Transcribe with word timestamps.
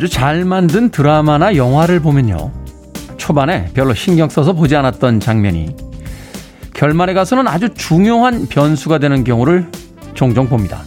아주 0.00 0.08
잘 0.08 0.46
만든 0.46 0.88
드라마나 0.88 1.56
영화를 1.56 2.00
보면요. 2.00 2.50
초반에 3.18 3.66
별로 3.74 3.92
신경 3.92 4.30
써서 4.30 4.54
보지 4.54 4.74
않았던 4.74 5.20
장면이 5.20 5.76
결말에 6.72 7.12
가서는 7.12 7.46
아주 7.46 7.68
중요한 7.74 8.46
변수가 8.46 8.96
되는 8.96 9.24
경우를 9.24 9.70
종종 10.14 10.48
봅니다. 10.48 10.80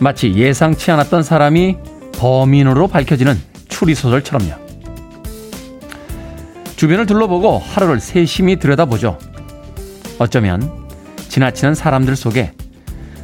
마치 0.00 0.34
예상치 0.34 0.90
않았던 0.90 1.22
사람이 1.22 1.78
범인으로 2.12 2.88
밝혀지는 2.88 3.40
추리소설처럼요. 3.70 4.52
주변을 6.76 7.06
둘러보고 7.06 7.58
하루를 7.58 8.00
세심히 8.00 8.58
들여다보죠. 8.58 9.18
어쩌면 10.18 10.70
지나치는 11.30 11.74
사람들 11.74 12.16
속에 12.16 12.52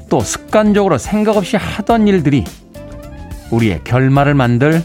또 0.09 0.21
습관적으로 0.21 0.97
생각 0.97 1.37
없이 1.37 1.59
하던 1.59 2.09
일들이 2.09 2.45
우리의 3.51 3.83
결말을 3.85 4.35
만들 4.35 4.83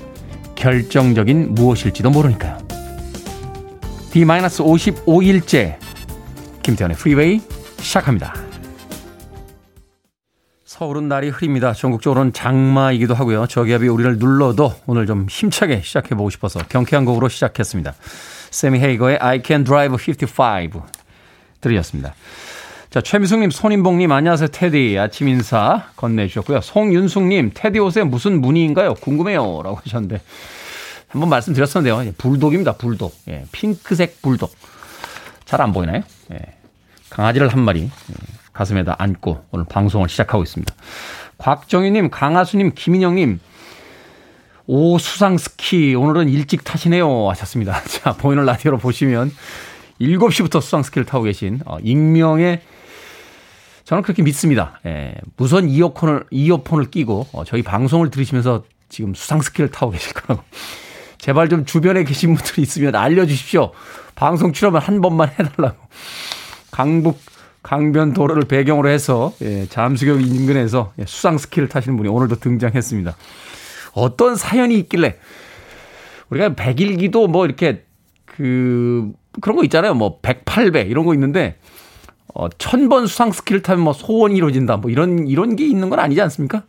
결정적인 0.56 1.56
무엇일지도 1.56 2.10
모르니까요. 2.10 2.58
D-55일째 4.12 5.78
김태현의 6.64 6.98
프리웨이 6.98 7.42
시작합니다. 7.78 8.34
서울은 10.66 11.08
날이 11.10 11.30
흐립니다. 11.30 11.74
전국적으로는 11.74 12.32
장마이기도 12.32 13.14
하고요. 13.14 13.48
저기압이 13.48 13.88
우리를 13.88 14.18
눌러도 14.18 14.73
오늘 14.86 15.06
좀 15.06 15.28
힘차게 15.30 15.82
시작해보고 15.82 16.30
싶어서 16.30 16.60
경쾌한 16.70 17.04
곡으로 17.06 17.28
시작했습니다. 17.28 17.96
세미 18.52 18.80
헤이거의 18.80 19.18
I 19.18 19.42
Can 19.46 19.66
Drive 19.66 19.94
55 19.94 20.84
들으셨습니다. 21.60 22.14
자, 22.90 23.02
최미숙님, 23.02 23.52
손인봉님, 23.52 24.12
안녕하세요, 24.12 24.48
테디. 24.48 24.98
아침 24.98 25.28
인사 25.28 25.86
건네주셨고요. 25.95 26.62
송윤숙님, 26.62 27.52
테디 27.54 27.78
옷에 27.78 28.04
무슨 28.04 28.42
무늬인가요? 28.42 28.95
궁금해요. 28.95 29.62
라고 29.64 29.76
하셨는데, 29.76 30.20
한번 31.08 31.30
말씀드렸었는데요. 31.30 32.08
예, 32.08 32.14
불독입니다, 32.17 32.73
불독. 32.78 33.14
예, 33.28 33.45
핑크색 33.52 34.23
불독. 34.23 34.52
잘 35.45 35.62
안 35.62 35.72
보이나요? 35.72 36.02
예, 36.32 36.40
강아지를 37.12 37.50
한 37.50 37.60
마리 37.62 37.84
예, 37.84 37.90
가슴에다 38.54 38.95
안고 38.98 39.45
오늘 39.52 39.66
방송을 39.66 40.10
시작하고 40.10 40.42
있습니다. 40.42 40.73
곽정희님, 41.38 42.10
강하수님, 42.10 42.72
김인영님, 42.73 43.40
오, 44.66 44.98
수상 44.98 45.38
스키. 45.38 45.94
오늘은 45.94 46.30
일찍 46.30 46.64
타시네요. 46.64 47.30
하셨습니다. 47.30 47.82
자, 47.86 48.14
보이는 48.14 48.45
라디오로 48.45 48.78
보시면 48.80 49.32
7시부터 50.02 50.60
수상 50.62 50.82
스키를 50.82 51.06
타고 51.06 51.23
계신 51.23 51.60
어, 51.66 51.78
익명의 51.84 52.62
저는 53.90 54.04
그렇게 54.04 54.22
믿습니다. 54.22 54.80
예, 54.86 55.16
무선 55.36 55.68
이어폰을, 55.68 56.26
이어폰을 56.30 56.92
끼고 56.92 57.26
어, 57.32 57.44
저희 57.44 57.64
방송을 57.64 58.12
들으시면서 58.12 58.64
지금 58.88 59.16
수상스키를 59.16 59.72
타고 59.72 59.92
계실 59.92 60.14
거라고. 60.14 60.44
제발 61.17 61.50
좀 61.50 61.66
주변에 61.66 62.04
계신 62.04 62.36
분들이 62.36 62.61
있으면 62.61 62.94
알려주십시오. 62.94 63.72
방송 64.14 64.54
출연만 64.54 64.80
한 64.80 65.02
번만 65.02 65.30
해달라고. 65.30 65.76
강북 66.70 67.20
강변 67.64 68.14
도로를 68.14 68.44
배경으로 68.44 68.89
해서 68.89 69.33
예, 69.42 69.66
잠수교 69.66 70.20
인근에서 70.20 70.94
예, 71.00 71.06
수상스키를 71.08 71.67
타시는 71.67 71.98
분이 71.98 72.10
오늘도 72.10 72.36
등장했습니다. 72.36 73.17
어떤 73.94 74.36
사연이 74.36 74.77
있길래 74.77 75.17
우리가 76.30 76.54
백일기도 76.54 77.27
뭐 77.27 77.48
이렇게 77.48 77.86
그 78.26 79.11
그런 79.42 79.58
거 79.58 79.64
있잖아요. 79.64 79.95
뭐 79.95 80.21
108배 80.21 80.88
이런 80.88 81.06
거 81.08 81.16
있는데 81.16 81.58
어, 82.36 82.50
천번 82.50 83.08
수상 83.08 83.32
스키를 83.32 83.62
타면 83.62 83.84
뭐 83.84 83.94
소원이 83.94 84.36
이루어진다. 84.36 84.78
뭐 84.78 84.92
이런, 84.92 85.28
이런 85.28 85.56
게 85.56 85.66
있는 85.66 85.90
건 85.90 86.00
아니지 86.00 86.22
않습니까? 86.22 86.64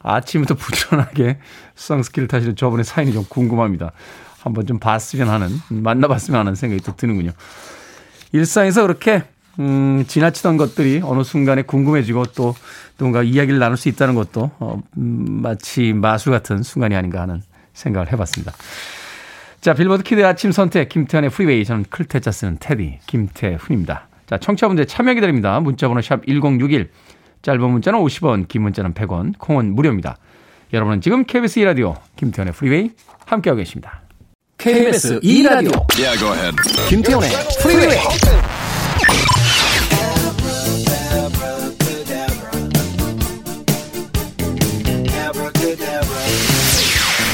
아침부터 0.00 0.54
부지런하게 0.56 1.38
수상 1.74 2.02
스키를 2.02 2.28
타시는 2.28 2.56
저분의 2.56 2.84
사연이 2.84 3.12
좀 3.12 3.24
궁금합니다. 3.28 3.92
한번 4.40 4.66
좀 4.66 4.78
봤으면 4.78 5.28
하는, 5.28 5.48
만나봤으면 5.68 6.38
하는 6.38 6.54
생각이 6.54 6.82
또 6.82 6.94
드는군요. 6.96 7.30
일상에서 8.32 8.82
그렇게, 8.82 9.22
음, 9.60 10.04
지나치던 10.06 10.56
것들이 10.56 11.00
어느 11.04 11.22
순간에 11.22 11.62
궁금해지고 11.62 12.26
또 12.34 12.54
누군가 12.98 13.22
이야기를 13.22 13.58
나눌 13.58 13.76
수 13.76 13.88
있다는 13.88 14.14
것도, 14.14 14.50
어, 14.58 14.82
음, 14.98 15.40
마치 15.42 15.92
마술 15.92 16.32
같은 16.32 16.62
순간이 16.62 16.94
아닌가 16.94 17.20
하는 17.20 17.40
생각을 17.72 18.12
해봤습니다. 18.12 18.52
자, 19.60 19.72
빌보드 19.72 20.02
키드 20.02 20.26
아침 20.26 20.52
선택, 20.52 20.90
김태훈의 20.90 21.30
프리웨이. 21.30 21.64
저는 21.64 21.86
클 21.88 22.08
태 22.08 22.22
자 22.22 22.32
쓰는 22.32 22.58
태디, 22.60 22.98
김태훈입니다. 23.06 24.08
자, 24.26 24.38
청취자분들 24.38 24.86
참여 24.86 25.14
기다립니다. 25.14 25.60
문자번호 25.60 26.00
샵 26.00 26.24
1061. 26.26 26.90
짧은 27.42 27.60
문자는 27.60 27.98
50원, 28.00 28.48
긴 28.48 28.62
문자는 28.62 28.94
100원, 28.94 29.34
콩은 29.38 29.74
무료입니다. 29.74 30.16
여러분은 30.72 31.00
지금 31.00 31.24
KBS 31.24 31.60
2라디오 31.60 31.94
김태훈의 32.16 32.54
프리웨이 32.54 32.90
함께하고 33.26 33.58
계십니다. 33.58 34.00
KBS 34.58 35.20
2라디오 35.20 35.86
yeah, 35.98 36.56
김태훈의 36.88 37.30
프리웨이 37.62 37.98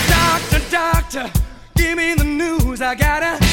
Doctor, 0.08 0.60
doctor, 0.70 1.30
give 1.76 1.96
me 1.96 2.14
the 2.14 2.26
news. 2.26 2.82
I 2.82 2.96
got 2.96 3.49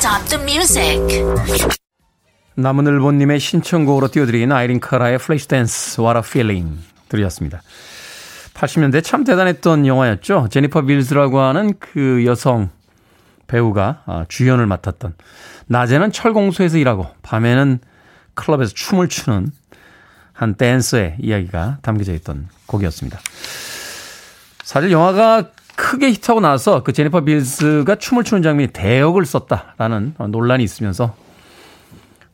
stop 0.00 0.28
the 0.30 0.42
music. 0.42 0.98
남은을보님의 2.54 3.38
신청곡으로 3.38 4.08
띄워드린 4.08 4.50
아이린 4.50 4.80
카라의 4.80 5.18
Flashdance 5.18 6.00
What 6.00 6.16
a 6.16 6.22
Feeling 6.24 6.78
들으셨습니다. 7.10 7.60
80년대 8.54 9.04
참 9.04 9.24
대단했던 9.24 9.86
영화였죠. 9.86 10.48
제니퍼 10.50 10.82
빌즈라고 10.82 11.40
하는 11.40 11.74
그 11.78 12.24
여성 12.24 12.70
배우가 13.46 14.02
아, 14.06 14.24
주연을 14.26 14.64
맡았던 14.64 15.14
낮에는 15.66 16.12
철공소에서 16.12 16.78
일하고 16.78 17.06
밤에는 17.20 17.80
클럽에서 18.32 18.72
춤을 18.74 19.08
추는 19.08 19.52
한 20.32 20.54
댄서의 20.54 21.16
이야기가 21.20 21.78
담겨져 21.82 22.14
있던 22.14 22.48
곡이었습니다. 22.64 23.18
사실 24.64 24.92
영화가 24.92 25.50
크게 25.80 26.10
히트하고 26.10 26.40
나서 26.40 26.82
그 26.82 26.92
제니퍼 26.92 27.22
빌스가 27.22 27.94
춤을 27.94 28.22
추는 28.22 28.42
장면이 28.42 28.68
대역을 28.72 29.24
썼다라는 29.24 30.14
논란이 30.28 30.62
있으면서 30.62 31.16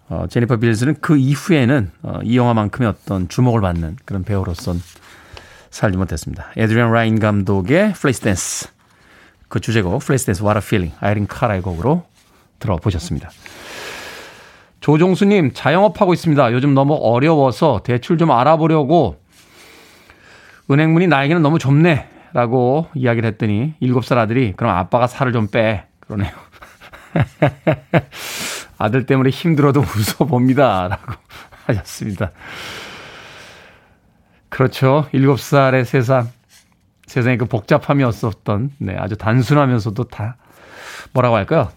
어, 0.09 0.27
제니퍼 0.29 0.57
빌스는 0.57 0.97
그 1.01 1.17
이후에는 1.17 1.93
어, 2.03 2.19
이 2.25 2.37
영화만큼의 2.37 2.89
어떤 2.89 3.29
주목을 3.29 3.61
받는 3.61 3.99
그런 4.05 4.25
배우로선 4.25 4.83
살지 5.71 5.97
못했습니다. 5.97 6.49
에드리안 6.57 6.93
라인 6.93 7.21
감독의 7.21 7.93
Flashdance 7.95 8.69
그 9.49 9.61
주제곡 9.61 10.01
Flashdance 10.01 10.43
What 10.43 10.59
a 10.59 10.63
Feeling 10.63 10.97
아이린 11.01 11.29
카라의 11.29 11.63
곡으로 11.63 12.05
들어보셨습니다. 12.59 13.31
조종수님 14.81 15.53
자영업하고 15.55 16.15
있습니다. 16.15 16.53
요즘 16.53 16.75
너무 16.75 16.95
어려워서 16.95 17.83
대출 17.85 18.19
좀 18.19 18.33
알아보려고 18.33 19.21
은행문이 20.69 21.07
나에게는 21.07 21.43
너무 21.43 21.61
좁네 21.61 22.16
라고 22.33 22.89
이야기를 22.95 23.29
했더니 23.31 23.75
7살 23.83 24.19
아들이 24.19 24.53
그럼 24.57 24.77
아빠가 24.77 25.07
살을 25.07 25.33
좀 25.33 25.49
빼. 25.49 25.85
그러네요. 26.01 26.33
아들 28.79 29.07
때문에 29.07 29.31
힘들어도 29.31 29.81
웃어봅니다. 29.81 30.89
라고 30.89 31.13
하셨습니다. 31.67 32.31
그렇죠. 34.49 35.07
7살의 35.13 35.85
세상. 35.85 36.31
세상에 37.07 37.37
그 37.37 37.45
복잡함이 37.45 38.03
없었던, 38.03 38.73
네, 38.79 38.97
아주 38.97 39.17
단순하면서도 39.17 40.05
다, 40.05 40.37
뭐라고 41.13 41.37
할까요? 41.37 41.71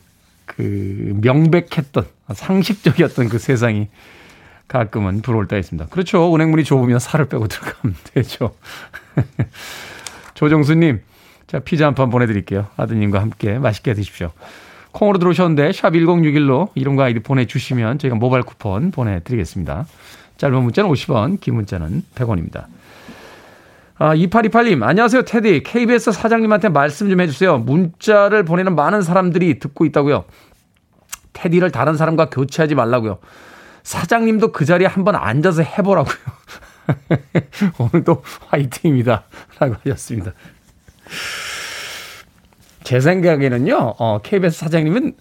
그, 0.45 1.13
명백했던, 1.22 2.07
상식적이었던 2.34 3.30
그 3.30 3.38
세상이 3.38 3.90
가끔은 4.68 5.22
부러울 5.22 5.48
때가 5.48 5.60
있습니다. 5.60 5.90
그렇죠. 5.90 6.34
은행문이 6.34 6.63
좁으면 6.63 7.00
살을 7.00 7.28
빼고 7.28 7.48
들어가면 7.48 7.95
되죠. 8.13 8.56
조정수님, 10.40 11.02
자, 11.48 11.60
피자 11.60 11.86
한 11.86 11.96
판 11.96 12.10
보내드릴게요. 12.10 12.68
아드님과 12.78 13.20
함께 13.20 13.60
맛있게 13.60 13.94
드십시오. 13.94 14.32
콩으로 14.94 15.20
들어오셨는데, 15.20 15.74
샵 15.74 15.92
1061로 15.92 16.70
이름과 16.76 17.04
아이디 17.06 17.20
보내주시면 17.20 18.00
저희가 18.00 18.16
모바일 18.16 18.44
쿠폰 18.44 18.92
보내드리겠습니다. 18.92 19.86
짧은 20.38 20.64
문자는 20.64 20.90
50원, 20.90 21.42
긴 21.42 21.56
문자는 21.56 22.04
100원입니다. 22.16 22.68
아, 23.98 24.16
2828님, 24.16 24.82
안녕하세요, 24.82 25.24
테디. 25.24 25.64
KBS 25.64 26.14
사장님한테 26.14 26.70
말씀 26.70 27.10
좀 27.10 27.20
해주세요. 27.20 27.58
문자를 27.58 28.46
보내는 28.46 28.76
많은 28.76 29.02
사람들이 29.02 29.60
듣고 29.60 29.84
있다고요. 29.84 30.24
테디를 31.34 31.72
다른 31.72 31.98
사람과 31.98 32.30
교체하지 32.30 32.76
말라고요. 32.76 33.18
사장님도 33.84 34.54
그 34.54 34.64
자리에 34.64 34.88
한번 34.88 35.18
앉아서 35.18 35.64
해보라고요. 35.64 36.16
오늘도 37.78 38.24
화이팅입니다. 38.48 39.24
라고 39.60 39.76
하셨습니다. 39.84 40.34
제 42.84 43.00
생각에는요, 43.00 43.96
어, 43.98 44.20
KBS 44.22 44.60
사장님은 44.60 45.16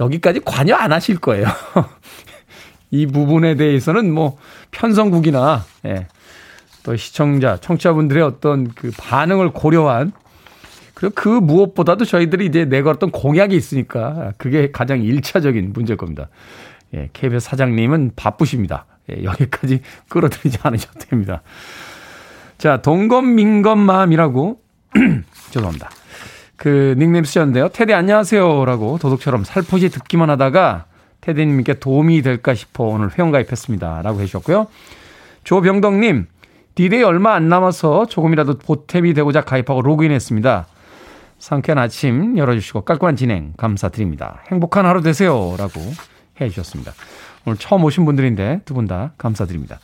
여기까지 0.00 0.40
관여 0.40 0.74
안 0.74 0.92
하실 0.92 1.18
거예요. 1.18 1.46
이 2.90 3.06
부분에 3.06 3.54
대해서는 3.54 4.12
뭐 4.12 4.38
편성국이나, 4.70 5.64
예, 5.86 6.08
또 6.82 6.96
시청자, 6.96 7.56
청취자분들의 7.58 8.22
어떤 8.22 8.68
그 8.68 8.90
반응을 8.96 9.52
고려한 9.52 10.12
그리고 10.94 11.14
그 11.14 11.28
무엇보다도 11.28 12.04
저희들이 12.04 12.46
이제 12.46 12.64
내걸었던 12.64 13.10
공약이 13.10 13.54
있으니까 13.56 14.32
그게 14.36 14.70
가장 14.70 15.02
일차적인 15.02 15.72
문제일 15.72 15.96
겁니다. 15.96 16.28
예, 16.94 17.08
KBS 17.12 17.46
사장님은 17.48 18.12
바쁘십니다. 18.16 18.86
예, 19.10 19.24
여기까지 19.24 19.80
끌어들이지 20.08 20.58
않으셔도 20.62 20.98
됩니다. 21.00 21.42
자, 22.58 22.82
동검민검 22.82 23.78
마음이라고 23.78 24.60
죄송합니다. 25.50 25.90
그 26.56 26.94
닉네임 26.98 27.24
쓰셨는데요. 27.24 27.70
테디 27.70 27.94
안녕하세요라고 27.94 28.98
도둑처럼 28.98 29.44
살포시 29.44 29.88
듣기만 29.88 30.28
하다가 30.30 30.84
테디님께 31.22 31.74
도움이 31.74 32.22
될까 32.22 32.54
싶어 32.54 32.84
오늘 32.84 33.10
회원가입했습니다. 33.10 34.02
라고 34.02 34.20
해주셨고요. 34.20 34.66
조병덕님, 35.44 36.26
디데이 36.74 37.02
얼마 37.02 37.34
안 37.34 37.48
남아서 37.48 38.06
조금이라도 38.06 38.58
보탬이 38.58 39.14
되고자 39.14 39.42
가입하고 39.42 39.82
로그인했습니다. 39.82 40.66
상쾌한 41.38 41.78
아침 41.78 42.36
열어주시고 42.36 42.82
깔끔한 42.82 43.16
진행 43.16 43.54
감사드립니다. 43.56 44.42
행복한 44.50 44.84
하루 44.84 45.00
되세요. 45.00 45.54
라고 45.58 45.80
해 46.40 46.48
주셨습니다. 46.48 46.92
오늘 47.50 47.58
처음 47.58 47.82
오신 47.84 48.04
분들인데 48.04 48.60
두 48.64 48.74
분 48.74 48.86
다 48.86 49.12
감사드립니다. 49.18 49.80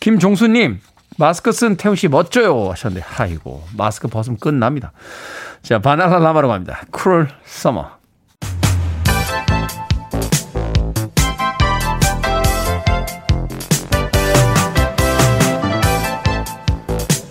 김종수님, 0.00 0.80
마스크 1.18 1.50
쓴 1.50 1.76
태훈 1.76 1.96
씨 1.96 2.06
멋져요 2.08 2.70
하셨는데, 2.70 3.04
아이고, 3.18 3.64
마스크 3.76 4.06
벗으면 4.06 4.38
끝납니다. 4.38 4.92
자, 5.62 5.80
바나나 5.80 6.18
라마로 6.18 6.46
갑니다. 6.48 6.80
Cruel 6.92 7.28
Summer. 7.44 7.98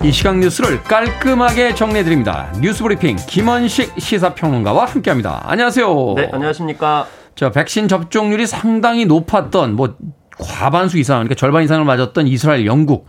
이 0.04 0.12
시각 0.12 0.38
뉴스를 0.38 0.82
깔끔하게 0.84 1.76
정리해드립니다. 1.76 2.52
뉴스브리핑 2.62 3.18
김원식 3.28 3.94
시사평론가와 4.00 4.86
함께합니다. 4.86 5.42
안녕하세요. 5.46 6.14
네, 6.16 6.30
안녕하십니까. 6.32 7.08
자, 7.38 7.52
백신 7.52 7.88
접종률이 7.88 8.48
상당히 8.48 9.06
높았던 9.06 9.76
뭐 9.76 9.96
과반수 10.40 10.98
이상, 10.98 11.18
그러니까 11.18 11.36
절반 11.36 11.64
이상을 11.64 11.86
맞았던 11.86 12.26
이스라엘, 12.26 12.66
영국 12.66 13.06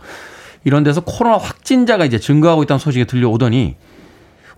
이런 0.63 0.83
데서 0.83 1.01
코로나 1.01 1.37
확진자가 1.37 2.05
이제 2.05 2.19
증가하고 2.19 2.61
있다는 2.61 2.77
소식이 2.77 3.05
들려오더니 3.05 3.75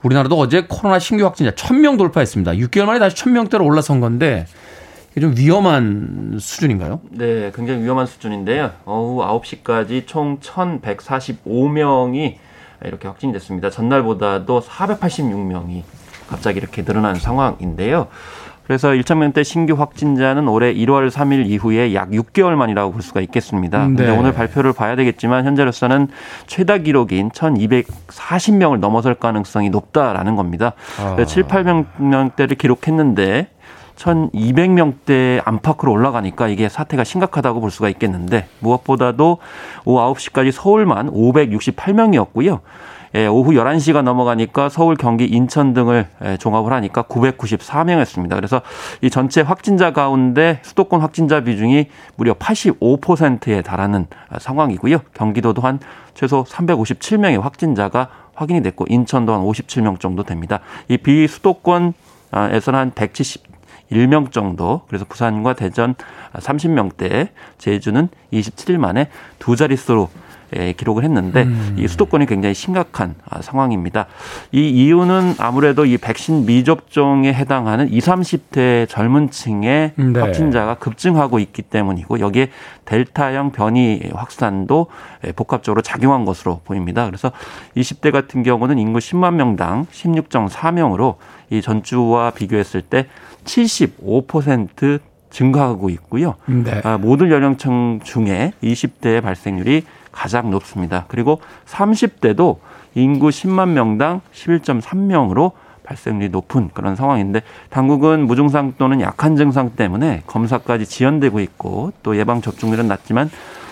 우리나라도 0.03 0.37
어제 0.37 0.65
코로나 0.67 0.99
신규 0.99 1.23
확진자 1.23 1.51
1000명 1.51 1.97
돌파했습니다. 1.97 2.51
6개월 2.51 2.83
만에 2.83 2.99
다시 2.99 3.15
1000명대로 3.15 3.63
올라선 3.65 4.01
건데 4.01 4.45
이게 5.11 5.21
좀 5.21 5.35
위험한 5.37 6.37
수준인가요? 6.41 6.99
네, 7.11 7.53
굉장히 7.55 7.81
위험한 7.83 8.07
수준인데요. 8.07 8.71
오후 8.85 9.21
9시까지 9.41 10.05
총 10.05 10.39
1,145명이 10.39 12.35
이렇게 12.83 13.07
확진이 13.07 13.31
됐습니다. 13.31 13.69
전날보다도 13.69 14.59
486명이 14.59 15.83
갑자기 16.27 16.59
이렇게 16.59 16.83
늘어난 16.83 17.15
상황인데요. 17.15 18.07
그래서 18.65 18.89
1,000명대 18.89 19.43
신규 19.43 19.73
확진자는 19.73 20.47
올해 20.47 20.73
1월 20.73 21.09
3일 21.09 21.47
이후에 21.47 21.93
약 21.93 22.11
6개월 22.11 22.55
만이라고 22.55 22.91
볼 22.91 23.01
수가 23.01 23.21
있겠습니다. 23.21 23.79
네. 23.79 23.95
근데 23.95 24.09
오늘 24.09 24.33
발표를 24.33 24.73
봐야 24.73 24.95
되겠지만 24.95 25.45
현재로서는 25.45 26.07
최다 26.47 26.79
기록인 26.79 27.31
1,240명을 27.31 28.79
넘어설 28.79 29.15
가능성이 29.15 29.69
높다라는 29.69 30.35
겁니다. 30.35 30.73
아. 30.99 31.23
7, 31.23 31.43
800명대를 31.43 32.57
기록했는데 32.57 33.47
1,200명대 33.95 35.41
안팎으로 35.43 35.91
올라가니까 35.91 36.47
이게 36.47 36.69
사태가 36.69 37.03
심각하다고 37.03 37.61
볼 37.61 37.71
수가 37.71 37.89
있겠는데 37.89 38.47
무엇보다도 38.59 39.37
오후 39.85 40.13
9시까지 40.13 40.51
서울만 40.51 41.11
568명이었고요. 41.11 42.59
예, 43.13 43.27
오후 43.27 43.51
11시가 43.51 44.03
넘어가니까 44.03 44.69
서울, 44.69 44.95
경기, 44.95 45.25
인천 45.25 45.73
등을 45.73 46.07
예, 46.23 46.37
종합을 46.37 46.71
하니까 46.71 47.03
994명이었습니다. 47.03 48.35
그래서 48.35 48.61
이 49.01 49.09
전체 49.09 49.41
확진자 49.41 49.91
가운데 49.91 50.59
수도권 50.63 51.01
확진자 51.01 51.41
비중이 51.41 51.87
무려 52.15 52.33
85%에 52.33 53.61
달하는 53.61 54.07
상황이고요. 54.39 54.99
경기도 55.13 55.53
또한 55.53 55.79
최소 56.13 56.43
357명의 56.45 57.41
확진자가 57.41 58.09
확인이 58.33 58.63
됐고 58.63 58.85
인천도 58.87 59.33
한 59.33 59.41
57명 59.41 59.99
정도 59.99 60.23
됩니다. 60.23 60.59
이 60.87 60.97
비수도권에서는 60.97 61.93
한 62.79 62.91
170, 62.95 63.43
1명 63.91 64.31
정도. 64.31 64.81
그래서 64.87 65.05
부산과 65.05 65.53
대전 65.53 65.95
30명대, 66.33 67.29
제주는 67.57 68.07
27일 68.31 68.77
만에 68.77 69.09
두 69.37 69.55
자릿수로 69.57 70.09
예, 70.13 70.30
기록을 70.77 71.03
했는데 71.03 71.43
음. 71.43 71.75
이 71.79 71.87
수도권이 71.87 72.27
굉장히 72.27 72.53
심각한 72.53 73.15
아, 73.27 73.41
상황입니다. 73.41 74.05
이 74.51 74.69
이유는 74.69 75.35
아무래도 75.39 75.85
이 75.85 75.97
백신 75.97 76.45
미접종에 76.45 77.33
해당하는 77.33 77.91
20, 77.91 78.11
30대 78.11 78.87
젊은 78.89 79.29
층의 79.29 79.93
네. 79.95 80.19
확진자가 80.19 80.75
급증하고 80.75 81.39
있기 81.39 81.61
때문이고 81.63 82.19
여기에 82.19 82.49
델타형 82.85 83.51
변이 83.51 84.01
확산도 84.13 84.87
예, 85.25 85.31
복합적으로 85.31 85.81
작용한 85.81 86.25
것으로 86.25 86.61
보입니다. 86.63 87.05
그래서 87.05 87.31
20대 87.75 88.11
같은 88.11 88.43
경우는 88.43 88.77
인구 88.77 88.99
10만 88.99 89.35
명당 89.35 89.85
16.4명으로 89.85 91.15
이 91.49 91.61
전주와 91.61 92.31
비교했을 92.31 92.81
때 92.81 93.07
75% 93.45 94.99
증가하고 95.29 95.89
있고요. 95.91 96.35
네. 96.45 96.81
아, 96.83 96.97
모든 96.97 97.31
연령층 97.31 98.01
중에 98.03 98.51
20대의 98.61 99.21
발생률이 99.21 99.83
가장 100.11 100.51
높습니다. 100.51 101.05
그리고 101.07 101.39
30대도 101.65 102.57
인구 102.95 103.29
10만 103.29 103.69
명당 103.69 104.21
11.3명으로 104.33 105.51
발생률이 105.83 106.29
높은 106.29 106.69
그런 106.73 106.95
상황인데 106.95 107.41
당국은 107.69 108.25
무증상 108.27 108.73
또는 108.77 109.01
약한 109.01 109.35
증상 109.35 109.71
때문에 109.71 110.23
검사까지 110.27 110.85
지연되고 110.85 111.39
있고 111.39 111.91
또 112.03 112.17
예방 112.17 112.41
접종률은 112.41 112.87
낮지만 112.87 113.29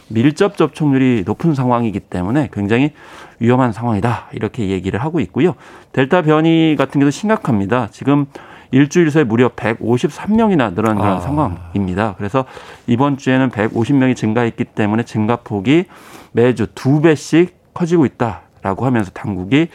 밀접 0.10 0.58
접촉률이 0.58 1.24
높은 1.26 1.54
상황이기 1.54 2.00
때문에 2.00 2.50
굉장히 2.52 2.94
위험한 3.40 3.72
상황이다 3.72 4.30
이렇게 4.34 4.70
얘기를 4.70 5.02
하고 5.02 5.20
있고요. 5.20 5.56
델타 5.94 6.24
변이 6.24 6.76
같은 6.78 7.00
게도 7.00 7.12
심각합니다. 7.12 7.90
지금 7.92 8.26
일주일 8.72 9.10
새에 9.12 9.24
무려 9.24 9.50
153명이나 9.50 10.76
늘어난 10.76 10.98
그런 10.98 11.18
아. 11.18 11.20
상황입니다. 11.20 12.16
그래서 12.18 12.46
이번 12.86 13.18
주에는 13.18 13.50
150명이 13.50 14.16
증가했기 14.16 14.64
때문에 14.66 15.04
증가폭이 15.04 15.86
매주 16.32 16.68
두 16.76 17.02
배씩 17.02 17.74
커지고 17.74 18.06
있다 18.06 18.42
라고 18.62 18.86
하면서 18.86 19.12
당국이 19.12 19.70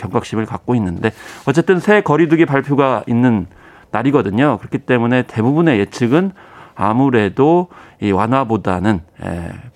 경각심을 0.00 0.46
갖고 0.46 0.74
있는데 0.74 1.12
어쨌든 1.44 1.80
새 1.80 2.00
거리두기 2.00 2.46
발표가 2.46 3.04
있는 3.06 3.46
날이거든요. 3.90 4.58
그렇기 4.58 4.78
때문에 4.78 5.24
대부분의 5.24 5.78
예측은 5.80 6.32
아무래도 6.74 7.68
이 8.00 8.10
완화보다는 8.10 9.00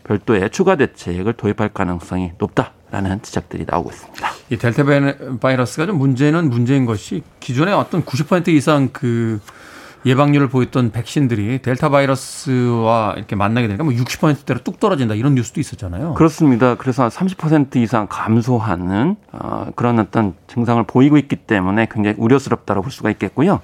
별도의 0.04 0.50
추가 0.50 0.76
대책을 0.76 1.34
도입할 1.34 1.70
가능성이 1.70 2.32
높다. 2.38 2.72
라는 2.88 3.20
지적들이 3.20 3.66
나오고 3.68 3.90
있습니다. 3.90 4.28
이 4.48 4.56
델타 4.56 4.84
바이러스가 5.40 5.86
좀 5.86 5.98
문제는 5.98 6.48
문제인 6.48 6.86
것이 6.86 7.24
기존에 7.40 7.72
어떤 7.72 8.04
90% 8.04 8.46
이상 8.46 8.90
그 8.92 9.40
예방률을 10.04 10.48
보였던 10.48 10.92
백신들이 10.92 11.60
델타 11.62 11.88
바이러스와 11.88 13.14
이렇게 13.16 13.34
만나게 13.34 13.66
되니까 13.66 13.84
뭐 13.84 13.92
60%대로 13.92 14.60
뚝 14.62 14.78
떨어진다 14.78 15.14
이런 15.14 15.34
뉴스도 15.34 15.60
있었잖아요. 15.60 16.14
그렇습니다. 16.14 16.76
그래서 16.76 17.08
30% 17.08 17.76
이상 17.76 18.06
감소하는 18.08 19.16
어, 19.32 19.66
그런 19.74 19.98
어떤 19.98 20.34
증상을 20.46 20.82
보이고 20.84 21.16
있기 21.16 21.36
때문에 21.36 21.88
굉장히 21.90 22.16
우려스럽다고 22.18 22.82
볼 22.82 22.92
수가 22.92 23.10
있겠고요. 23.10 23.60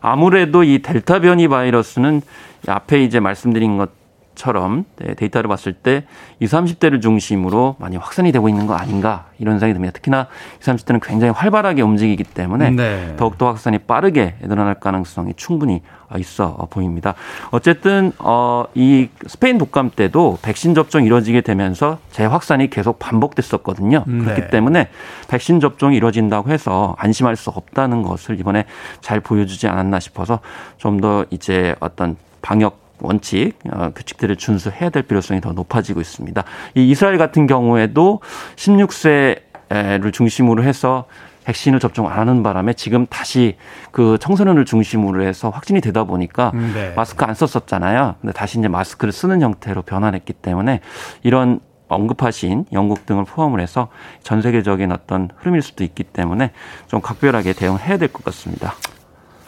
아무래도 0.00 0.64
이 0.64 0.80
델타 0.80 1.20
변이 1.20 1.48
바이러스는 1.48 2.22
앞에 2.66 3.02
이제 3.02 3.20
말씀드린 3.20 3.76
것 3.76 3.99
처럼 4.34 4.84
네, 4.96 5.14
데이터를 5.14 5.48
봤을 5.48 5.72
때 5.72 6.04
20, 6.38 6.58
30대를 6.78 7.02
중심으로 7.02 7.76
많이 7.78 7.96
확산이 7.96 8.30
되고 8.30 8.48
있는 8.48 8.66
거 8.66 8.74
아닌가 8.74 9.26
이런 9.38 9.58
생각이 9.58 9.72
듭니다. 9.74 9.92
특히나 9.92 10.28
20, 10.60 10.76
30대는 10.76 11.00
굉장히 11.02 11.32
활발하게 11.32 11.82
움직이기 11.82 12.24
때문에 12.24 12.70
네. 12.70 13.14
더욱더 13.16 13.48
확산이 13.48 13.78
빠르게 13.78 14.36
늘어날 14.42 14.74
가능성이 14.74 15.34
충분히 15.34 15.82
있어 16.18 16.68
보입니다. 16.70 17.14
어쨌든 17.50 18.12
어, 18.18 18.64
이 18.74 19.08
스페인 19.26 19.58
독감 19.58 19.90
때도 19.94 20.38
백신 20.42 20.74
접종 20.74 21.04
이루어지게 21.04 21.40
되면서 21.42 21.98
재확산이 22.10 22.70
계속 22.70 22.98
반복됐었거든요. 22.98 24.04
네. 24.06 24.24
그렇기 24.24 24.50
때문에 24.50 24.88
백신 25.28 25.60
접종이 25.60 25.96
이루어진다고 25.96 26.50
해서 26.50 26.96
안심할 26.98 27.36
수 27.36 27.50
없다는 27.50 28.02
것을 28.02 28.40
이번에 28.40 28.64
잘 29.00 29.20
보여주지 29.20 29.68
않았나 29.68 30.00
싶어서 30.00 30.40
좀 30.76 31.00
더 31.00 31.24
이제 31.30 31.74
어떤 31.80 32.16
방역 32.42 32.89
원칙, 33.02 33.52
어, 33.72 33.90
규칙들을 33.94 34.36
준수해야 34.36 34.90
될 34.90 35.02
필요성이 35.02 35.40
더 35.40 35.52
높아지고 35.52 36.00
있습니다. 36.00 36.44
이 36.74 36.90
이스라엘 36.90 37.18
같은 37.18 37.46
경우에도 37.46 38.20
16세를 38.56 40.12
중심으로 40.12 40.62
해서 40.62 41.06
백신을 41.44 41.80
접종 41.80 42.06
안 42.08 42.18
하는 42.18 42.42
바람에 42.42 42.74
지금 42.74 43.06
다시 43.06 43.56
그 43.90 44.18
청소년을 44.20 44.64
중심으로 44.66 45.22
해서 45.24 45.48
확진이 45.50 45.80
되다 45.80 46.04
보니까 46.04 46.50
음, 46.54 46.70
네. 46.74 46.92
마스크 46.94 47.24
안 47.24 47.34
썼었잖아요. 47.34 48.16
근데 48.20 48.32
다시 48.32 48.58
이제 48.58 48.68
마스크를 48.68 49.10
쓰는 49.12 49.40
형태로 49.40 49.82
변환했기 49.82 50.34
때문에 50.34 50.80
이런 51.22 51.60
언급하신 51.88 52.66
영국 52.72 53.04
등을 53.06 53.24
포함을 53.24 53.58
해서 53.60 53.88
전 54.22 54.42
세계적인 54.42 54.92
어떤 54.92 55.28
흐름일 55.38 55.62
수도 55.62 55.82
있기 55.82 56.04
때문에 56.04 56.52
좀 56.86 57.00
각별하게 57.00 57.52
대응해야 57.54 57.96
될 57.96 58.08
것 58.12 58.22
같습니다. 58.26 58.74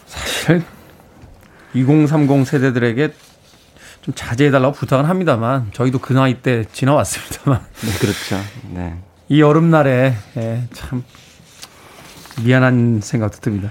사실 0.07 0.63
2030 1.75 2.45
세대들에게 2.47 3.13
좀 4.03 4.15
자제해달라고 4.15 4.75
부탁은 4.75 5.05
합니다만 5.05 5.69
저희도 5.73 5.99
그 6.01 6.13
나이 6.13 6.35
때 6.35 6.65
지나왔습니다만. 6.73 7.61
네, 7.83 7.99
그렇죠. 7.99 8.37
네. 8.71 8.97
이 9.29 9.41
여름날에 9.41 10.15
예, 10.37 10.63
참 10.73 11.05
미안한 12.45 13.01
생각도 13.01 13.39
듭니다. 13.39 13.71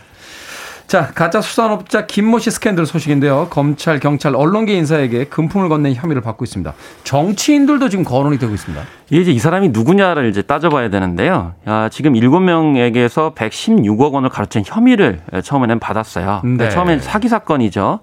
자, 0.88 1.12
가짜 1.14 1.40
수산업자 1.40 2.06
김모 2.06 2.40
씨 2.40 2.52
스캔들 2.52 2.86
소식인데요. 2.86 3.48
검찰, 3.50 4.00
경찰, 4.00 4.36
언론계 4.36 4.74
인사에게 4.74 5.26
금품을 5.26 5.70
건넨 5.70 5.94
혐의를 5.94 6.22
받고 6.22 6.44
있습니다. 6.44 6.74
정치인들도 7.06 7.88
지금 7.88 8.04
거론이 8.04 8.40
되고 8.40 8.54
있습니다. 8.54 8.84
이제 9.10 9.32
이 9.32 9.40
사람이 9.40 9.70
누구냐를 9.70 10.30
이제 10.30 10.42
따져봐야 10.42 10.90
되는데요. 10.90 11.54
야, 11.68 11.88
지금 11.90 12.12
7명에게서 12.14 13.36
116억 13.36 14.12
원을 14.12 14.30
가로챈 14.30 14.64
혐의를 14.66 15.22
처음에는 15.44 15.80
받았어요. 15.80 16.42
네. 16.44 16.70
처음엔 16.70 17.00
사기 17.00 17.30
사건이죠. 17.30 18.02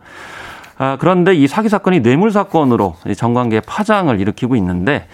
아, 0.80 0.96
그런데 0.98 1.34
이 1.34 1.48
사기 1.48 1.68
사건이 1.68 2.00
뇌물 2.00 2.30
사건으로 2.30 2.96
정관계에 3.16 3.60
파장을 3.60 4.18
일으키고 4.20 4.54
있는데 4.56 5.08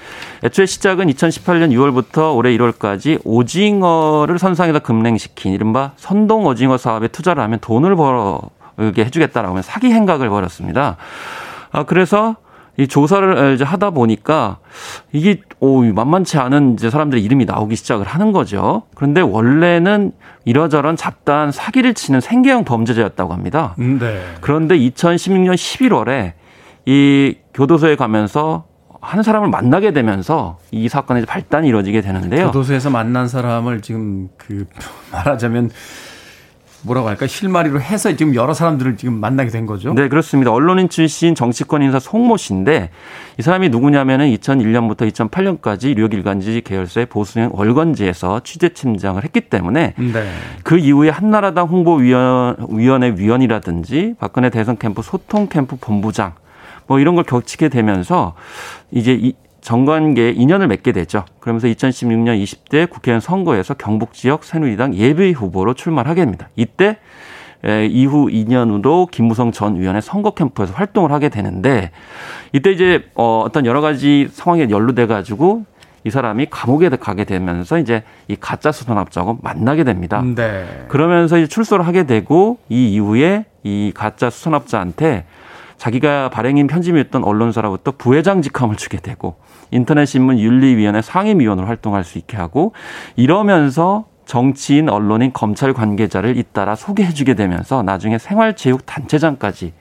애초에 0.44 0.66
시작은 0.66 1.06
2018년 1.06 1.72
6월부터 1.72 2.36
올해 2.36 2.54
1월까지 2.56 3.20
오징어를 3.24 4.38
선상에다 4.38 4.80
금냉시킨 4.80 5.54
이른바 5.54 5.92
선동 5.96 6.44
오징어 6.44 6.76
사업에 6.76 7.08
투자를 7.08 7.42
하면 7.44 7.60
돈을 7.60 7.96
벌게 7.96 9.06
해주겠다라고 9.06 9.52
하면 9.52 9.62
사기 9.62 9.90
행각을 9.90 10.28
벌였습니다. 10.28 10.98
아, 11.72 11.84
그래서 11.84 12.36
이 12.76 12.88
조사를 12.88 13.54
이제 13.54 13.64
하다 13.64 13.90
보니까 13.90 14.58
이게 15.12 15.40
오 15.60 15.82
만만치 15.82 16.38
않은 16.38 16.74
이제 16.74 16.90
사람들의 16.90 17.22
이름이 17.22 17.44
나오기 17.44 17.76
시작을 17.76 18.06
하는 18.06 18.32
거죠. 18.32 18.82
그런데 18.94 19.20
원래는 19.20 20.12
이러저런 20.44 20.96
잡다한 20.96 21.52
사기를 21.52 21.94
치는 21.94 22.20
생계형 22.20 22.64
범죄자였다고 22.64 23.32
합니다. 23.32 23.74
음, 23.78 23.98
네. 23.98 24.20
그런데 24.40 24.76
2016년 24.76 25.54
11월에 25.54 26.32
이 26.86 27.36
교도소에 27.54 27.96
가면서 27.96 28.64
한 29.00 29.22
사람을 29.22 29.48
만나게 29.50 29.92
되면서 29.92 30.58
이 30.70 30.88
사건의 30.88 31.26
발단이 31.26 31.68
이루어지게 31.68 32.00
되는데요. 32.00 32.46
교도소에서 32.46 32.90
만난 32.90 33.28
사람을 33.28 33.82
지금 33.82 34.28
그 34.36 34.66
말하자면 35.12 35.70
뭐라고 36.84 37.08
할까 37.08 37.26
실마리로 37.26 37.80
해서 37.80 38.14
지금 38.14 38.34
여러 38.34 38.54
사람들을 38.54 38.96
지금 38.96 39.14
만나게 39.14 39.50
된 39.50 39.66
거죠. 39.66 39.94
네, 39.94 40.08
그렇습니다. 40.08 40.52
언론인 40.52 40.88
출신 40.88 41.34
정치권 41.34 41.82
인사 41.82 41.98
송모 41.98 42.36
씨인데 42.36 42.90
이 43.38 43.42
사람이 43.42 43.70
누구냐면은 43.70 44.34
2001년부터 44.34 45.10
2008년까지 45.10 45.96
뉴욕 45.96 46.12
일간지 46.12 46.60
계열사의 46.62 47.06
보수형 47.06 47.50
월간지에서 47.52 48.40
취재 48.44 48.68
팀장을 48.68 49.22
했기 49.22 49.40
때문에 49.40 49.94
네. 49.96 50.30
그 50.62 50.78
이후에 50.78 51.08
한나라당 51.08 51.66
홍보위원회 51.66 53.14
위원이라든지 53.16 54.14
박근혜 54.18 54.50
대선 54.50 54.76
캠프 54.78 55.02
소통 55.02 55.48
캠프 55.48 55.76
본부장 55.76 56.34
뭐 56.86 57.00
이런 57.00 57.14
걸 57.14 57.24
겹치게 57.24 57.70
되면서 57.70 58.34
이제 58.90 59.18
이 59.18 59.32
정관계에 59.64 60.32
인연을 60.32 60.68
맺게 60.68 60.92
되죠. 60.92 61.24
그러면서 61.40 61.66
2016년 61.68 62.40
20대 62.42 62.88
국회의원 62.88 63.20
선거에서 63.20 63.72
경북 63.72 64.12
지역 64.12 64.44
새누리당 64.44 64.94
예비 64.94 65.32
후보로 65.32 65.72
출마하게 65.72 66.20
됩니다. 66.20 66.50
이때 66.54 66.98
이후 67.90 68.26
2년 68.26 68.70
후로 68.70 69.08
김무성 69.10 69.52
전 69.52 69.78
의원의 69.78 70.02
선거 70.02 70.32
캠프에서 70.32 70.74
활동을 70.74 71.12
하게 71.12 71.30
되는데 71.30 71.92
이때 72.52 72.72
이제 72.72 73.08
어, 73.14 73.42
어떤 73.46 73.64
여러 73.64 73.80
가지 73.80 74.28
상황에 74.30 74.68
연루돼 74.68 75.06
가지고 75.06 75.64
이 76.04 76.10
사람이 76.10 76.48
감옥에 76.50 76.90
가게 76.90 77.24
되면서 77.24 77.78
이제 77.78 78.02
이 78.28 78.36
가짜 78.38 78.70
수산업자하고 78.70 79.38
만나게 79.40 79.84
됩니다. 79.84 80.22
네. 80.22 80.84
그러면서 80.88 81.38
이제 81.38 81.46
출소를 81.46 81.86
하게 81.86 82.04
되고 82.04 82.58
이 82.68 82.92
이후에 82.92 83.46
이 83.62 83.92
가짜 83.94 84.28
수산업자한테 84.28 85.24
자기가 85.78 86.28
발행인 86.28 86.66
편집이었던 86.66 87.24
언론사로부터 87.24 87.92
부회장 87.92 88.42
직함을 88.42 88.76
주게 88.76 88.98
되고 88.98 89.36
인터넷 89.70 90.06
신문 90.06 90.38
윤리위원회 90.38 91.02
상임위원으로 91.02 91.66
활동할 91.66 92.04
수 92.04 92.18
있게 92.18 92.36
하고 92.36 92.72
이러면서 93.16 94.06
정치인, 94.26 94.88
언론인, 94.88 95.32
검찰 95.32 95.72
관계자를 95.72 96.36
잇따라 96.36 96.74
소개해주게 96.74 97.34
되면서 97.34 97.82
나중에 97.82 98.18
생활체육 98.18 98.86
단체장까지 98.86 99.72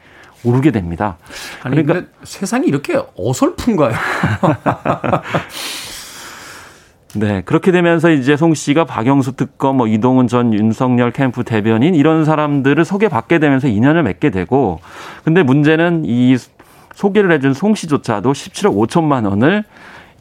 오르게 0.43 0.71
됩니다. 0.71 1.17
아니, 1.63 1.81
그러니까 1.83 2.11
세상이 2.23 2.67
이렇게 2.67 3.01
어설픈가요? 3.17 3.93
네. 7.15 7.41
그렇게 7.45 7.71
되면서 7.71 8.09
이제 8.09 8.35
송 8.35 8.53
씨가 8.53 8.85
박영수 8.85 9.33
특검, 9.33 9.77
뭐 9.77 9.87
이동훈 9.87 10.27
전 10.27 10.53
윤석열 10.53 11.11
캠프 11.11 11.43
대변인 11.43 11.95
이런 11.95 12.25
사람들을 12.25 12.83
소개받게 12.83 13.39
되면서 13.39 13.67
인연을 13.67 14.03
맺게 14.03 14.31
되고 14.31 14.79
근데 15.23 15.43
문제는 15.43 16.03
이 16.05 16.35
소개를 16.93 17.31
해준 17.31 17.53
송 17.53 17.75
씨조차도 17.75 18.31
17억 18.31 18.87
5천만 18.87 19.27
원을 19.27 19.63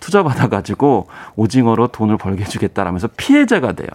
투자 0.00 0.22
받아 0.22 0.48
가지고 0.48 1.06
오징어로 1.36 1.88
돈을 1.88 2.16
벌게 2.16 2.44
해주겠다라면서 2.44 3.08
피해자가 3.16 3.72
돼요. 3.72 3.88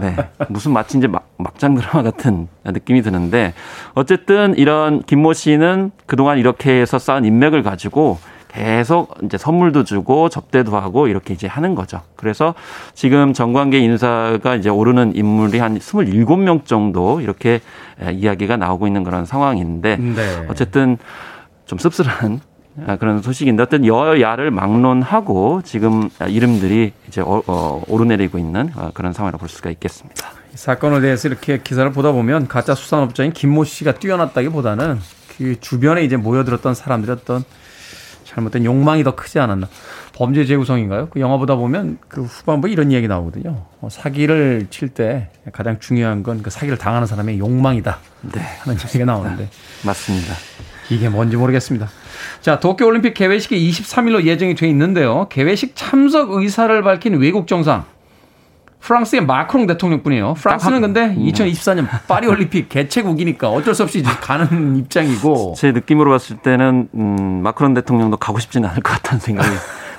네. 0.00 0.16
무슨 0.48 0.72
마치 0.72 0.98
이제 0.98 1.06
막, 1.06 1.30
막장 1.38 1.74
드라마 1.74 2.02
같은 2.02 2.48
느낌이 2.64 3.02
드는데 3.02 3.54
어쨌든 3.94 4.54
이런 4.56 5.02
김모 5.02 5.32
씨는 5.32 5.92
그동안 6.06 6.38
이렇게 6.38 6.80
해서 6.80 6.98
쌓은 6.98 7.24
인맥을 7.24 7.62
가지고 7.62 8.18
계속 8.54 9.16
이제 9.24 9.36
선물도 9.36 9.82
주고 9.82 10.28
접대도 10.28 10.76
하고 10.76 11.08
이렇게 11.08 11.34
이제 11.34 11.48
하는 11.48 11.74
거죠. 11.74 12.02
그래서 12.14 12.54
지금 12.94 13.32
정관계 13.32 13.80
인사가 13.80 14.54
이제 14.54 14.68
오르는 14.68 15.16
인물이 15.16 15.58
한 15.58 15.76
27명 15.76 16.64
정도 16.64 17.20
이렇게 17.20 17.60
이야기가 18.12 18.56
나오고 18.56 18.86
있는 18.86 19.02
그런 19.02 19.26
상황인데 19.26 19.96
네. 19.96 20.46
어쨌든 20.48 20.98
좀 21.66 21.78
씁쓸한 21.78 22.40
그런 23.00 23.22
소식인데 23.22 23.62
어떤 23.62 23.86
여야를 23.86 24.52
막론하고 24.52 25.62
지금 25.64 26.08
이름들이 26.26 26.92
이제 27.08 27.20
어, 27.22 27.42
어, 27.46 27.82
오르내리고 27.88 28.38
있는 28.38 28.70
어, 28.76 28.90
그런 28.94 29.12
상황이라고 29.12 29.40
볼 29.40 29.48
수가 29.48 29.70
있겠습니다. 29.70 30.30
이 30.52 30.56
사건을 30.56 31.00
대해서 31.00 31.28
이렇게 31.28 31.58
기사를 31.58 31.90
보다 31.92 32.12
보면 32.12 32.46
가짜 32.46 32.74
수산업자인 32.74 33.32
김모 33.32 33.64
씨가 33.64 33.94
뛰어났다기보다는 33.94 34.98
그 35.36 35.58
주변에 35.60 36.04
이제 36.04 36.16
모여들었던 36.16 36.74
사람들이 36.74 37.12
어떤 37.12 37.44
잘못된 38.34 38.64
욕망이 38.64 39.04
더 39.04 39.14
크지 39.14 39.38
않았나. 39.38 39.68
범죄 40.14 40.44
재구성인가요? 40.44 41.08
그 41.10 41.20
영화 41.20 41.36
보다 41.38 41.54
보면 41.56 41.98
그 42.08 42.22
후반부에 42.24 42.70
이런 42.70 42.90
이야기 42.90 43.08
나오거든요. 43.08 43.64
어, 43.80 43.88
사기를 43.90 44.66
칠 44.70 44.88
때 44.88 45.30
가장 45.52 45.78
중요한 45.80 46.22
건 46.22 46.42
그 46.42 46.50
사기를 46.50 46.76
당하는 46.78 47.06
사람의 47.06 47.38
욕망이다. 47.38 47.98
네. 48.32 48.40
하는 48.60 48.78
얘기가 48.78 49.04
나오는데. 49.04 49.48
맞습니다. 49.84 50.34
이게 50.90 51.08
뭔지 51.08 51.36
모르겠습니다. 51.36 51.88
자, 52.42 52.60
도쿄올림픽 52.60 53.14
개회식이 53.14 53.70
23일로 53.70 54.24
예정이 54.24 54.54
돼 54.54 54.68
있는데요. 54.68 55.28
개회식 55.30 55.72
참석 55.74 56.32
의사를 56.32 56.82
밝힌 56.82 57.14
외국 57.14 57.46
정상. 57.46 57.84
프랑스의 58.84 59.24
마크롱 59.24 59.66
대통령뿐이에요. 59.66 60.34
프랑스는 60.34 60.82
근데 60.82 61.14
2024년 61.14 61.88
파리 62.06 62.26
올림픽 62.26 62.68
개최국이니까 62.68 63.48
어쩔 63.48 63.74
수 63.74 63.82
없이 63.82 64.02
가는 64.02 64.76
입장이고. 64.76 65.54
제 65.56 65.72
느낌으로 65.72 66.10
봤을 66.10 66.36
때는 66.36 66.88
음, 66.94 67.40
마크롱 67.42 67.72
대통령도 67.72 68.18
가고 68.18 68.38
싶지는 68.38 68.68
않을 68.68 68.82
것 68.82 68.92
같다는 68.92 69.20
생각이 69.20 69.48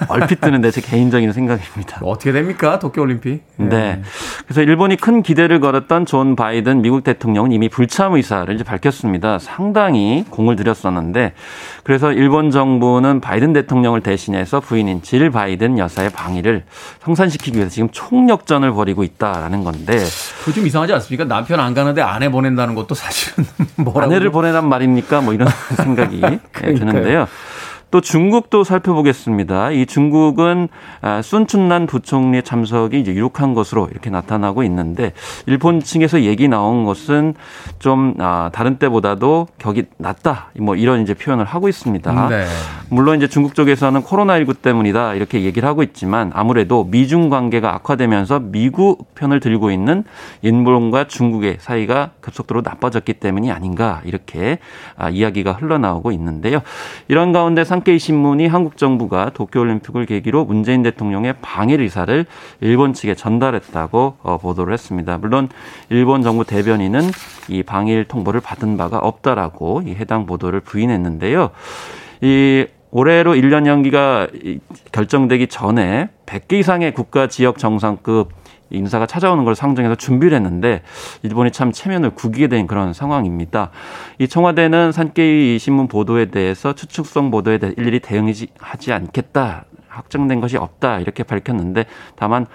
얼핏 0.07 0.41
드는데 0.41 0.71
제 0.71 0.81
개인적인 0.81 1.31
생각입니다. 1.31 1.99
어떻게 2.03 2.31
됩니까? 2.31 2.79
도쿄올림픽. 2.79 3.43
네. 3.57 3.65
네. 3.67 4.01
그래서 4.45 4.61
일본이 4.61 4.95
큰 4.97 5.23
기대를 5.23 5.59
걸었던 5.59 6.05
존 6.05 6.35
바이든 6.35 6.81
미국 6.81 7.03
대통령은 7.03 7.51
이미 7.51 7.69
불참 7.69 8.13
의사를 8.13 8.53
이제 8.53 8.63
밝혔습니다. 8.63 9.39
상당히 9.39 10.25
공을 10.29 10.55
들였었는데 10.55 11.33
그래서 11.83 12.11
일본 12.11 12.51
정부는 12.51 13.21
바이든 13.21 13.53
대통령을 13.53 14.01
대신해서 14.01 14.59
부인인 14.59 15.01
질 15.01 15.29
바이든 15.29 15.77
여사의 15.77 16.09
방일을 16.11 16.63
성사시키기 17.03 17.57
위해서 17.57 17.71
지금 17.71 17.89
총력전을 17.91 18.71
벌이고 18.71 19.03
있다라는 19.03 19.63
건데 19.63 19.97
그 20.43 20.55
좀 20.55 20.67
이상하지 20.67 20.93
않습니까? 20.93 21.25
남편 21.25 21.59
안 21.59 21.73
가는데 21.73 22.01
아내 22.01 22.29
보낸다는 22.29 22.75
것도 22.75 22.95
사실은 22.95 23.45
뭐라고 23.75 24.01
아내를 24.01 24.31
보내란 24.31 24.67
말입니까? 24.67 25.21
뭐 25.21 25.33
이런 25.33 25.47
생각이 25.77 26.21
드는데요. 26.51 27.27
또 27.95 28.01
중국도 28.01 28.65
살펴보겠습니다. 28.65 29.71
이 29.71 29.85
중국은 29.85 30.67
아, 30.99 31.21
순춘난 31.21 31.87
부총리 31.87 32.43
참석이 32.43 32.99
이제 32.99 33.13
유력한 33.13 33.53
것으로 33.53 33.87
이렇게 33.89 34.09
나타나고 34.09 34.63
있는데 34.63 35.13
일본 35.45 35.79
측에서 35.79 36.23
얘기 36.23 36.49
나온 36.49 36.83
것은 36.83 37.35
좀 37.79 38.13
아, 38.19 38.49
다른 38.51 38.79
때보다도 38.79 39.47
격이 39.59 39.85
낮다. 39.97 40.49
뭐 40.59 40.75
이런 40.75 41.03
이제 41.03 41.13
표현을 41.13 41.45
하고 41.45 41.69
있습니다. 41.69 42.27
네. 42.27 42.45
물론 42.89 43.15
이제 43.15 43.29
중국 43.29 43.55
쪽에서는 43.55 44.01
코로나19 44.01 44.61
때문이다 44.61 45.13
이렇게 45.13 45.43
얘기를 45.43 45.67
하고 45.67 45.81
있지만 45.81 46.31
아무래도 46.33 46.83
미중 46.83 47.29
관계가 47.29 47.75
악화되면서 47.75 48.41
미국 48.43 49.15
편을 49.15 49.39
들고 49.39 49.71
있는 49.71 50.03
일본과 50.41 51.07
중국의 51.07 51.59
사이가 51.61 52.09
급속도로 52.19 52.61
나빠졌기 52.61 53.13
때문이 53.13 53.53
아닌가 53.53 54.01
이렇게 54.03 54.59
아, 54.97 55.09
이야기가 55.09 55.53
흘러나오고 55.53 56.11
있는데요. 56.11 56.59
이런 57.07 57.31
가운데 57.31 57.63
상 57.63 57.84
산케이 57.85 57.99
신문이 57.99 58.47
한국 58.47 58.77
정부가 58.77 59.29
도쿄올림픽을 59.29 60.07
계기로 60.07 60.43
문재인 60.45 60.81
대통령의 60.81 61.35
방일 61.41 61.81
의사를 61.81 62.25
일본 62.59 62.93
측에 62.93 63.13
전달했다고 63.13 64.17
어, 64.23 64.37
보도를 64.39 64.73
했습니다. 64.73 65.19
물론 65.19 65.49
일본 65.89 66.23
정부 66.23 66.43
대변인은 66.43 67.01
이 67.47 67.61
방일 67.61 68.05
통보를 68.05 68.41
받은 68.41 68.75
바가 68.77 68.97
없다라고 68.97 69.83
이 69.85 69.91
해당 69.91 70.25
보도를 70.25 70.61
부인했는데요. 70.61 71.51
이 72.21 72.65
올해로 72.89 73.35
1년 73.35 73.67
연기가 73.67 74.27
결정되기 74.91 75.47
전에 75.47 76.09
100개 76.25 76.53
이상의 76.53 76.91
국가 76.93 77.27
지역 77.27 77.59
정상급 77.59 78.29
인사가 78.69 79.05
찾아오는 79.05 79.45
걸 79.45 79.55
상정해서 79.55 79.95
준비를 79.95 80.35
했는데 80.35 80.81
일본이 81.23 81.51
참 81.51 81.71
체면을 81.71 82.11
구기게 82.11 82.47
된 82.47 82.67
그런 82.67 82.93
상황입니다. 82.93 83.71
이 84.19 84.27
청와대는 84.27 84.91
산케이 84.91 85.59
신문 85.59 85.87
보도에 85.87 86.25
대해서 86.25 86.73
추측성 86.73 87.31
보도에 87.31 87.57
대해 87.57 87.73
일일이 87.77 87.99
대응하지 87.99 88.93
않겠다. 88.93 89.65
확정된 89.95 90.41
것이 90.41 90.57
없다 90.57 90.99
이렇게 90.99 91.23
밝혔는데 91.23 91.85
다만 92.17 92.45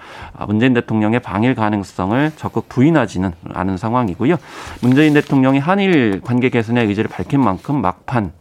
문재인 0.47 0.73
대통령의 0.73 1.21
방일 1.21 1.55
가능성을 1.55 2.31
적극 2.35 2.69
부인하지는 2.69 3.31
않은 3.53 3.77
상황이고요. 3.77 4.35
문재인 4.81 5.13
대통령이 5.15 5.57
한일 5.57 6.21
관계 6.21 6.49
개선의 6.49 6.85
의지를 6.85 7.09
밝힌 7.09 7.41
만큼 7.41 7.81
막판 7.81 8.31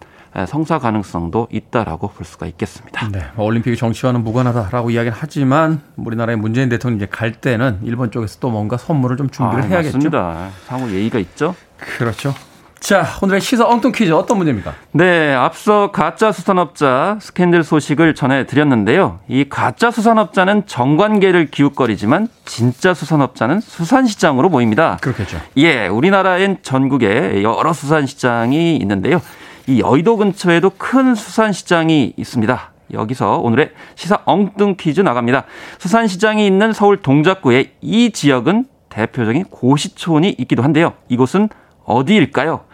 성사 0.47 0.79
가능성도 0.79 1.49
있다라고 1.51 2.09
볼 2.09 2.25
수가 2.25 2.47
있겠습니다. 2.47 3.09
네, 3.09 3.27
뭐 3.35 3.47
올림픽이 3.47 3.77
정치와는 3.77 4.23
무관하다라고 4.23 4.91
이야기를 4.91 5.17
하지만 5.19 5.81
우리나라의 5.97 6.37
문재인 6.39 6.69
대통령이 6.69 6.99
이제 7.03 7.07
갈 7.11 7.33
때는 7.33 7.81
일본 7.83 8.11
쪽에서 8.11 8.39
또 8.41 8.51
뭔가 8.51 8.77
선물을 8.77 9.17
좀 9.17 9.29
준비를 9.31 9.65
아, 9.65 9.67
해야겠죠. 9.67 9.99
맞습니다. 9.99 10.49
상호 10.67 10.91
예의가 10.91 11.19
있죠. 11.19 11.55
그렇죠. 11.77 12.35
자, 12.81 13.05
오늘의 13.21 13.43
시사 13.43 13.69
엉뚱 13.69 13.93
퀴즈 13.93 14.11
어떤 14.11 14.39
문제입니까? 14.39 14.73
네, 14.93 15.35
앞서 15.35 15.91
가짜 15.91 16.33
수산업자 16.33 17.19
스캔들 17.21 17.63
소식을 17.63 18.15
전해드렸는데요. 18.15 19.21
이 19.29 19.45
가짜 19.51 19.91
수산업자는 19.91 20.67
정관계를 20.67 21.51
기웃거리지만 21.51 22.29
진짜 22.47 22.95
수산업자는 22.95 23.61
수산시장으로 23.61 24.49
모입니다. 24.49 24.97
그렇겠죠. 25.03 25.39
예, 25.59 25.89
우리나라엔 25.89 26.59
전국에 26.63 27.43
여러 27.43 27.75
수산시장이 27.75 28.79
있는데요. 28.79 29.21
이 29.67 29.81
여의도 29.81 30.17
근처에도 30.17 30.71
큰 30.71 31.15
수산시장이 31.15 32.15
있습니다. 32.17 32.73
여기서 32.93 33.39
오늘의 33.39 33.71
시사 33.95 34.19
엉뚱 34.25 34.77
퀴즈 34.79 35.01
나갑니다. 35.01 35.45
수산시장이 35.79 36.47
있는 36.47 36.73
서울 36.73 36.97
동작구의 36.97 37.73
이 37.81 38.11
지역은 38.11 38.67
대표적인 38.89 39.45
고시촌이 39.45 40.37
있기도 40.39 40.63
한데요. 40.63 40.95
이곳은 41.09 41.49
어디일까요? 41.85 42.65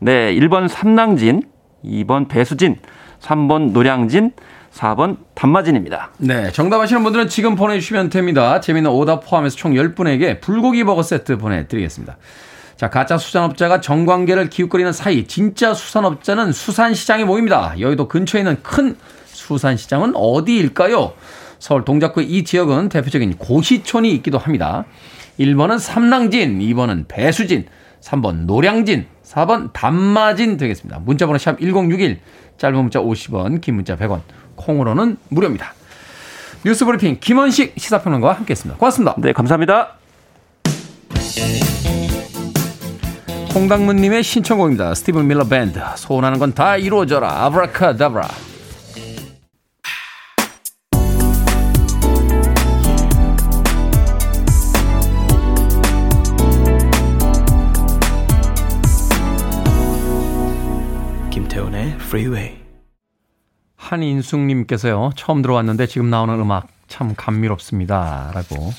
네, 0.00 0.34
1번 0.34 0.68
삼랑진, 0.68 1.42
2번 1.84 2.28
배수진, 2.28 2.76
3번 3.20 3.72
노량진, 3.72 4.32
4번 4.72 5.16
단마진입니다. 5.34 6.10
네, 6.18 6.50
정답 6.52 6.80
아시는 6.80 7.02
분들은 7.02 7.28
지금 7.28 7.54
보내주시면 7.54 8.10
됩니다. 8.10 8.60
재미있는 8.60 8.90
오답 8.90 9.26
포함해서 9.26 9.56
총 9.56 9.72
10분에게 9.72 10.40
불고기 10.40 10.84
버거 10.84 11.02
세트 11.02 11.38
보내드리겠습니다. 11.38 12.16
자, 12.76 12.90
가짜 12.90 13.16
수산업자가 13.16 13.80
정관계를 13.80 14.50
기웃거리는 14.50 14.92
사이 14.92 15.26
진짜 15.26 15.72
수산업자는 15.72 16.52
수산시장에 16.52 17.24
모입니다. 17.24 17.74
여의도 17.80 18.06
근처에 18.08 18.42
있는 18.42 18.62
큰 18.62 18.96
수산시장은 19.24 20.12
어디일까요? 20.14 21.14
서울 21.58 21.84
동작구 21.84 22.20
이 22.22 22.44
지역은 22.44 22.90
대표적인 22.90 23.38
고시촌이 23.38 24.12
있기도 24.16 24.36
합니다. 24.36 24.84
1번은 25.40 25.78
삼랑진, 25.78 26.58
2번은 26.58 27.08
배수진, 27.08 27.66
3번 28.02 28.44
노량진, 28.44 29.06
4번 29.24 29.72
단마진 29.72 30.58
되겠습니다. 30.58 31.00
문자번호 31.00 31.38
샵 31.38 31.58
1061, 31.58 32.20
짧은 32.58 32.76
문자 32.76 33.00
50원, 33.00 33.60
긴 33.62 33.76
문자 33.76 33.96
100원, 33.96 34.20
콩으로는 34.56 35.16
무료입니다. 35.28 35.72
뉴스 36.64 36.84
브리핑 36.84 37.18
김원식 37.20 37.74
시사평론가와 37.76 38.34
함께했습니다. 38.34 38.78
고맙습니다. 38.78 39.14
네, 39.18 39.32
감사합니다. 39.32 39.96
홍당무님의 43.56 44.22
신청곡입니다. 44.22 44.94
스티브 44.94 45.26
밀러 45.28 45.44
밴드. 45.48 45.80
소원하는 45.96 46.38
건 46.38 46.52
다 46.52 46.76
이루어져라. 46.76 47.46
아브라카다브라. 47.46 48.28
김태훈의 61.30 61.92
Freeway. 62.00 62.56
한인숙님께서요. 63.76 65.10
처음 65.16 65.42
들어왔는데 65.42 65.86
지금 65.86 66.10
나오는 66.10 66.34
음악 66.40 66.68
참 66.88 67.14
감미롭습니다. 67.16 68.32
라고 68.34 68.72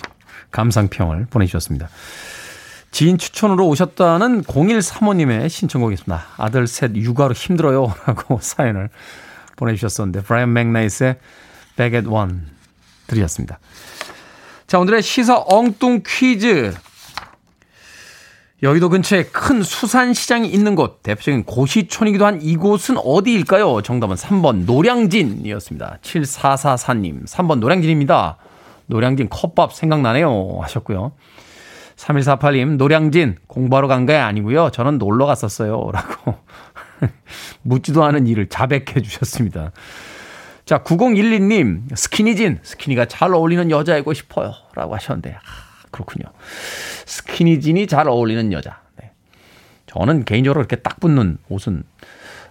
감상평을 0.52 1.28
보내주셨습니다. 1.30 1.90
지인 2.92 3.18
추천으로 3.18 3.68
오셨다는 3.68 4.44
0135님의 4.44 5.50
신청곡이었습니다. 5.50 6.26
아들 6.38 6.68
셋 6.68 6.96
육아로 6.96 7.34
힘들어요. 7.34 7.94
라고 8.06 8.40
사연을 8.42 8.90
보내주셨었는데, 9.56 10.22
브라이언 10.24 10.54
맥나이트의 10.54 11.18
Back 11.76 11.98
at 11.98 12.10
One 12.10 12.40
드렸습니다. 13.08 13.60
자, 14.68 14.80
오늘의 14.80 15.02
시사 15.02 15.44
엉뚱 15.48 16.04
퀴즈. 16.06 16.74
여의도 18.64 18.90
근처에 18.90 19.26
큰 19.26 19.62
수산시장이 19.62 20.50
있는 20.50 20.74
곳, 20.74 21.04
대표적인 21.04 21.44
고시촌이기도 21.44 22.26
한 22.26 22.42
이곳은 22.42 22.98
어디일까요? 22.98 23.84
정답은 23.84 24.16
3번 24.16 24.66
노량진이었습니다. 24.66 26.00
7444님, 26.02 27.28
3번 27.28 27.60
노량진입니다. 27.60 28.38
노량진 28.88 29.30
컵밥 29.30 29.74
생각나네요. 29.74 30.58
하셨고요. 30.62 31.12
3148님, 31.98 32.78
노량진 32.78 33.38
공부하러 33.48 33.88
간 33.88 34.06
게 34.06 34.16
아니고요. 34.16 34.70
저는 34.72 34.98
놀러 35.00 35.26
갔었어요. 35.26 35.90
라고 35.92 36.36
묻지도 37.64 38.04
않은 38.06 38.28
일을 38.28 38.48
자백해 38.48 39.02
주셨습니다. 39.04 39.72
자, 40.66 40.84
9012님, 40.84 41.96
스키니진, 41.96 42.60
스키니가 42.62 43.06
잘 43.06 43.34
어울리는 43.34 43.70
여자이고 43.72 44.14
싶어요. 44.14 44.54
라고 44.76 44.94
하셨는데, 44.96 45.34
아, 45.34 45.40
그렇군요. 45.92 46.26
스키니진이 47.06 47.88
잘 47.88 48.08
어울리는 48.08 48.52
여자. 48.52 48.82
네. 49.00 49.12
저는 49.88 50.26
개인적으로 50.26 50.60
이렇게 50.62 50.76
딱 50.78 51.00
붙는 51.00 51.38
옷은 51.50 51.84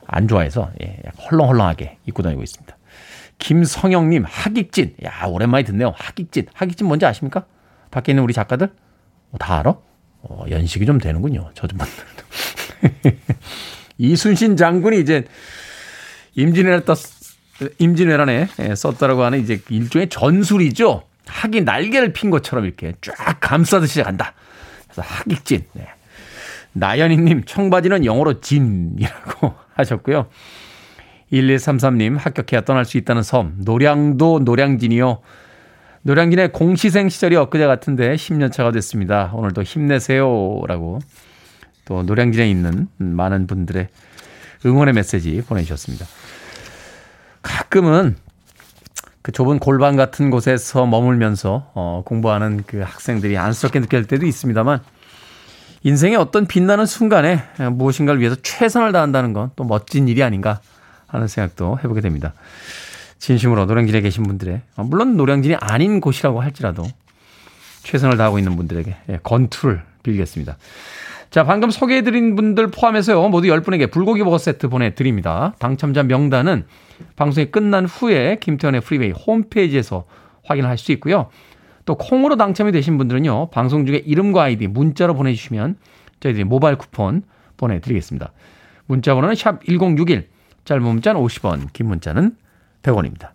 안 0.06 0.28
좋아해서, 0.28 0.70
예, 0.82 0.98
헐렁헐렁하게 1.30 1.98
입고 2.06 2.22
다니고 2.22 2.42
있습니다. 2.42 2.76
김성영님, 3.38 4.24
하객진. 4.26 4.94
야, 5.04 5.26
오랜만에 5.26 5.62
듣네요. 5.64 5.92
하객진. 5.96 6.46
하객진 6.54 6.86
뭔지 6.86 7.04
아십니까? 7.04 7.44
밖에 7.90 8.12
있는 8.12 8.24
우리 8.24 8.32
작가들? 8.32 8.70
어, 9.32 9.38
다 9.38 9.60
알아? 9.60 9.76
어, 10.22 10.44
연식이 10.50 10.86
좀 10.86 10.98
되는군요. 10.98 11.50
저분들도. 11.54 11.90
이순신 13.98 14.56
장군이 14.56 15.00
이제 15.00 15.24
임진왜란 16.34 16.84
떴, 16.84 16.94
임진왜란에 17.78 18.48
예, 18.58 18.74
썼다라고 18.74 19.22
하는 19.22 19.40
이제 19.40 19.60
일종의 19.68 20.08
전술이죠. 20.08 21.04
학이 21.26 21.62
날개를 21.62 22.12
핀 22.12 22.30
것처럼 22.30 22.64
이렇게 22.64 22.94
쫙 23.00 23.38
감싸듯이 23.40 24.02
간다. 24.02 24.34
그래서 24.84 25.02
학익진. 25.02 25.64
네. 25.72 25.88
나연희님 26.72 27.44
청바지는 27.44 28.04
영어로 28.04 28.40
진이라고 28.40 29.54
하셨고요. 29.74 30.26
1133님, 31.32 32.16
합격해야 32.18 32.60
떠날 32.60 32.84
수 32.84 32.98
있다는 32.98 33.22
섬. 33.22 33.54
노량도 33.64 34.40
노량진이요. 34.44 35.20
노량진의 36.06 36.52
공시생 36.52 37.08
시절이 37.08 37.34
엊그제 37.34 37.66
같은데 37.66 38.14
10년 38.14 38.52
차가 38.52 38.70
됐습니다. 38.70 39.32
오늘도 39.34 39.64
힘내세요. 39.64 40.62
라고 40.68 41.00
또 41.84 42.04
노량진에 42.04 42.48
있는 42.48 42.86
많은 42.98 43.48
분들의 43.48 43.88
응원의 44.64 44.94
메시지 44.94 45.42
보내주셨습니다. 45.42 46.06
가끔은 47.42 48.14
그 49.20 49.32
좁은 49.32 49.58
골반 49.58 49.96
같은 49.96 50.30
곳에서 50.30 50.86
머물면서 50.86 51.72
어, 51.74 52.02
공부하는 52.06 52.62
그 52.68 52.82
학생들이 52.82 53.36
안쓰럽게 53.36 53.80
느낄 53.80 54.04
때도 54.04 54.26
있습니다만 54.26 54.78
인생의 55.82 56.18
어떤 56.18 56.46
빛나는 56.46 56.86
순간에 56.86 57.42
무엇인가를 57.72 58.20
위해서 58.20 58.36
최선을 58.40 58.92
다한다는 58.92 59.32
건 59.32 59.50
또 59.56 59.64
멋진 59.64 60.06
일이 60.06 60.22
아닌가 60.22 60.60
하는 61.08 61.26
생각도 61.26 61.80
해보게 61.82 62.00
됩니다. 62.00 62.32
진심으로 63.18 63.64
노량진에 63.66 64.00
계신 64.00 64.24
분들의 64.24 64.60
어, 64.76 64.84
물론 64.84 65.16
노량진이 65.16 65.56
아닌 65.56 66.00
곳이라고 66.00 66.40
할지라도 66.40 66.84
최선을 67.82 68.16
다하고 68.16 68.38
있는 68.38 68.56
분들에게 68.56 68.96
예, 69.10 69.18
건투를 69.22 69.82
빌겠습니다. 70.02 70.56
자, 71.30 71.44
방금 71.44 71.70
소개해드린 71.70 72.36
분들 72.36 72.68
포함해서요, 72.68 73.28
모두 73.28 73.48
10분에게 73.48 73.90
불고기 73.90 74.22
버거 74.22 74.38
세트 74.38 74.68
보내드립니다. 74.68 75.54
당첨자 75.58 76.02
명단은 76.02 76.64
방송이 77.16 77.50
끝난 77.50 77.84
후에 77.84 78.38
김태훈의 78.40 78.80
Freeway 78.80 79.10
홈페이지에서 79.10 80.04
확인을 80.44 80.68
할수 80.68 80.92
있고요. 80.92 81.28
또 81.84 81.96
콩으로 81.96 82.36
당첨이 82.36 82.72
되신 82.72 82.96
분들은요, 82.98 83.50
방송 83.50 83.86
중에 83.86 83.98
이름과 83.98 84.44
아이디 84.44 84.66
문자로 84.66 85.14
보내주시면 85.14 85.76
저희들이 86.20 86.44
모바일 86.44 86.76
쿠폰 86.76 87.22
보내드리겠습니다. 87.56 88.32
문자 88.86 89.14
번호는 89.14 89.34
샵 89.34 89.64
1061, 89.64 90.28
짧은 90.64 90.82
문자는 90.82 91.20
50원, 91.20 91.72
긴 91.72 91.86
문자는 91.86 92.36
100원입니다. 92.86 93.30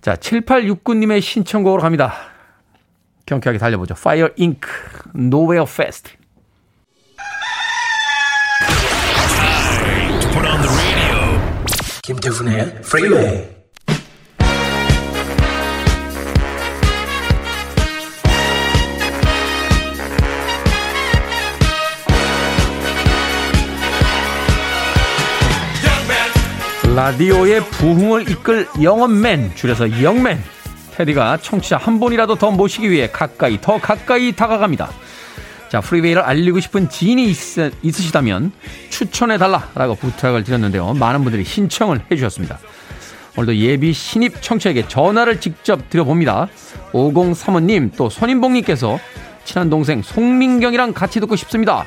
자, 0.00 0.14
7869님의 0.16 1.20
신청곡으로 1.20 1.82
갑니다. 1.82 2.14
경쾌하게 3.26 3.58
달려보죠. 3.58 3.94
Fire 3.96 4.30
Inc. 4.38 4.60
Nowhere 5.14 5.66
Fast. 5.68 6.16
김태훈의 12.02 12.60
Freeway. 12.84 13.57
라디오의 26.98 27.60
부흥을 27.60 28.28
이끌 28.28 28.66
영업맨, 28.82 29.52
줄여서 29.54 30.02
영맨. 30.02 30.42
테디가 30.96 31.36
청취자 31.36 31.76
한 31.76 32.00
분이라도 32.00 32.34
더 32.34 32.50
모시기 32.50 32.90
위해 32.90 33.08
가까이, 33.08 33.60
더 33.60 33.78
가까이 33.78 34.32
다가갑니다. 34.32 34.90
자, 35.68 35.80
프리웨이를 35.80 36.22
알리고 36.22 36.58
싶은 36.58 36.88
지인이 36.90 37.30
있, 37.30 37.36
있으시다면 37.84 38.50
추천해달라라고 38.90 39.94
부탁을 39.94 40.42
드렸는데요. 40.42 40.92
많은 40.94 41.22
분들이 41.22 41.44
신청을 41.44 42.00
해주셨습니다. 42.10 42.58
오늘도 43.36 43.54
예비 43.58 43.92
신입 43.92 44.42
청취에게 44.42 44.88
전화를 44.88 45.40
직접 45.40 45.88
드려봅니다. 45.90 46.48
5035님, 46.90 47.92
또 47.96 48.10
손인봉님께서 48.10 48.98
친한 49.44 49.70
동생 49.70 50.02
송민경이랑 50.02 50.94
같이 50.94 51.20
듣고 51.20 51.36
싶습니다. 51.36 51.86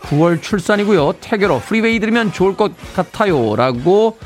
9월 0.00 0.40
출산이고요. 0.40 1.14
태교로 1.20 1.60
프리웨이 1.60 1.98
들으면 2.00 2.32
좋을 2.32 2.56
것 2.56 2.72
같아요. 2.94 3.54
라고 3.54 4.16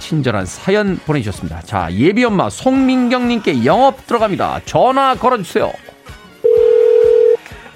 친절한 0.00 0.46
사연 0.46 0.96
보내주셨습니다. 1.06 1.60
자, 1.60 1.88
예비 1.92 2.24
엄마 2.24 2.50
송민경님께 2.50 3.64
영업 3.64 4.06
들어갑니다. 4.06 4.62
전화 4.64 5.14
걸어주세요. 5.14 5.70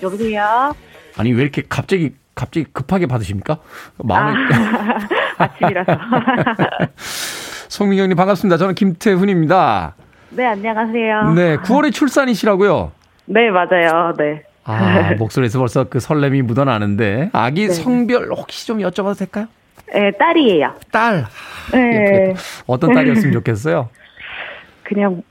여보세요. 0.02 0.74
아니 1.16 1.32
왜 1.32 1.42
이렇게 1.42 1.62
갑자기 1.68 2.12
갑자기 2.34 2.66
급하게 2.72 3.06
받으십니까? 3.06 3.58
마음이 3.98 4.36
아, 4.52 4.98
아침이라서. 5.44 5.92
송민경님 7.68 8.16
반갑습니다. 8.16 8.56
저는 8.56 8.74
김태훈입니다. 8.74 9.94
네, 10.30 10.46
안녕하세요. 10.46 11.32
네, 11.34 11.56
9월에 11.58 11.92
출산이시라고요. 11.92 12.90
네, 13.26 13.50
맞아요. 13.50 14.12
네. 14.18 14.42
아, 14.64 15.12
목소리에서 15.18 15.58
벌써 15.60 15.84
그 15.84 16.00
설렘이 16.00 16.42
묻어나는데 16.42 17.30
아기 17.32 17.68
네. 17.68 17.72
성별 17.72 18.30
혹시 18.32 18.66
좀 18.66 18.78
여쭤봐도 18.78 19.16
될까요? 19.18 19.46
네, 19.92 20.10
딸이에요. 20.12 20.74
딸. 20.90 21.24
네. 21.72 22.34
어떤 22.66 22.92
딸이었으면 22.92 23.32
좋겠어요? 23.32 23.88
그냥 24.82 25.22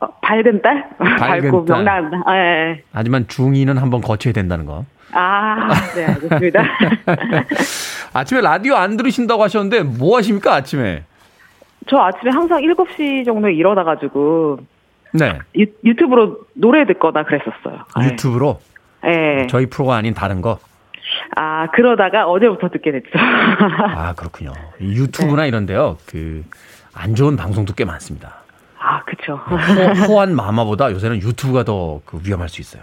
어, 0.00 0.06
밝은 0.20 0.62
딸? 0.62 0.88
밝고 0.98 1.64
딸. 1.64 1.76
명랑한 1.76 2.10
딸. 2.24 2.74
네. 2.74 2.82
하지만 2.92 3.26
중2는 3.26 3.78
한번 3.78 4.00
거쳐야 4.00 4.32
된다는 4.32 4.64
거. 4.66 4.84
아, 5.12 5.68
네, 5.94 6.04
알겠습니다. 6.06 6.62
아침에 8.12 8.40
라디오 8.42 8.74
안 8.74 8.96
들으신다고 8.96 9.42
하셨는데 9.42 9.82
뭐 9.82 10.18
하십니까 10.18 10.54
아침에? 10.54 11.04
저 11.88 11.98
아침에 11.98 12.30
항상 12.30 12.60
7시 12.60 13.24
정도에 13.24 13.54
일어나 13.54 13.84
가지고 13.84 14.58
네. 15.14 15.38
유, 15.56 15.64
유튜브로 15.84 16.40
노래 16.54 16.84
듣거나 16.86 17.24
그랬었어요. 17.24 17.84
네. 17.98 18.06
유튜브로 18.06 18.60
네. 19.02 19.46
저희 19.48 19.66
프로가 19.66 19.96
아닌 19.96 20.12
다른 20.12 20.42
거. 20.42 20.58
아, 21.36 21.66
그러다가 21.72 22.26
어제부터 22.26 22.68
듣게 22.68 22.92
됐죠. 22.92 23.10
아 23.14 24.14
그렇군요. 24.14 24.52
이 24.80 24.92
유튜브나 24.96 25.46
이런데요. 25.46 25.96
그 26.06 26.44
안 27.00 27.14
좋은 27.14 27.36
방송도 27.36 27.74
꽤 27.74 27.84
많습니다. 27.84 28.42
아, 28.80 29.04
그쵸. 29.04 29.34
호, 29.36 29.54
호환 30.14 30.34
마마보다 30.34 30.90
요새는 30.90 31.18
유튜브가 31.22 31.62
더 31.62 32.00
그 32.04 32.18
위험할 32.24 32.48
수 32.48 32.60
있어요. 32.60 32.82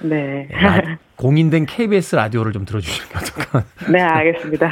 네. 0.00 0.48
예, 0.50 0.56
라- 0.56 0.80
공인된 1.14 1.66
KBS 1.66 2.16
라디오를 2.16 2.52
좀 2.52 2.64
들어주시는 2.64 3.08
게 3.08 3.18
어떨까. 3.18 3.64
네, 3.92 4.00
알겠습니다. 4.00 4.68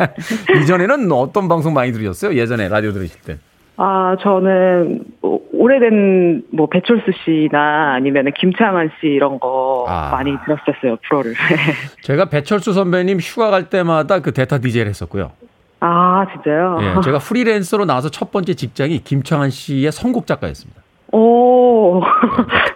이전에는 0.62 1.12
어떤 1.12 1.48
방송 1.48 1.74
많이 1.74 1.92
들으셨어요? 1.92 2.34
예전에 2.34 2.68
라디오 2.68 2.92
들으실 2.92 3.20
때. 3.22 3.36
아, 3.76 4.16
저는 4.22 5.04
뭐 5.20 5.40
오래된 5.60 6.44
뭐 6.54 6.68
배철수 6.70 7.04
씨나 7.22 7.92
아니면 7.94 8.32
김창완 8.34 8.90
씨 8.98 9.08
이런 9.08 9.38
거 9.38 9.84
아. 9.86 10.08
많이 10.10 10.34
들었었어요, 10.46 10.96
프로를. 11.06 11.34
제가 12.00 12.30
배철수 12.30 12.72
선배님 12.72 13.18
휴가 13.20 13.50
갈 13.50 13.68
때마다 13.68 14.20
그 14.20 14.32
대타 14.32 14.58
DJ를 14.58 14.88
했었고요. 14.88 15.32
아, 15.80 16.24
진짜요? 16.32 16.78
예, 16.80 17.00
제가 17.02 17.18
프리랜서로 17.18 17.84
나와서 17.84 18.10
첫 18.10 18.32
번째 18.32 18.54
직장이 18.54 19.04
김창완 19.04 19.50
씨의 19.50 19.92
선곡 19.92 20.26
작가였습니다. 20.26 20.80
오. 21.12 22.02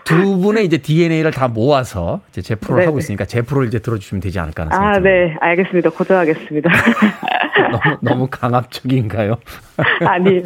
두 0.04 0.38
분의 0.40 0.66
이제 0.66 0.76
DNA를 0.76 1.30
다 1.30 1.48
모아서 1.48 2.20
이제 2.30 2.42
제 2.42 2.54
프로를 2.54 2.82
네네. 2.82 2.86
하고 2.88 2.98
있으니까 2.98 3.24
제 3.24 3.40
프로를 3.40 3.68
이제 3.68 3.78
들어주시면 3.78 4.20
되지 4.20 4.38
않을까 4.40 4.64
하는 4.64 4.72
아, 4.72 4.76
생각이 4.76 5.02
듭니다. 5.02 5.10
네, 5.10 5.36
알겠습니다. 5.40 5.90
고정하겠습니다. 5.90 6.70
너무, 7.70 7.98
너무 8.02 8.28
강압적인가요? 8.30 9.36
아니요. 10.04 10.42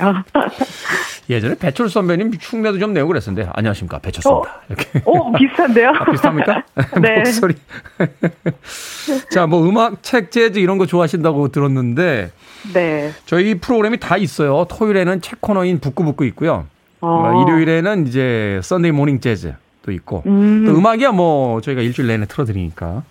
예전에 1.30 1.56
배철수 1.56 1.94
선배님 1.94 2.32
흉내도 2.40 2.78
좀 2.78 2.94
내고 2.94 3.08
그랬었는데 3.08 3.50
안녕하십니까 3.52 3.98
배철수입니다. 3.98 4.60
이렇게 4.68 5.02
오, 5.04 5.32
비슷한데요? 5.32 5.90
아, 5.90 6.04
비슷합니까? 6.10 6.64
네. 7.02 7.18
목소리. 7.24 7.54
자, 9.30 9.46
뭐 9.46 9.68
음악, 9.68 10.02
책, 10.02 10.30
재즈 10.30 10.58
이런 10.58 10.78
거 10.78 10.86
좋아하신다고 10.86 11.48
들었는데 11.48 12.30
네. 12.72 13.12
저희 13.26 13.54
프로그램이 13.56 13.98
다 13.98 14.16
있어요. 14.16 14.64
토요일에는 14.68 15.20
책 15.20 15.40
코너인 15.40 15.80
북구북구 15.80 16.24
있고요. 16.26 16.66
어. 17.00 17.08
어, 17.08 17.42
일요일에는 17.42 18.06
이제 18.06 18.60
Sunday 18.62 18.92
Morning 18.92 19.20
재즈도 19.20 19.92
있고 19.92 20.22
음. 20.26 20.64
또 20.66 20.76
음악이야 20.76 21.12
뭐 21.12 21.60
저희가 21.60 21.82
일주일 21.82 22.08
내내 22.08 22.26
틀어드리니까 22.26 23.02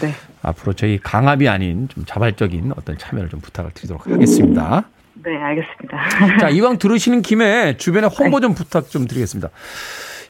네. 0.00 0.14
앞으로 0.42 0.72
저희 0.74 0.98
강압이 1.02 1.48
아닌 1.48 1.88
좀 1.88 2.04
자발적인 2.06 2.72
어떤 2.76 2.96
참여를 2.96 3.28
좀 3.28 3.40
부탁을 3.40 3.72
드리도록 3.74 4.06
하겠습니다. 4.06 4.84
네, 5.24 5.36
알겠습니다. 5.36 5.98
자, 6.40 6.48
이왕 6.50 6.78
들으시는 6.78 7.22
김에 7.22 7.76
주변에 7.76 8.06
홍보 8.06 8.40
좀 8.40 8.54
부탁 8.54 8.88
좀 8.90 9.06
드리겠습니다. 9.06 9.48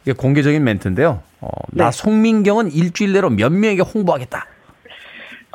이게 0.02 0.12
공개적인 0.12 0.62
멘트인데요. 0.62 1.22
어, 1.40 1.48
나 1.72 1.90
네. 1.90 1.90
송민경은 1.90 2.70
일주일 2.72 3.12
내로 3.12 3.28
몇 3.30 3.52
명에게 3.52 3.82
홍보하겠다. 3.82 4.46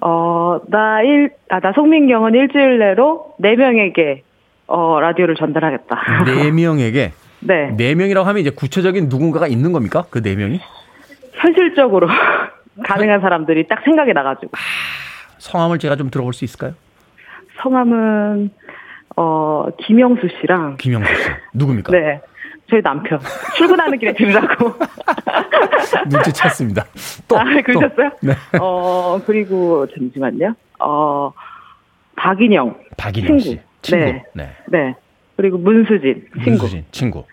어, 0.03 0.59
나 0.67 1.01
일, 1.01 1.31
아, 1.49 1.59
나 1.59 1.71
송민경은 1.73 2.33
일주일 2.33 2.79
내로 2.79 3.33
네명에게 3.39 4.23
어, 4.67 4.99
라디오를 4.99 5.35
전달하겠다. 5.35 6.23
네 6.25 6.51
명에게 6.51 7.13
네. 7.39 7.71
네 7.77 7.95
명이라고 7.95 8.27
하면 8.27 8.41
이제 8.41 8.49
구체적인 8.49 9.09
누군가가 9.09 9.47
있는 9.47 9.71
겁니까? 9.71 10.05
그 10.09 10.21
네 10.21 10.35
명이? 10.35 10.59
현실적으로 11.33 12.07
가능한 12.85 13.21
사람들이 13.21 13.67
딱 13.67 13.81
생각이 13.83 14.13
나가지고. 14.13 14.51
성함을 15.37 15.79
제가 15.79 15.95
좀 15.95 16.09
들어볼 16.11 16.33
수 16.33 16.45
있을까요? 16.45 16.73
성함은, 17.63 18.49
어, 19.17 19.65
김영수 19.85 20.27
씨랑, 20.39 20.77
김영수 20.77 21.13
씨. 21.13 21.29
누굽니까? 21.53 21.91
네. 21.91 22.21
저희 22.69 22.81
남편. 22.81 23.19
출근하는 23.57 23.99
길에 23.99 24.13
들으라고. 24.13 24.73
눈치챘습니다. 26.07 26.85
또. 27.27 27.37
아, 27.37 27.43
그러셨어요? 27.43 28.09
또. 28.09 28.27
네. 28.27 28.33
어, 28.61 29.19
그리고, 29.25 29.85
잠시만요. 29.87 30.53
어, 30.79 31.33
박인영. 32.15 32.75
박인영 32.97 33.39
씨. 33.39 33.47
친구. 33.49 33.61
친구. 33.81 34.05
네. 34.05 34.23
네. 34.33 34.49
네. 34.67 34.95
그리고 35.35 35.57
문수진 35.57 36.27
친구. 36.43 36.49
문수진 36.51 36.85
친구. 36.91 37.25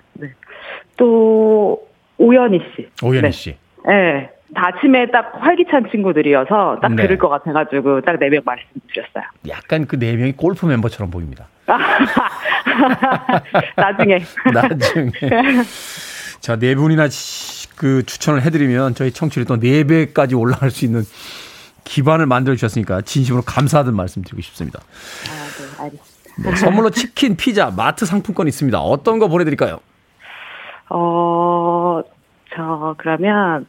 또 0.97 1.87
오연희 2.17 2.59
씨. 2.75 2.88
오연희 3.05 3.23
네. 3.23 3.31
씨. 3.31 3.57
네. 3.87 4.31
다 4.55 4.69
아침에 4.69 5.07
딱 5.11 5.33
활기찬 5.39 5.91
친구들이어서 5.91 6.79
딱 6.81 6.95
네. 6.95 7.03
들을 7.03 7.19
것 7.19 7.29
같아가지고 7.29 8.01
딱 8.01 8.17
네 8.19 8.29
명 8.31 8.43
말씀드렸어요. 8.45 9.25
약간 9.49 9.87
그 9.87 9.97
네 9.99 10.17
명이 10.17 10.33
골프 10.33 10.65
멤버처럼 10.67 11.11
보입니다. 11.11 11.47
나중에. 13.77 14.19
나중에. 14.53 15.11
자, 16.41 16.57
네 16.57 16.75
분이나 16.75 17.09
시- 17.09 17.69
그 17.77 18.03
추천을 18.05 18.43
해드리면 18.43 18.95
저희 18.95 19.13
청취율이 19.13 19.47
또네 19.47 19.85
배까지 19.85 20.35
올라갈 20.35 20.71
수 20.71 20.85
있는 20.85 21.03
기반을 21.85 22.27
만들어 22.27 22.55
주셨으니까 22.57 23.03
진심으로 23.03 23.43
감사하다는 23.45 23.97
말씀 23.97 24.23
드리고 24.23 24.41
싶습니다. 24.43 24.81
아, 24.81 25.33
네, 25.33 25.85
알겠습니다. 25.85 26.51
네, 26.51 26.57
선물로 26.57 26.91
치킨, 26.91 27.37
피자, 27.37 27.71
마트 27.71 28.07
상품권 28.07 28.47
있습니다. 28.49 28.79
어떤 28.81 29.19
거 29.19 29.29
보내드릴까요? 29.29 29.79
어, 30.91 32.01
저, 32.55 32.95
그러면, 32.99 33.67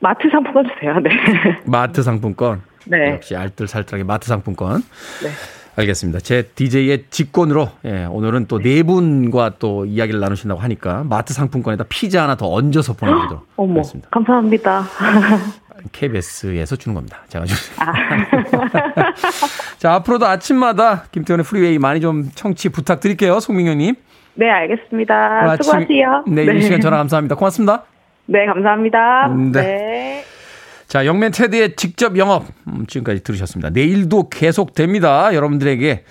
마트 0.00 0.28
상품권 0.30 0.64
주세요. 0.74 0.98
네. 1.00 1.10
마트 1.66 2.02
상품권. 2.02 2.62
네. 2.86 3.12
역시 3.12 3.36
알뜰살뜰하게 3.36 4.04
마트 4.04 4.28
상품권. 4.28 4.82
네. 5.22 5.30
알겠습니다. 5.76 6.18
제 6.20 6.42
DJ의 6.42 7.04
직권으로 7.10 7.68
예, 7.84 8.04
오늘은 8.06 8.46
또 8.46 8.58
네 8.58 8.82
분과 8.82 9.52
또 9.60 9.84
이야기를 9.84 10.18
나누신다고 10.18 10.60
하니까 10.60 11.04
마트 11.04 11.32
상품권에다 11.32 11.84
피자 11.88 12.24
하나 12.24 12.34
더 12.34 12.50
얹어서 12.52 12.94
보내드리도록 12.94 13.46
어머, 13.56 13.74
하겠습니다. 13.74 14.08
감사합니다. 14.10 14.84
KBS에서 15.92 16.74
주는 16.74 16.94
겁니다. 16.94 17.18
제가 17.28 17.44
주세요. 17.44 17.76
자, 19.78 19.94
앞으로도 19.94 20.26
아침마다 20.26 21.04
김태훈의 21.12 21.44
Freeway 21.44 21.78
많이 21.78 22.00
좀 22.00 22.28
청취 22.34 22.70
부탁드릴게요. 22.70 23.38
송민경님. 23.38 23.94
네, 24.34 24.50
알겠습니다. 24.50 25.56
수고하세요. 25.62 26.24
네, 26.26 26.42
이 26.56 26.62
시간 26.62 26.80
전화 26.80 26.96
감사합니다. 26.96 27.36
고맙습니다. 27.36 27.84
네, 28.28 28.46
감사합니다. 28.46 29.28
네. 29.28 29.60
네. 29.60 30.24
자, 30.86 31.04
영맨 31.04 31.32
테드의 31.32 31.76
직접 31.76 32.16
영업 32.16 32.46
음, 32.66 32.86
지금까지 32.86 33.22
들으셨습니다. 33.22 33.70
내일도 33.70 34.28
계속됩니다. 34.28 35.34
여러분들에게 35.34 36.04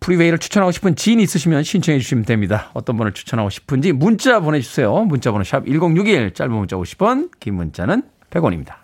Freeway를 0.00 0.38
추천하고 0.38 0.70
싶은 0.70 0.94
지인 0.94 1.18
있으시면 1.20 1.64
신청해 1.64 1.98
주시면 1.98 2.24
됩니다. 2.24 2.70
어떤 2.74 2.96
분을 2.96 3.12
추천하고 3.12 3.50
싶은지 3.50 3.92
문자 3.92 4.38
보내주세요. 4.40 5.04
문자 5.04 5.32
번호 5.32 5.42
샵 5.44 5.66
1061, 5.66 6.32
짧은 6.32 6.52
문자 6.52 6.76
50원, 6.76 7.30
긴 7.40 7.54
문자는 7.54 8.02
100원입니다. 8.30 8.74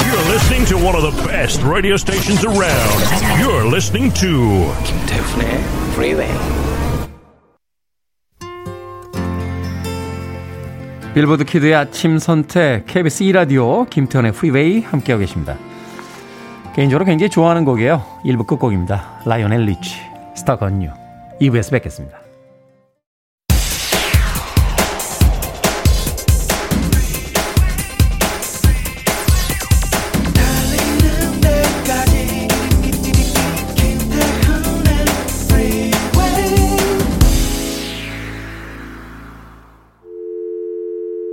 You're 0.00 0.30
listening 0.30 0.66
to 0.66 0.76
one 0.78 0.96
of 0.96 1.02
the 1.02 1.28
best 1.28 1.62
radio 1.64 1.94
stations 1.94 2.44
around. 2.44 2.98
You're 3.40 3.68
listening 3.68 4.12
to 4.14 4.72
김태훈의 4.84 5.60
Freeway. 5.94 6.67
빌보드 11.18 11.42
키드의 11.42 11.74
아침 11.74 12.20
선택 12.20 12.86
KBS 12.86 13.24
2라디오 13.24 13.90
김태훈의 13.90 14.30
Freeway 14.30 14.82
함께하고 14.82 15.18
계십니다. 15.18 15.56
개인적으로 16.76 17.04
굉장히 17.04 17.28
좋아하는 17.28 17.64
곡이에요. 17.64 18.04
1부 18.24 18.46
끝곡입니다. 18.46 19.22
라이오넬 19.24 19.62
리치, 19.62 19.96
Stuck 20.36 20.54
on 20.54 20.66
You. 20.66 20.90
2부에서 21.40 21.72
뵙겠습니다. 21.72 22.27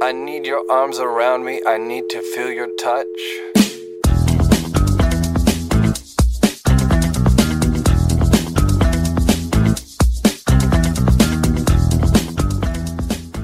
I 0.06 0.12
need 0.12 0.46
your 0.46 0.62
arms 0.70 1.00
around 1.00 1.46
me. 1.46 1.62
I 1.65 1.80
need 1.80 2.10
to 2.10 2.20
feel 2.20 2.54
your 2.54 2.70
touch. 2.78 3.08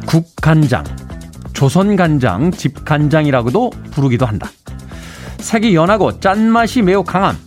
국간장, 0.06 0.84
조선간장, 1.54 2.52
집간장이라고도 2.52 3.71
부르기도 3.89 4.28
한다. 4.28 4.47
색이 5.39 5.74
연하고 5.74 6.19
짠맛이 6.19 6.84
매우 6.84 7.04
강함. 7.04 7.39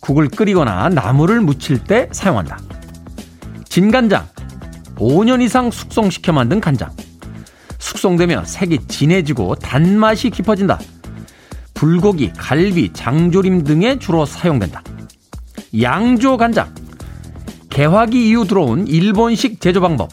국을 0.00 0.28
끓이거나 0.28 0.90
나물을 0.90 1.40
무칠 1.40 1.82
때 1.82 2.10
사용한다. 2.12 2.58
진간장, 3.64 4.28
5년 4.96 5.40
이상 5.40 5.70
숙성시켜 5.70 6.34
만든 6.34 6.60
간장. 6.60 7.07
숙성되면 7.78 8.44
색이 8.44 8.86
진해지고 8.88 9.56
단맛이 9.56 10.30
깊어진다. 10.30 10.78
불고기, 11.74 12.32
갈비, 12.36 12.92
장조림 12.92 13.64
등에 13.64 13.98
주로 13.98 14.26
사용된다. 14.26 14.82
양조 15.80 16.36
간장. 16.36 16.74
개화기 17.70 18.28
이후 18.28 18.46
들어온 18.46 18.86
일본식 18.88 19.60
제조 19.60 19.80
방법. 19.80 20.10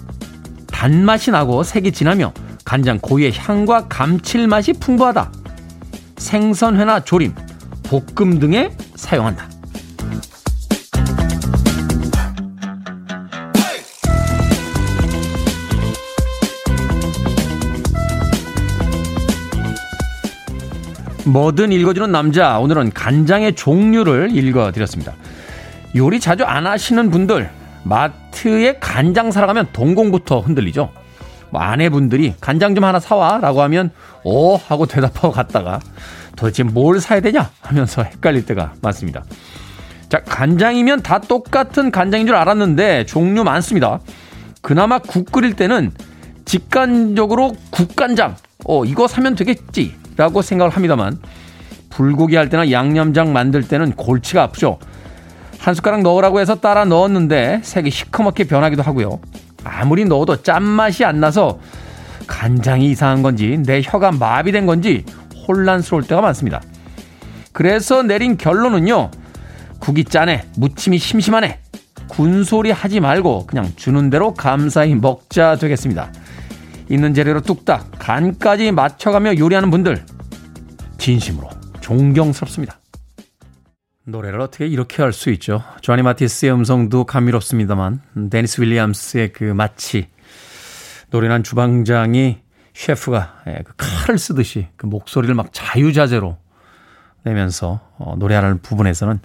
단맛이 0.67 1.31
나고 1.31 1.63
색이 1.63 1.91
진하며 1.91 2.33
간장 2.65 2.99
고유의 2.99 3.33
향과 3.35 3.87
감칠맛이 3.87 4.73
풍부하다. 4.73 5.31
생선회나 6.17 7.01
조림, 7.01 7.33
볶음 7.83 8.39
등에 8.39 8.75
사용한다. 8.95 9.54
뭐든 21.25 21.71
읽어주는 21.71 22.11
남자. 22.11 22.59
오늘은 22.59 22.91
간장의 22.91 23.55
종류를 23.55 24.35
읽어드렸습니다. 24.35 25.13
요리 25.95 26.19
자주 26.19 26.43
안 26.43 26.67
하시는 26.67 27.09
분들, 27.09 27.49
마트에 27.83 28.77
간장 28.79 29.31
사러 29.31 29.47
가면 29.47 29.67
동공부터 29.73 30.41
흔들리죠. 30.41 30.91
뭐 31.49 31.61
아내분들이 31.61 32.33
간장 32.41 32.75
좀 32.75 32.83
하나 32.83 32.99
사와 32.99 33.37
라고 33.37 33.61
하면 33.61 33.91
오 34.23 34.55
하고 34.57 34.85
대답하고 34.85 35.31
갔다가 35.31 35.79
도대체 36.35 36.63
뭘 36.63 36.99
사야 36.99 37.21
되냐 37.21 37.49
하면서 37.61 38.03
헷갈릴 38.03 38.45
때가 38.45 38.73
많습니다. 38.81 39.23
자, 40.09 40.21
간장이면 40.23 41.01
다 41.01 41.19
똑같은 41.19 41.91
간장인 41.91 42.27
줄 42.27 42.35
알았는데 42.35 43.05
종류 43.05 43.43
많습니다. 43.43 43.99
그나마 44.61 44.99
국 44.99 45.31
끓일 45.31 45.55
때는 45.55 45.91
직관적으로 46.43 47.55
국간장, 47.69 48.35
어, 48.65 48.85
이거 48.85 49.07
사면 49.07 49.35
되겠지. 49.35 49.95
라고 50.17 50.41
생각을 50.41 50.71
합니다만, 50.71 51.19
불고기 51.89 52.35
할 52.35 52.49
때나 52.49 52.71
양념장 52.71 53.31
만들 53.33 53.67
때는 53.67 53.93
골치가 53.93 54.43
아프죠. 54.43 54.79
한 55.59 55.73
숟가락 55.73 56.01
넣으라고 56.03 56.39
해서 56.39 56.55
따라 56.55 56.85
넣었는데 56.85 57.61
색이 57.63 57.89
시커멓게 57.89 58.43
변하기도 58.43 58.83
하고요. 58.83 59.19
아무리 59.63 60.05
넣어도 60.05 60.43
짠맛이 60.43 61.05
안 61.05 61.19
나서 61.19 61.59
간장이 62.27 62.91
이상한 62.91 63.23
건지 63.23 63.57
내 63.65 63.81
혀가 63.83 64.11
마비된 64.11 64.65
건지 64.65 65.05
혼란스러울 65.47 66.03
때가 66.03 66.21
많습니다. 66.21 66.61
그래서 67.51 68.03
내린 68.03 68.37
결론은요. 68.37 69.09
국이 69.79 70.03
짜네, 70.03 70.43
무침이 70.57 70.97
심심하네. 70.97 71.59
군소리 72.07 72.71
하지 72.71 72.99
말고 72.99 73.47
그냥 73.47 73.71
주는 73.75 74.09
대로 74.09 74.33
감사히 74.33 74.93
먹자 74.95 75.55
되겠습니다. 75.55 76.11
있는 76.89 77.13
재료로 77.13 77.41
뚝딱 77.41 77.91
간까지 77.99 78.71
맞춰가며 78.71 79.37
요리하는 79.37 79.71
분들 79.71 80.05
진심으로 80.97 81.49
존경스럽습니다. 81.81 82.79
노래를 84.07 84.39
어떻게 84.39 84.67
이렇게 84.67 85.01
할 85.01 85.11
수 85.13 85.31
있죠? 85.31 85.63
조니 85.81 86.03
마티스의 86.03 86.53
음성도 86.53 87.05
감미롭습니다만 87.05 88.01
데니스 88.29 88.61
윌리엄스의 88.61 89.33
그 89.33 89.45
마치 89.45 90.09
노련한 91.09 91.43
주방장이 91.43 92.39
셰프가 92.73 93.43
예, 93.47 93.63
그 93.65 93.73
칼을 93.77 94.19
쓰듯이 94.19 94.67
그 94.75 94.85
목소리를 94.85 95.33
막 95.33 95.47
자유자재로 95.53 96.37
내면서 97.23 97.79
어, 97.97 98.15
노래하는 98.17 98.61
부분에서는 98.61 99.19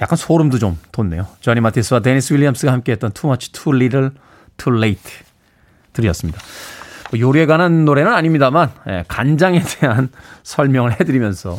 약간 0.00 0.16
소름도 0.16 0.58
좀 0.58 0.78
돋네요. 0.92 1.26
조니 1.40 1.60
마티스와 1.60 2.00
데니스 2.00 2.32
윌리엄스가 2.32 2.72
함께했던 2.72 3.12
Too 3.12 3.30
Much 3.30 3.52
Too 3.52 3.76
Little 3.76 4.10
Too 4.56 4.78
Late 4.78 5.12
들이었습니다. 5.92 6.40
뭐 7.10 7.20
요리에 7.20 7.46
관한 7.46 7.84
노래는 7.84 8.12
아닙니다만 8.12 8.70
예, 8.88 9.04
간장에 9.08 9.60
대한 9.60 10.10
설명을 10.42 11.00
해드리면서 11.00 11.58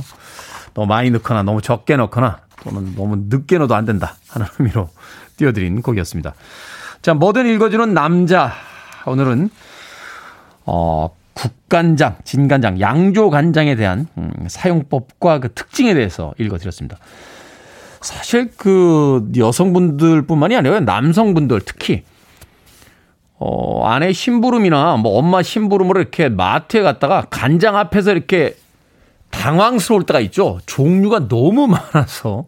너무 0.74 0.88
많이 0.88 1.10
넣거나 1.12 1.44
너무 1.44 1.62
적게 1.62 1.98
넣거나 1.98 2.39
또는 2.63 2.96
너무 2.96 3.17
늦게 3.28 3.58
넣어도 3.58 3.76
안 3.76 3.86
된다 3.86 4.15
하는 4.30 4.48
의미로 4.60 4.89
띄워드린 5.38 5.82
곡이었습니다. 5.82 6.34
자, 7.02 7.13
뭐든 7.13 7.48
읽어주는 7.48 7.94
남자. 7.94 8.54
오늘은 9.06 9.50
어, 10.65 11.10
국간장, 11.34 12.17
진간장, 12.24 12.80
양조간장에 12.80 13.76
대한 13.76 14.08
음, 14.17 14.32
사용법과 14.48 15.39
그 15.39 15.54
특징에 15.54 15.94
대해서 15.96 16.34
읽어드렸습니다. 16.38 16.98
사실 18.02 18.52
그 18.58 19.28
여성분들뿐만이 19.36 20.56
아니라 20.56 20.80
남성분들 20.82 21.62
특히 21.65 22.04
어, 23.44 23.88
아내 23.88 24.14
심부름이나 24.14 24.98
뭐 24.98 25.18
엄마 25.18 25.42
심부름으로 25.42 26.00
이렇게 26.00 26.30
마트에 26.30 26.84
갔다가 26.84 27.26
간장 27.32 27.76
앞에서 27.76 28.12
이렇게 28.12 28.56
당황스러울 29.32 30.06
때가 30.06 30.20
있죠. 30.20 30.60
종류가 30.68 31.28
너무 31.28 31.66
많아서. 31.66 32.46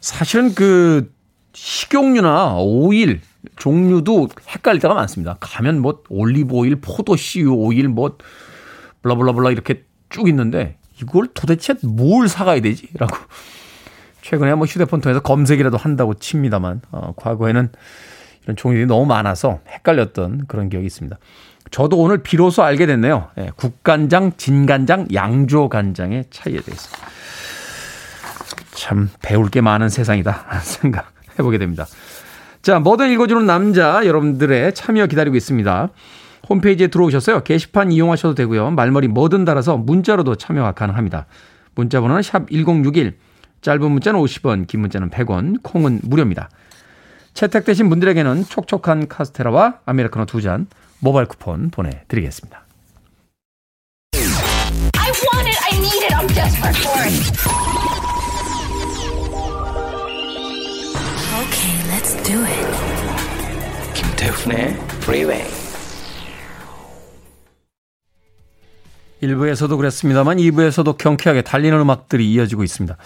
사실은 0.00 0.54
그 0.54 1.12
식용유나 1.52 2.58
오일 2.58 3.20
종류도 3.56 4.28
헷갈릴 4.54 4.80
때가 4.80 4.94
많습니다. 4.94 5.36
가면 5.40 5.80
뭐 5.80 6.04
올리브 6.08 6.54
오일, 6.54 6.76
포도씨유 6.76 7.52
오일 7.52 7.88
뭐 7.88 8.18
블라블라블라 9.02 9.50
이렇게 9.50 9.82
쭉 10.10 10.28
있는데 10.28 10.76
이걸 11.02 11.26
도대체 11.34 11.74
뭘 11.82 12.28
사가야 12.28 12.60
되지? 12.60 12.88
라고 12.94 13.16
최근에 14.22 14.54
뭐 14.54 14.64
휴대폰 14.66 15.00
통해서 15.00 15.18
검색이라도 15.20 15.76
한다고 15.76 16.14
칩니다만 16.14 16.82
어, 16.92 17.14
과거에는 17.16 17.72
이런 18.48 18.56
종류들이 18.56 18.86
너무 18.86 19.04
많아서 19.04 19.60
헷갈렸던 19.68 20.46
그런 20.48 20.70
기억이 20.70 20.86
있습니다. 20.86 21.18
저도 21.70 21.98
오늘 21.98 22.22
비로소 22.22 22.62
알게 22.62 22.86
됐네요. 22.86 23.28
예, 23.36 23.50
국간장, 23.56 24.32
진간장, 24.38 25.08
양조간장의 25.12 26.24
차이에 26.30 26.60
대해서. 26.62 26.88
참 28.72 29.10
배울 29.20 29.50
게 29.50 29.60
많은 29.60 29.90
세상이다 29.90 30.46
생각해보게 30.64 31.58
됩니다. 31.58 31.86
자, 32.62 32.78
뭐든 32.78 33.10
읽어주는 33.12 33.44
남자 33.44 34.06
여러분들의 34.06 34.74
참여 34.74 35.06
기다리고 35.08 35.36
있습니다. 35.36 35.90
홈페이지에 36.48 36.86
들어오셨어요. 36.86 37.42
게시판 37.42 37.92
이용하셔도 37.92 38.34
되고요. 38.34 38.70
말머리 38.70 39.08
뭐든 39.08 39.44
달아서 39.44 39.76
문자로도 39.76 40.36
참여가 40.36 40.72
가능합니다. 40.72 41.26
문자 41.74 42.00
번호는 42.00 42.22
샵 42.22 42.50
1061, 42.50 43.18
짧은 43.60 43.90
문자는 43.90 44.18
50원, 44.18 44.66
긴 44.66 44.80
문자는 44.80 45.10
100원, 45.10 45.62
콩은 45.62 46.00
무료입니다. 46.04 46.48
채택되신 47.38 47.88
분들에게는 47.88 48.46
촉촉한 48.46 49.06
카스테라와 49.06 49.78
아메리카노 49.86 50.26
두 50.26 50.40
잔 50.42 50.66
모바일 50.98 51.28
쿠폰 51.28 51.70
보내드리겠습니다. 51.70 52.64
I 54.14 55.10
want 55.22 55.46
it. 55.46 55.58
I 55.62 55.78
need 55.78 56.02
it. 56.04 56.14
I'm 56.14 56.26
desperate 56.34 56.76
for 56.82 56.98
it. 57.06 57.14
Okay, 61.38 61.74
let's 61.92 62.14
do 62.24 62.42
it. 62.44 62.66
김태훈의 63.94 64.74
Freeway. 65.02 65.44
1부에서도 69.22 69.76
그랬습니다만 69.76 70.38
2부에서도 70.38 70.96
경쾌하게 70.96 71.42
달리는 71.42 71.78
음악들이 71.78 72.30
이어지고 72.32 72.64
있습니다. 72.64 72.96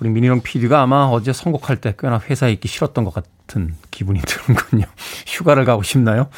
우리 0.00 0.10
미니롱 0.10 0.42
PD가 0.42 0.82
아마 0.82 1.04
어제 1.04 1.32
선곡할 1.32 1.78
때 1.78 1.94
꽤나 1.98 2.20
회사에 2.20 2.52
있기 2.52 2.68
싫었던 2.68 3.04
것 3.04 3.14
같은 3.14 3.74
기분이 3.90 4.20
드는군요. 4.26 4.84
휴가를 5.26 5.64
가고 5.64 5.82
싶나요? 5.82 6.28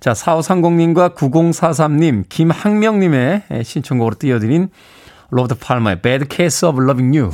자, 0.00 0.12
4530님과 0.12 1.14
9043님, 1.14 2.24
김학명님의 2.28 3.44
신청곡으로 3.64 4.16
띄워드린 4.18 4.68
로버트 5.30 5.56
팔머의 5.58 6.02
Bad 6.02 6.26
Case 6.30 6.68
of 6.68 6.82
Loving 6.82 7.16
You. 7.16 7.32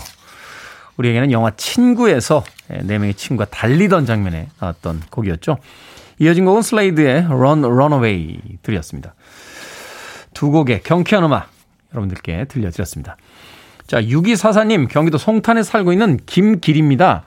우리에게는 0.97 1.33
영화 1.33 1.51
친구에서 1.57 2.45
네 2.69 2.99
명의 2.99 3.15
친구가 3.15 3.47
달리던 3.51 4.07
장면에 4.07 4.49
나왔던 4.61 5.03
곡이었죠. 5.11 5.59
이어진 6.19 6.45
곡은 6.45 6.63
슬레이드의 6.63 7.25
Run 7.25 7.65
Runaway 7.65 8.39
들이었습니다. 8.63 9.15
두 10.41 10.51
곡의 10.51 10.81
경쾌한 10.85 11.27
음악 11.27 11.51
여러분들께 11.93 12.47
들려드렸습니다. 12.47 13.19
자, 13.87 14.01
6244님, 14.01 14.89
경기도 14.89 15.19
송탄에 15.19 15.63
살고 15.63 15.93
있는 15.93 16.19
김길입니다. 16.25 17.25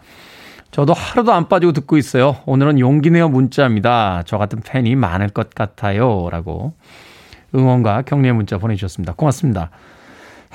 저도 0.71 0.93
하루도 0.93 1.31
안 1.31 1.47
빠지고 1.47 1.73
듣고 1.73 1.97
있어요. 1.97 2.37
오늘은 2.47 2.79
용기 2.79 3.11
내어 3.11 3.29
문자입니다. 3.29 4.23
저 4.25 4.39
같은 4.39 4.61
팬이 4.61 4.95
많을 4.95 5.29
것 5.29 5.53
같아요. 5.53 6.27
라고 6.31 6.73
응원과 7.53 8.01
격려의 8.01 8.33
문자 8.33 8.57
보내주셨습니다. 8.57 9.13
고맙습니다. 9.13 9.69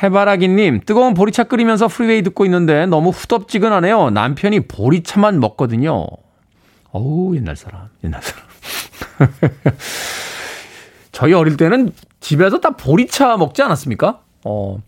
해바라기님, 0.03 0.81
뜨거운 0.85 1.15
보리차 1.15 1.45
끓이면서 1.45 1.87
프리웨이 1.87 2.23
듣고 2.23 2.45
있는데 2.47 2.87
너무 2.87 3.11
후덥지근하네요. 3.11 4.11
남편이 4.11 4.67
보리차만 4.67 5.39
먹거든요. 5.39 6.09
어우, 6.91 7.37
옛날 7.37 7.55
사람, 7.55 7.89
옛날 8.03 8.21
사람. 8.21 8.49
저희 11.19 11.33
어릴 11.33 11.57
때는 11.57 11.91
집에서 12.21 12.61
다 12.61 12.71
보리차 12.71 13.39
먹지 13.39 13.61
않았습니까? 13.61 14.21
어, 14.45 14.81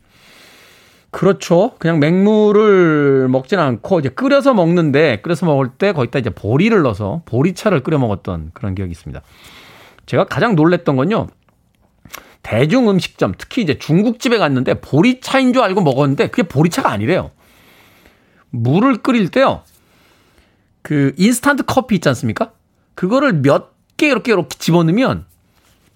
그렇죠. 1.11 1.73
그냥 1.81 1.99
맹물을 1.99 3.27
먹진 3.27 3.59
않고 3.59 3.99
이제 3.99 4.11
끓여서 4.11 4.55
먹는데 4.55 5.23
끓여서 5.23 5.45
먹을 5.47 5.71
때 5.71 5.93
거기다 5.93 6.21
이제 6.21 6.31
보리를 6.31 6.81
넣어서 6.83 7.23
보리차를 7.25 7.83
끓여 7.83 7.99
먹었던 7.99 8.53
그런 8.55 8.77
기억이 8.77 8.93
있습니다. 8.93 9.21
제가 10.07 10.27
가장 10.27 10.55
놀랬던 10.55 10.95
건요. 10.95 11.27
대중 12.45 12.89
음식점, 12.89 13.35
특히 13.37 13.63
이제 13.63 13.77
중국집에 13.81 14.39
갔는데 14.39 14.75
보리차인 14.81 15.53
줄 15.53 15.65
알고 15.65 15.81
먹었는데 15.81 16.29
그게 16.29 16.45
보리차가 16.45 16.93
아니래요. 16.93 17.33
물을 18.51 18.99
끓일 18.99 19.31
때요. 19.31 19.63
그 20.83 21.13
인스턴트 21.17 21.65
커피 21.67 21.97
있지 21.97 22.09
않습니까? 22.09 22.53
그거를 22.95 23.33
몇 23.43 23.81
개 23.97 24.07
이렇게 24.07 24.33
이렇게 24.33 24.57
집어넣으면 24.57 25.27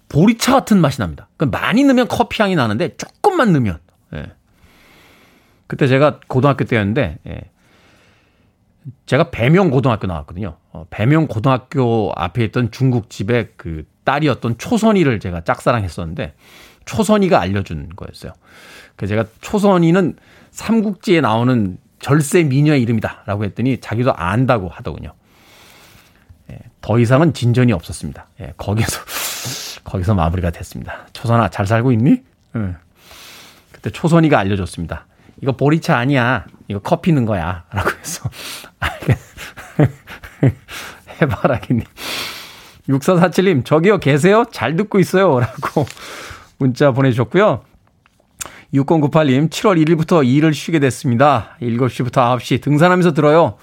보리차 0.09 0.53
같은 0.53 0.79
맛이 0.79 0.99
납니다. 0.99 1.27
그러니까 1.37 1.59
많이 1.59 1.83
넣으면 1.83 2.07
커피 2.07 2.41
향이 2.41 2.55
나는데 2.55 2.97
조금만 2.97 3.51
넣으면 3.51 3.79
예. 4.13 4.31
그때 5.67 5.87
제가 5.87 6.19
고등학교 6.27 6.65
때였는데 6.65 7.19
예. 7.27 7.41
제가 9.05 9.31
배명 9.31 9.71
고등학교 9.71 10.07
나왔거든요. 10.07 10.57
어, 10.71 10.85
배명 10.89 11.27
고등학교 11.27 12.11
앞에 12.15 12.43
있던 12.45 12.71
중국집의 12.71 13.49
그 13.57 13.85
딸이었던 14.03 14.57
초선이를 14.57 15.19
제가 15.19 15.43
짝사랑했었는데 15.43 16.35
초선이가 16.85 17.39
알려준 17.39 17.89
거였어요. 17.95 18.33
그래서 18.95 19.15
제가 19.15 19.25
초선이는 19.41 20.17
삼국지에 20.51 21.21
나오는 21.21 21.77
절세 21.99 22.43
미녀의 22.43 22.81
이름이다라고 22.83 23.43
했더니 23.45 23.79
자기도 23.79 24.13
안다고 24.13 24.69
하더군요. 24.69 25.13
예, 26.51 26.59
더 26.81 26.99
이상은 26.99 27.33
진전이 27.33 27.73
없었습니다. 27.73 28.27
예, 28.41 28.53
거기서 28.57 29.01
거기서 29.85 30.13
마무리가 30.13 30.49
됐습니다. 30.51 31.07
초선아 31.13 31.49
잘 31.49 31.65
살고 31.65 31.93
있니? 31.93 32.21
예. 32.57 32.75
그때 33.71 33.89
초선이가 33.89 34.37
알려줬습니다. 34.39 35.05
이거 35.41 35.53
보리차 35.53 35.97
아니야. 35.97 36.45
이거 36.67 36.79
커피 36.79 37.13
넣은 37.13 37.25
거야. 37.25 37.63
라고 37.71 37.89
해서. 37.97 38.29
해바라기님. 41.21 41.83
6447님, 42.89 43.65
저기요, 43.65 43.99
계세요? 43.99 44.45
잘 44.51 44.75
듣고 44.75 44.99
있어요. 44.99 45.39
라고 45.39 45.85
문자 46.57 46.91
보내주셨고요. 46.91 47.63
6098님, 48.73 49.49
7월 49.49 49.83
1일부터 49.83 50.27
일을 50.27 50.53
쉬게 50.53 50.79
됐습니다. 50.79 51.55
7시부터 51.61 52.37
9시 52.37 52.61
등산하면서 52.61 53.13
들어요. 53.13 53.57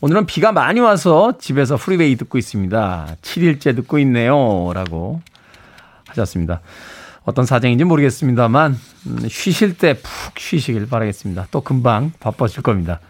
오늘은 0.00 0.26
비가 0.26 0.52
많이 0.52 0.80
와서 0.80 1.34
집에서 1.38 1.76
프리웨이 1.76 2.16
듣고 2.16 2.38
있습니다. 2.38 3.16
7일째 3.20 3.74
듣고 3.76 3.98
있네요. 3.98 4.70
라고 4.72 5.20
하셨습니다. 6.20 6.60
어떤 7.24 7.44
사정인지 7.44 7.84
모르겠습니다만, 7.84 8.78
음, 9.06 9.28
쉬실 9.28 9.76
때 9.76 9.94
푹 9.94 10.38
쉬시길 10.38 10.88
바라겠습니다. 10.88 11.48
또 11.50 11.60
금방 11.60 12.12
바빠질 12.20 12.62
겁니다. 12.62 13.00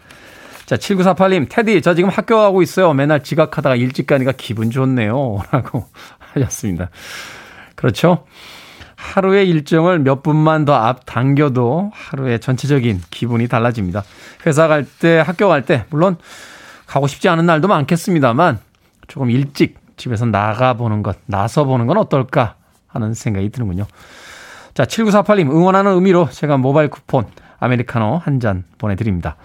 자, 0.66 0.77
7948님, 0.77 1.47
테디, 1.49 1.81
저 1.83 1.94
지금 1.94 2.11
학교 2.11 2.37
가고 2.37 2.61
있어요. 2.62 2.92
맨날 2.92 3.23
지각하다가 3.23 3.77
일찍 3.77 4.07
가니까 4.07 4.33
기분 4.37 4.71
좋네요. 4.71 5.38
라고 5.51 5.87
하셨습니다. 6.35 6.90
그렇죠? 7.75 8.27
하루의 8.97 9.49
일정을 9.49 10.01
몇 10.01 10.23
분만 10.25 10.64
더 10.64 10.75
앞 10.75 11.07
당겨도 11.07 11.92
하루의 11.94 12.40
전체적인 12.40 13.01
기분이 13.11 13.47
달라집니다. 13.47 14.03
회사 14.44 14.66
갈 14.66 14.85
때, 14.85 15.18
학교 15.25 15.49
갈 15.49 15.62
때, 15.62 15.85
물론 15.90 16.16
가고 16.87 17.07
싶지 17.07 17.29
않은 17.29 17.47
날도 17.47 17.68
많겠습니다만 17.68 18.59
조금 19.07 19.30
일찍 19.30 19.78
집에서 19.97 20.26
나가보는 20.26 21.03
것, 21.03 21.16
나서보는 21.26 21.87
건 21.87 21.97
어떨까 21.99 22.57
하는 22.89 23.14
생각이 23.14 23.51
드는군요. 23.51 23.86
자, 24.74 24.84
7948님 24.84 25.51
응원하는 25.51 25.93
의미로 25.93 26.28
제가 26.30 26.57
모바일 26.57 26.89
쿠폰 26.91 27.26
아메리카노 27.61 28.18
한 28.18 28.41
잔 28.41 28.64
보내드립니다. 28.78 29.36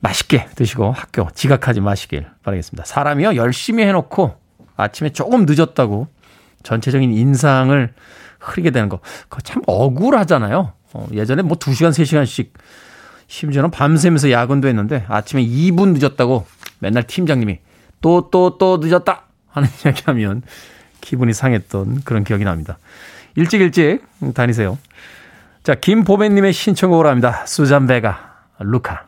맛있게 0.00 0.46
드시고 0.54 0.92
학교 0.92 1.28
지각하지 1.34 1.80
마시길 1.80 2.26
바라겠습니다. 2.42 2.84
사람이요, 2.84 3.36
열심히 3.36 3.84
해놓고 3.84 4.36
아침에 4.76 5.10
조금 5.10 5.46
늦었다고 5.46 6.08
전체적인 6.62 7.12
인상을 7.12 7.92
흐리게 8.40 8.70
되는 8.70 8.88
거, 8.88 9.00
그거 9.28 9.40
참 9.40 9.62
억울하잖아요. 9.66 10.72
어, 10.92 11.06
예전에 11.12 11.42
뭐 11.42 11.56
2시간, 11.56 11.90
3시간씩 11.90 12.50
심지어는 13.26 13.70
밤새면서 13.70 14.30
야근도 14.30 14.68
했는데 14.68 15.04
아침에 15.08 15.44
2분 15.44 15.98
늦었다고 15.98 16.46
맨날 16.78 17.04
팀장님이 17.04 17.60
또, 18.00 18.28
또, 18.30 18.58
또 18.58 18.76
늦었다! 18.78 19.22
하는 19.48 19.68
이야기 19.84 20.02
하면 20.06 20.42
기분이 21.04 21.34
상했던 21.34 22.02
그런 22.04 22.24
기억이 22.24 22.44
납니다. 22.44 22.78
일찍 23.36 23.60
일찍 23.60 24.00
다니세요. 24.34 24.78
자, 25.62 25.74
김보배님의 25.74 26.52
신청곡으로 26.52 27.08
합니다. 27.08 27.44
수잔 27.46 27.86
베가, 27.86 28.34
루카. 28.58 29.06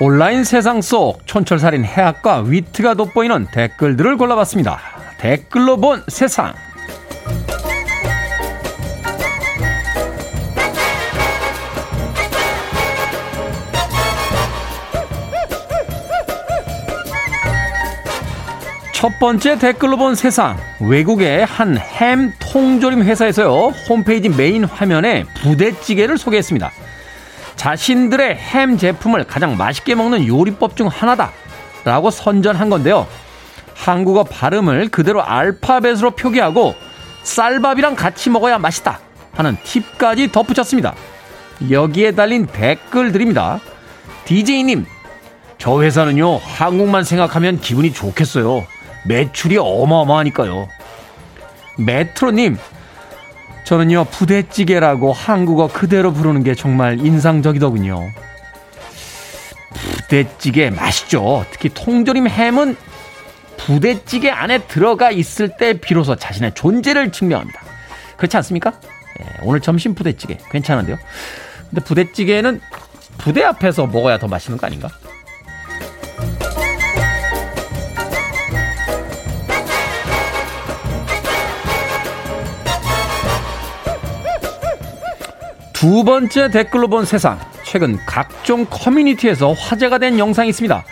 온라인 0.00 0.42
세상 0.42 0.82
속 0.82 1.24
촌철살인 1.26 1.84
해학과 1.84 2.40
위트가 2.40 2.94
돋보이는 2.94 3.46
댓글들을 3.52 4.16
골라봤습니다. 4.16 4.80
댓글로 5.18 5.76
본 5.76 6.02
세상. 6.08 6.54
첫 19.02 19.18
번째 19.18 19.58
댓글로 19.58 19.96
본 19.96 20.14
세상. 20.14 20.56
외국의 20.78 21.44
한 21.44 21.76
햄 21.76 22.32
통조림 22.38 23.02
회사에서요, 23.02 23.72
홈페이지 23.88 24.28
메인 24.28 24.62
화면에 24.62 25.24
부대찌개를 25.42 26.16
소개했습니다. 26.18 26.70
자신들의 27.56 28.36
햄 28.36 28.78
제품을 28.78 29.24
가장 29.24 29.56
맛있게 29.56 29.96
먹는 29.96 30.28
요리법 30.28 30.76
중 30.76 30.86
하나다. 30.86 31.32
라고 31.82 32.12
선전한 32.12 32.70
건데요. 32.70 33.08
한국어 33.74 34.22
발음을 34.22 34.88
그대로 34.90 35.20
알파벳으로 35.20 36.12
표기하고 36.12 36.76
쌀밥이랑 37.24 37.96
같이 37.96 38.30
먹어야 38.30 38.58
맛있다. 38.58 39.00
하는 39.32 39.56
팁까지 39.64 40.30
덧붙였습니다. 40.30 40.94
여기에 41.72 42.12
달린 42.12 42.46
댓글들입니다. 42.46 43.58
DJ님, 44.26 44.86
저 45.58 45.82
회사는요, 45.82 46.36
한국만 46.36 47.02
생각하면 47.02 47.58
기분이 47.60 47.92
좋겠어요. 47.92 48.64
매출이 49.04 49.58
어마어마하니까요. 49.58 50.68
메트로님, 51.78 52.58
저는요, 53.64 54.04
부대찌개라고 54.10 55.12
한국어 55.12 55.68
그대로 55.68 56.12
부르는 56.12 56.42
게 56.44 56.54
정말 56.54 56.98
인상적이더군요. 56.98 58.10
부대찌개 59.72 60.70
맛있죠. 60.70 61.44
특히 61.50 61.70
통조림 61.72 62.28
햄은 62.28 62.76
부대찌개 63.56 64.30
안에 64.30 64.66
들어가 64.66 65.10
있을 65.10 65.56
때 65.56 65.74
비로소 65.74 66.16
자신의 66.16 66.54
존재를 66.54 67.12
증명합니다. 67.12 67.60
그렇지 68.16 68.36
않습니까? 68.36 68.72
예, 69.20 69.26
오늘 69.42 69.60
점심 69.60 69.94
부대찌개 69.94 70.38
괜찮은데요. 70.50 70.98
근데 71.70 71.84
부대찌개는 71.84 72.60
부대 73.18 73.42
앞에서 73.42 73.86
먹어야 73.86 74.18
더 74.18 74.26
맛있는 74.26 74.58
거 74.58 74.66
아닌가? 74.66 74.88
두 85.82 86.04
번째 86.04 86.48
댓글로 86.48 86.86
본 86.86 87.04
세상. 87.04 87.40
최근 87.64 87.98
각종 88.06 88.66
커뮤니티에서 88.70 89.52
화제가 89.52 89.98
된 89.98 90.16
영상이 90.16 90.48
있습니다. 90.50 90.84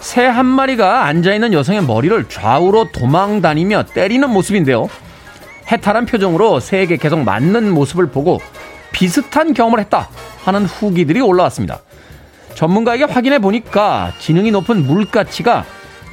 새 0.00 0.26
한 0.26 0.44
마리가 0.44 1.06
앉아있는 1.06 1.54
여성의 1.54 1.84
머리를 1.84 2.28
좌우로 2.28 2.92
도망 2.92 3.40
다니며 3.40 3.84
때리는 3.84 4.28
모습인데요. 4.28 4.90
해탈한 5.72 6.04
표정으로 6.04 6.60
새에게 6.60 6.98
계속 6.98 7.20
맞는 7.20 7.70
모습을 7.70 8.08
보고 8.08 8.38
비슷한 8.92 9.54
경험을 9.54 9.80
했다 9.80 10.10
하는 10.44 10.66
후기들이 10.66 11.22
올라왔습니다. 11.22 11.80
전문가에게 12.54 13.04
확인해 13.04 13.38
보니까 13.38 14.12
지능이 14.18 14.50
높은 14.50 14.86
물가치가 14.86 15.64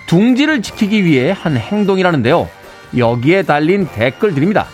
둥지를 0.08 0.62
지키기 0.62 1.04
위해 1.04 1.36
한 1.38 1.58
행동이라는데요. 1.58 2.48
여기에 2.96 3.44
달린 3.44 3.86
댓글들입니다. 3.86 4.68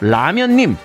라면님, 0.00 0.78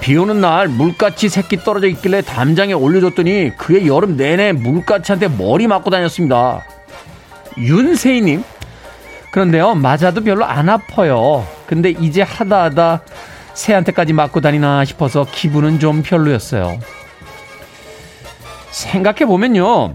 비 0.00 0.16
오는 0.16 0.40
날 0.40 0.68
물가치 0.68 1.28
새끼 1.28 1.56
떨어져 1.56 1.86
있길래 1.88 2.20
담장에 2.22 2.72
올려줬더니 2.72 3.52
그의 3.56 3.86
여름 3.86 4.16
내내 4.16 4.52
물가치한테 4.52 5.28
머리 5.28 5.66
맞고 5.66 5.90
다녔습니다. 5.90 6.64
윤세희님, 7.56 8.44
그런데요, 9.32 9.74
맞아도 9.74 10.22
별로 10.22 10.44
안 10.44 10.68
아파요. 10.68 11.46
근데 11.66 11.90
이제 11.90 12.22
하다 12.22 12.64
하다 12.64 13.02
새한테까지 13.54 14.12
맞고 14.12 14.40
다니나 14.40 14.84
싶어서 14.84 15.24
기분은 15.30 15.78
좀 15.78 16.02
별로였어요. 16.02 16.78
생각해보면요, 18.70 19.94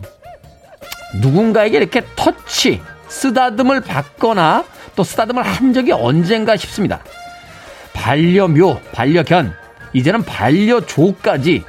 누군가에게 1.21 1.77
이렇게 1.77 2.01
터치, 2.15 2.81
쓰다듬을 3.09 3.81
받거나 3.81 4.63
또 4.95 5.03
쓰다듬을 5.03 5.43
한 5.43 5.73
적이 5.73 5.91
언젠가 5.91 6.55
싶습니다. 6.57 7.01
반려묘, 7.93 8.79
반려견, 8.93 9.53
이제는 9.93 10.23
반려조까지 10.23 11.63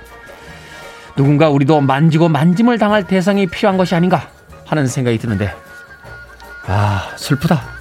누군가 1.16 1.50
우리도 1.50 1.80
만지고 1.80 2.28
만짐을 2.28 2.78
당할 2.78 3.06
대상이 3.06 3.46
필요한 3.46 3.76
것이 3.76 3.94
아닌가 3.94 4.28
하는 4.66 4.86
생각이 4.86 5.18
드는데 5.18 5.52
아 6.66 7.12
슬프다. 7.16 7.80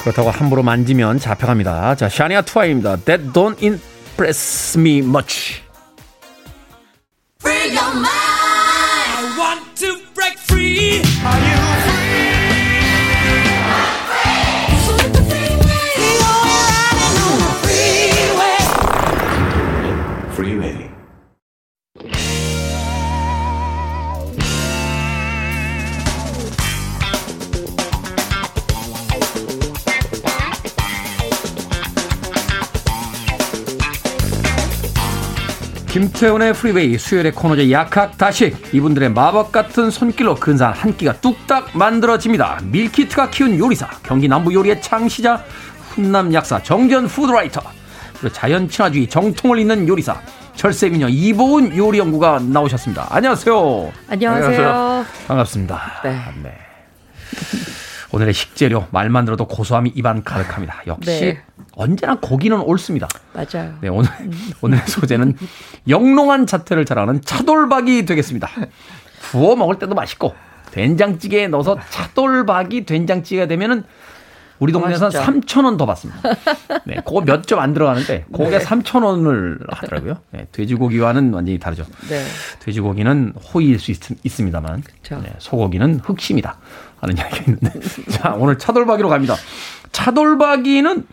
그렇다고 0.00 0.30
함부로 0.30 0.62
만지면 0.62 1.18
잡혀갑니다. 1.18 1.94
자, 1.94 2.08
샤니아 2.08 2.42
투아입니다. 2.42 2.96
That 2.96 3.32
don't 3.32 3.62
impress 3.62 4.78
me 4.78 4.98
much. 4.98 5.69
김태훈의 36.00 36.54
Freeway 36.54 36.96
수요일의 36.96 37.32
코너제 37.32 37.70
약학다식 37.70 38.74
이분들의 38.74 39.10
마법 39.10 39.52
같은 39.52 39.90
손길로 39.90 40.34
근사한 40.34 40.74
한 40.74 40.96
끼가 40.96 41.12
뚝딱 41.20 41.76
만들어집니다 41.76 42.60
밀키트가 42.64 43.28
키운 43.28 43.58
요리사 43.58 43.86
경기 44.02 44.26
남부 44.26 44.54
요리의 44.54 44.80
창시자 44.80 45.44
훈남 45.90 46.32
약사 46.32 46.62
정재훈 46.62 47.06
food 47.06 47.28
writer 47.28 47.60
그리고 48.18 48.34
자연 48.34 48.66
친화주의 48.66 49.06
정통을 49.08 49.58
잇는 49.58 49.86
요리사 49.88 50.18
절세미녀 50.56 51.08
이보은 51.10 51.76
요리연구가 51.76 52.40
나오셨습니다 52.48 53.08
안녕하세요 53.10 53.92
안녕하세요. 54.08 55.04
반갑습니다 55.28 56.00
네. 56.02 56.18
네. 56.42 57.79
오늘의 58.12 58.34
식재료 58.34 58.86
말만 58.90 59.24
들어도 59.24 59.46
고소함이 59.46 59.92
입안 59.94 60.24
가득합니다 60.24 60.82
역시 60.86 61.10
네. 61.10 61.42
언제나 61.72 62.16
고기는 62.16 62.58
옳습니다 62.60 63.08
맞아요. 63.32 63.74
네, 63.80 63.88
오늘, 63.88 64.10
오늘의 64.60 64.82
소재는 64.86 65.36
영롱한 65.88 66.46
자태를 66.46 66.84
자랑하는 66.84 67.22
차돌박이 67.22 68.04
되겠습니다. 68.06 68.48
구워 69.30 69.54
먹을 69.56 69.78
때도 69.78 69.94
맛있고, 69.94 70.34
된장찌개에 70.72 71.48
넣어서 71.48 71.78
차돌박이 71.90 72.84
된장찌개가 72.86 73.46
되면은 73.46 73.84
우리 74.60 74.72
동네에서는 74.72 75.10
진짜. 75.10 75.26
3,000원 75.26 75.76
더 75.78 75.86
받습니다. 75.86 76.20
네, 76.84 76.96
그거 76.96 77.22
몇 77.22 77.42
점 77.46 77.58
안 77.58 77.72
들어가는데, 77.74 78.26
그게 78.32 78.58
3,000원을 78.58 79.58
하더라고요. 79.68 80.18
네, 80.32 80.46
돼지고기와는 80.52 81.32
완전히 81.32 81.58
다르죠. 81.58 81.84
네. 82.08 82.22
돼지고기는 82.60 83.34
호의일 83.52 83.78
수 83.78 83.90
있, 83.90 83.98
습니다만 84.30 84.82
그쵸. 84.82 85.22
소고기는 85.38 86.00
흑심이다 86.04 86.58
하는 87.00 87.16
이야기가 87.16 87.38
있는데 87.52 87.80
자 88.10 88.34
오늘 88.38 88.58
차돌박이로 88.58 89.08
갑니다. 89.08 89.34
차돌박이는 89.92 91.06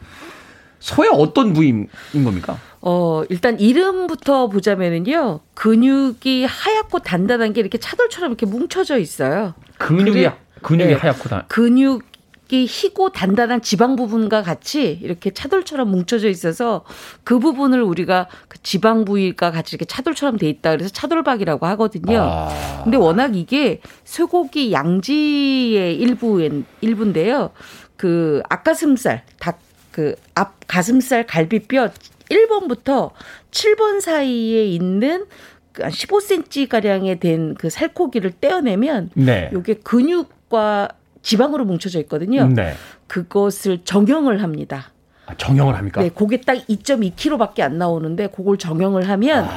소의 0.79 1.09
어떤 1.13 1.53
부위인 1.53 1.87
겁니까? 2.23 2.57
어, 2.81 3.23
일단 3.29 3.59
이름부터 3.59 4.49
보자면은요. 4.49 5.39
근육이 5.55 6.45
하얗고 6.45 6.99
단단한 6.99 7.53
게 7.53 7.61
이렇게 7.61 7.77
차돌처럼 7.77 8.31
이렇게 8.31 8.45
뭉쳐져 8.45 8.97
있어요. 8.99 9.53
근육이 9.77 10.11
그래- 10.11 10.33
근육이 10.61 10.89
네. 10.89 10.93
하얗고 10.95 11.29
다 11.29 11.45
근육이 11.47 12.01
희고 12.49 13.09
단단한 13.09 13.61
지방 13.61 13.95
부분과 13.95 14.41
같이 14.41 14.99
이렇게 15.01 15.31
차돌처럼 15.31 15.89
뭉쳐져 15.89 16.29
있어서 16.29 16.85
그 17.23 17.39
부분을 17.39 17.81
우리가 17.81 18.27
그 18.47 18.61
지방 18.63 19.05
부위가 19.05 19.51
같이 19.51 19.75
이렇게 19.75 19.85
차돌처럼 19.85 20.37
돼 20.37 20.47
있다 20.49 20.71
그래서 20.71 20.89
차돌박이라고 20.89 21.65
하거든요. 21.65 22.19
아. 22.21 22.81
근데 22.83 22.97
워낙 22.97 23.35
이게 23.35 23.81
쇠고기 24.05 24.71
양지의 24.71 25.95
일부인 25.97 26.65
일부인데요. 26.81 27.51
그 27.97 28.41
앞가슴살 28.49 29.23
닭 29.39 29.67
그 29.97 30.15
앞 30.35 30.53
가슴살 30.67 31.25
갈비뼈 31.25 31.89
1번부터 32.29 33.11
7번 33.49 33.99
사이에 33.99 34.65
있는 34.67 35.25
한 35.73 35.89
15cm 35.91 36.69
가량의 36.69 37.19
된그 37.19 37.71
살코기를 37.71 38.33
떼어내면 38.39 39.09
네. 39.15 39.49
요게 39.51 39.79
근육 39.83 40.37
과 40.49 40.87
지방으로 41.27 41.65
뭉쳐져 41.65 41.99
있거든요. 42.01 42.47
네. 42.47 42.73
그것을 43.07 43.83
정형을 43.83 44.41
합니다. 44.41 44.93
아, 45.25 45.35
정형을 45.35 45.75
합니까? 45.75 46.01
네, 46.01 46.07
그게 46.07 46.39
딱 46.39 46.53
2.2kg밖에 46.55 47.59
안 47.59 47.77
나오는데 47.77 48.27
그걸 48.27 48.57
정형을 48.57 49.09
하면 49.09 49.43
아. 49.43 49.49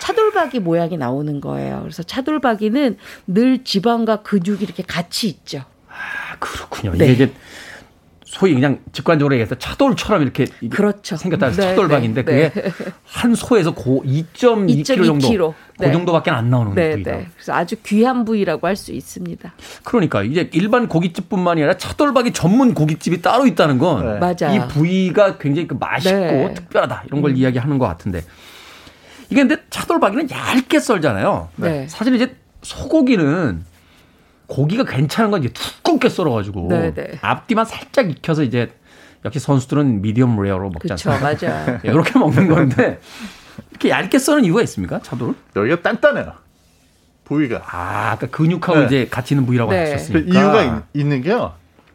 차돌박이 0.00 0.60
모양이 0.60 0.96
나오는 0.96 1.38
거예요. 1.42 1.80
그래서 1.82 2.02
차돌박이는 2.02 2.96
늘 3.26 3.62
지방과 3.62 4.22
근육이 4.22 4.62
이렇게 4.62 4.82
같이 4.82 5.28
있죠. 5.28 5.64
아, 5.90 6.36
그렇군요. 6.38 6.94
네. 6.96 7.12
이게 7.12 7.30
소위 8.38 8.54
그냥 8.54 8.78
직관적으로 8.92 9.34
얘기해서 9.34 9.56
차돌처럼 9.56 10.22
이렇게 10.22 10.46
그렇죠. 10.70 11.16
생겼다 11.16 11.50
네, 11.50 11.56
차돌박인데 11.56 12.24
네, 12.24 12.50
그게 12.50 12.70
한 13.04 13.34
소에서 13.34 13.74
고 13.74 14.04
2.2kg 14.06 15.04
정도 15.04 15.28
2.2kg. 15.28 15.54
그 15.76 15.84
네. 15.84 15.92
정도밖에 15.92 16.30
안 16.30 16.48
나오는 16.48 16.72
네, 16.72 16.92
부위다. 16.92 17.10
네. 17.10 17.26
그래서 17.34 17.52
아주 17.52 17.74
귀한 17.84 18.24
부위라고 18.24 18.64
할 18.68 18.78
수 18.78 18.92
있습니다. 18.92 19.52
그러니까 19.82 20.22
이제 20.22 20.48
일반 20.52 20.86
고깃집뿐만이 20.86 21.62
아니라 21.62 21.76
차돌박이 21.76 22.32
전문 22.32 22.74
고깃집이 22.74 23.22
따로 23.22 23.44
있다는 23.44 23.78
건 23.78 24.20
네. 24.20 24.54
이 24.54 24.68
부위가 24.68 25.38
굉장히 25.38 25.66
그 25.66 25.74
맛있고 25.74 26.16
네. 26.16 26.54
특별하다 26.54 27.02
이런 27.08 27.22
걸 27.22 27.36
이야기하는 27.36 27.78
것 27.78 27.86
같은데 27.88 28.22
이게 29.30 29.40
근데 29.42 29.56
차돌박이는 29.68 30.30
얇게 30.30 30.78
썰잖아요. 30.78 31.48
네. 31.56 31.88
사실 31.88 32.14
이제 32.14 32.36
소고기는 32.62 33.64
고기가 34.48 34.84
괜찮은 34.84 35.30
건 35.30 35.44
이제 35.44 35.52
두껍게 35.52 36.08
썰어가지고 36.08 36.68
네, 36.68 36.92
네. 36.94 37.18
앞뒤만 37.20 37.64
살짝 37.66 38.10
익혀서 38.10 38.42
이제 38.42 38.72
역시 39.24 39.38
선수들은 39.38 40.00
medium 40.02 40.40
rare로 40.42 40.70
먹지 40.70 40.88
그렇죠, 40.88 41.10
않습니까? 41.12 41.48
맞아요. 41.48 41.80
이렇게 41.84 42.18
먹는 42.18 42.48
건데 42.48 42.98
이렇게 43.70 43.90
얇게 43.90 44.18
써는 44.18 44.44
이유가 44.44 44.62
있습니까? 44.62 45.00
차돌? 45.00 45.34
여기가 45.54 45.82
단단해요. 45.82 46.32
부위가. 47.24 47.62
아, 47.66 48.12
아까 48.12 48.26
근육하고 48.26 48.80
네. 48.80 48.86
이제 48.86 49.08
같이 49.10 49.34
있는 49.34 49.44
부위라고 49.44 49.70
네. 49.70 49.92
하셨으니까. 49.92 50.20
그 50.20 50.38
이유가 50.38 50.84
있, 50.94 51.06
는 51.06 51.20
게요. 51.20 51.52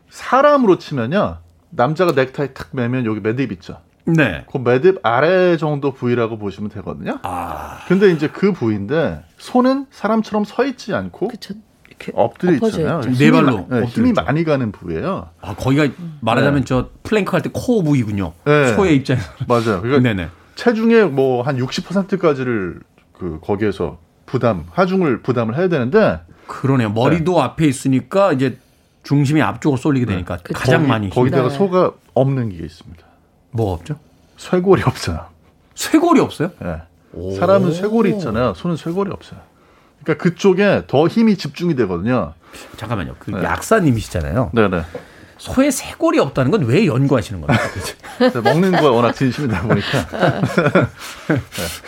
사람으로 0.10 0.78
치면요. 0.78 1.38
남자가 1.72 2.12
넥타이 2.12 2.54
탁 2.54 2.70
매면 2.72 3.06
여기 3.06 3.20
매듭 3.20 3.52
있죠. 3.54 3.80
네. 4.06 4.46
그 4.52 4.60
매듭 4.60 5.00
아래 5.02 5.58
정도 5.58 5.92
부위라고 5.92 6.38
보시면 6.38 6.70
되거든요. 6.70 7.18
아, 7.24 7.80
근데 7.88 8.12
이제 8.12 8.28
그 8.28 8.52
부위인데 8.52 9.24
소는 9.40 9.88
사람처럼 9.90 10.44
서 10.44 10.66
있지 10.66 10.94
않고 10.94 11.30
그렇죠. 11.30 11.56
이렇게 12.04 12.12
엎드려 12.16 12.54
있잖아요. 12.54 13.02
네 13.02 13.32
발로 13.32 13.66
마- 13.68 13.80
네, 13.80 13.86
힘이 13.86 14.10
있죠. 14.10 14.22
많이 14.24 14.44
가는 14.44 14.72
부위예요. 14.72 15.30
아 15.42 15.56
거기가 15.56 15.88
말하자면 16.22 16.66
저 16.66 16.90
플랭크 17.04 17.32
할 17.32 17.42
때 17.42 17.50
core 17.54 17.82
부위군요. 17.84 18.34
네. 18.46 18.74
소의 18.76 18.96
입장에서. 18.98 19.30
맞아요. 19.48 19.82
그러니까 19.82 20.00
네네. 20.00 20.30
체중의 20.56 21.10
뭐 21.10 21.44
한 21.44 21.58
60%까지를 21.58 22.80
그 23.14 23.40
거기에서 23.42 23.98
부담, 24.26 24.66
하중을 24.72 25.22
부담을 25.22 25.58
해야 25.58 25.68
되는데 25.68 26.20
그러네요. 26.48 26.90
머리도 26.92 27.42
앞에 27.42 27.66
있으니까 27.68 28.34
이제 28.34 28.58
중심이 29.04 29.42
앞쪽으로 29.42 29.78
쏠리게 29.78 30.06
되니까 30.06 30.38
그쵸. 30.38 30.54
가장 30.58 30.80
거기, 30.82 30.90
많이. 30.90 31.10
거기다가 31.10 31.50
네. 31.50 31.56
소가 31.56 31.92
없는 32.14 32.50
게 32.50 32.58
있습니다. 32.64 33.04
뭐 33.52 33.74
없죠? 33.74 33.96
쇄골이 34.38 34.82
없어요. 34.84 35.26
쇄골이 35.76 36.20
없어요? 36.20 36.52
예. 36.64 37.36
사람은 37.36 37.74
쇄골이 37.74 38.12
있잖아요. 38.14 38.54
소는 38.56 38.76
쇄골이 38.78 39.12
없어요. 39.12 39.40
그러니까 40.04 40.24
그쪽에 40.24 40.84
더 40.88 41.08
힘이 41.08 41.38
집중이 41.38 41.76
되거든요. 41.76 42.34
잠깐만요. 42.78 43.16
그 43.20 43.32
네. 43.32 43.44
약사님이시잖아요. 43.44 44.52
네네. 44.54 44.84
소의 45.38 45.72
쇄골이 45.72 46.20
없다는 46.20 46.52
건 46.52 46.64
왜 46.64 46.86
연구하시는 46.86 47.42
겁니까? 47.42 47.64
네, 48.20 48.30
먹는 48.40 48.72
거에 48.72 48.88
워낙 48.90 49.12
진심이다 49.14 49.62
보니까. 49.64 50.08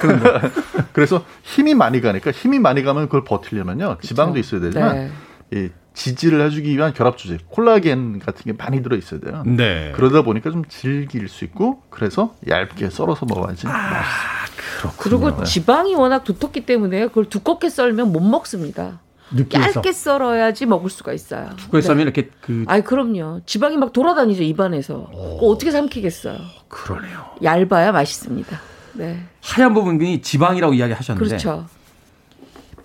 네. 0.02 0.50
그래서 0.94 1.24
힘이 1.44 1.74
많이 1.76 2.02
가니까 2.02 2.32
힘이 2.32 2.60
많이 2.60 2.84
가면 2.84 3.06
그걸 3.06 3.24
버티려면요. 3.24 3.98
지방도 4.02 4.40
있어야 4.40 4.60
되지만 4.62 4.96
네. 4.96 5.12
이 5.52 5.70
지지를 5.96 6.46
해주기 6.46 6.76
위한 6.76 6.94
결합 6.94 7.18
조직, 7.18 7.50
콜라겐 7.50 8.20
같은 8.20 8.44
게 8.44 8.54
많이 8.54 8.84
들어 8.84 8.96
있어야 8.96 9.20
돼요. 9.20 9.44
네. 9.46 9.92
그러다 9.96 10.22
보니까 10.22 10.52
좀 10.52 10.64
질길 10.66 11.28
수 11.28 11.46
있고 11.46 11.82
그래서 11.90 12.36
얇게 12.48 12.90
썰어서 12.90 13.26
먹어야지 13.26 13.66
맛있어요. 13.66 14.92
그리고 14.98 15.44
지방이 15.44 15.96
워낙 15.96 16.24
두텁기 16.24 16.66
때문에 16.66 17.08
그걸 17.08 17.26
두껍게 17.26 17.70
썰면 17.70 18.12
못 18.12 18.20
먹습니다. 18.20 19.00
느끼해서. 19.32 19.80
얇게 19.80 19.92
썰어야지 19.92 20.68
먹을 20.68 20.90
수가 20.92 21.14
있어요. 21.14 21.50
그래서 21.72 21.88
네. 21.88 21.94
하면 21.94 22.02
이렇게 22.04 22.30
그 22.42 22.66
아이 22.68 22.82
그럼요. 22.84 23.42
지방이 23.46 23.78
막 23.78 23.92
돌아다니죠 23.92 24.44
입안에서. 24.44 25.08
그거 25.10 25.48
어떻게 25.48 25.72
삼키겠어요? 25.72 26.38
그러네요. 26.68 27.26
얇아야 27.42 27.92
맛있습니다. 27.92 28.60
네, 28.94 29.26
하얀 29.42 29.74
부분이 29.74 30.22
지방이라고 30.22 30.74
이야기하셨는데 30.74 31.28
그렇죠. 31.28 31.66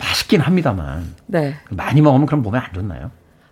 맛있긴 0.01 0.41
합니다만 0.41 1.13
네, 1.27 1.55
많이 1.69 2.01
먹으면 2.01 2.25
그럼 2.25 2.41
몸에 2.41 2.59
안 2.59 2.73
좋나요? 2.73 3.11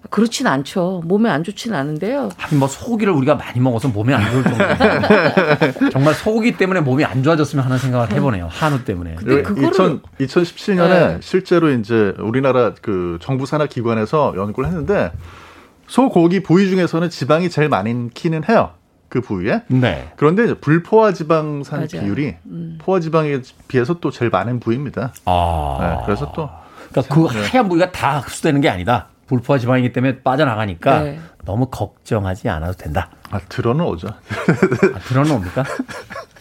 그렇진 0.10 0.48
않죠. 0.48 1.02
몸에 1.06 1.30
안 1.30 1.44
좋진 1.44 1.74
않은데요. 1.74 2.30
하긴 2.38 2.58
뭐 2.58 2.68
소고기를 2.68 3.14
우리가 3.14 3.36
많이 3.36 3.60
먹어서 3.60 3.90
몸에 3.90 4.14
안 4.14 4.32
좋을 4.32 4.44
정도. 4.44 5.90
정말 5.92 6.14
소고기 6.16 6.54
때문에 6.58 6.80
몸이 6.80 7.04
안 7.06 7.22
좋아졌으면 7.22 7.64
하는 7.66 7.78
생각을 7.78 8.12
해보네요. 8.14 8.48
한우 8.50 8.84
때문에. 8.86 9.16
근데 9.16 9.44
그거를- 9.44 9.70
2000, 9.72 10.02
2017년에 10.20 10.90
네. 10.90 11.18
실제로 11.22 11.70
이제 11.72 12.14
우리나라 12.18 12.74
그 12.82 13.20
정부 13.22 13.46
산하 13.46 13.66
기관에서 13.68 14.34
연구를 14.38 14.70
했는데 14.70 15.12
소고기 15.88 16.42
부위 16.44 16.70
중에서는 16.70 17.10
지방이 17.10 17.50
제일 17.50 17.68
많기는 17.70 18.44
해요. 18.50 18.72
그 19.10 19.22
부위에. 19.22 19.64
네. 19.68 20.12
그런데 20.16 20.54
불포화 20.54 21.14
지방산 21.14 21.80
맞아요. 21.80 22.04
비율이 22.04 22.36
음. 22.46 22.78
포화 22.80 23.00
지방에 23.00 23.42
비해서 23.68 23.96
또 24.00 24.12
제일 24.12 24.30
많은 24.30 24.60
부위입니다. 24.60 25.14
아. 25.26 25.78
네, 25.82 26.06
그래서 26.06 26.32
또 26.34 26.50
그러니까 26.92 27.16
그 27.16 27.26
하얀 27.26 27.68
부위가 27.68 27.92
다 27.92 28.20
흡수되는 28.20 28.62
게 28.62 28.70
아니다. 28.70 29.08
불포화 29.28 29.60
지방이기 29.60 29.92
때문에 29.92 30.22
빠져나가니까 30.22 31.02
네. 31.02 31.20
너무 31.46 31.68
걱정하지 31.68 32.50
않아도 32.50 32.74
된다. 32.74 33.10
아, 33.30 33.40
들어는 33.50 33.86
오죠. 33.86 34.08
아, 34.08 35.00
들어는 35.00 35.32
옵니까? 35.32 35.64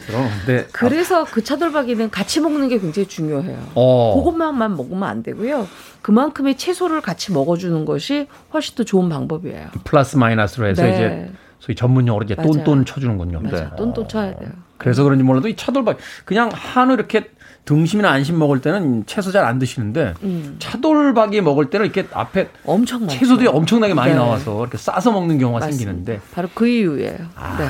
들어는 0.07 0.27
오는데. 0.27 0.67
그래서 0.73 1.25
그 1.25 1.45
차돌박이는 1.45 2.11
같이 2.11 2.41
먹는 2.41 2.69
게 2.69 2.79
굉장히 2.79 3.07
중요해요. 3.09 3.59
어. 3.75 4.15
그것만만 4.17 4.77
먹으면 4.77 5.03
안 5.03 5.23
되고요. 5.23 5.67
그만큼의 6.01 6.57
채소를 6.57 7.03
같이 7.03 7.33
먹어주는 7.33 7.85
것이 7.85 8.27
훨씬 8.53 8.75
더 8.75 8.85
좋은 8.85 9.09
방법이에요. 9.11 9.69
플러스 9.85 10.17
마이너스로 10.17 10.67
해서 10.67 10.83
네. 10.83 10.95
이제 10.95 11.33
소위 11.61 11.75
전문용어로 11.77 12.25
이제 12.25 12.35
맞아요. 12.35 12.53
똔똔 12.53 12.85
쳐주는군요. 12.87 13.41
맞아요. 13.41 13.71
똔똔 13.77 14.09
쳐야 14.09 14.35
돼요. 14.37 14.51
그래서 14.77 15.03
그런지 15.03 15.25
몰라도 15.25 15.49
이 15.49 15.57
차돌박 15.57 15.99
그냥 16.25 16.51
한우 16.53 16.95
이렇게 16.95 17.31
등심이나 17.65 18.09
안심 18.11 18.39
먹을 18.39 18.61
때는 18.61 19.05
채소 19.07 19.31
잘 19.33 19.45
안 19.45 19.59
드시는데 19.59 20.15
음. 20.23 20.57
차돌박이 20.59 21.41
먹을 21.43 21.69
때는 21.71 21.87
이렇게 21.87 22.07
앞에 22.13 22.49
엄청 22.65 23.01
많죠. 23.01 23.19
채소들이 23.19 23.49
엄청나게 23.49 23.93
많이 23.95 24.13
네. 24.13 24.19
나와서 24.19 24.61
이렇게 24.63 24.79
싸서 24.79 25.11
먹는 25.13 25.39
경우가 25.39 25.61
맞습니다. 25.61 25.79
생기는데 25.91 26.21
바로 26.33 26.49
그 26.55 26.67
이유예요. 26.67 27.19
아. 27.35 27.57
네. 27.59 27.67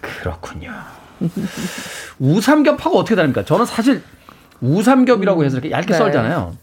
그렇군요. 0.00 0.72
우삼겹하고 2.18 2.98
어떻게 2.98 3.14
다릅니까? 3.16 3.44
저는 3.44 3.66
사실 3.66 4.02
우삼겹이라고 4.60 5.44
해서 5.44 5.56
이렇게 5.56 5.70
얇게 5.70 5.92
네. 5.92 5.98
썰잖아요. 5.98 6.56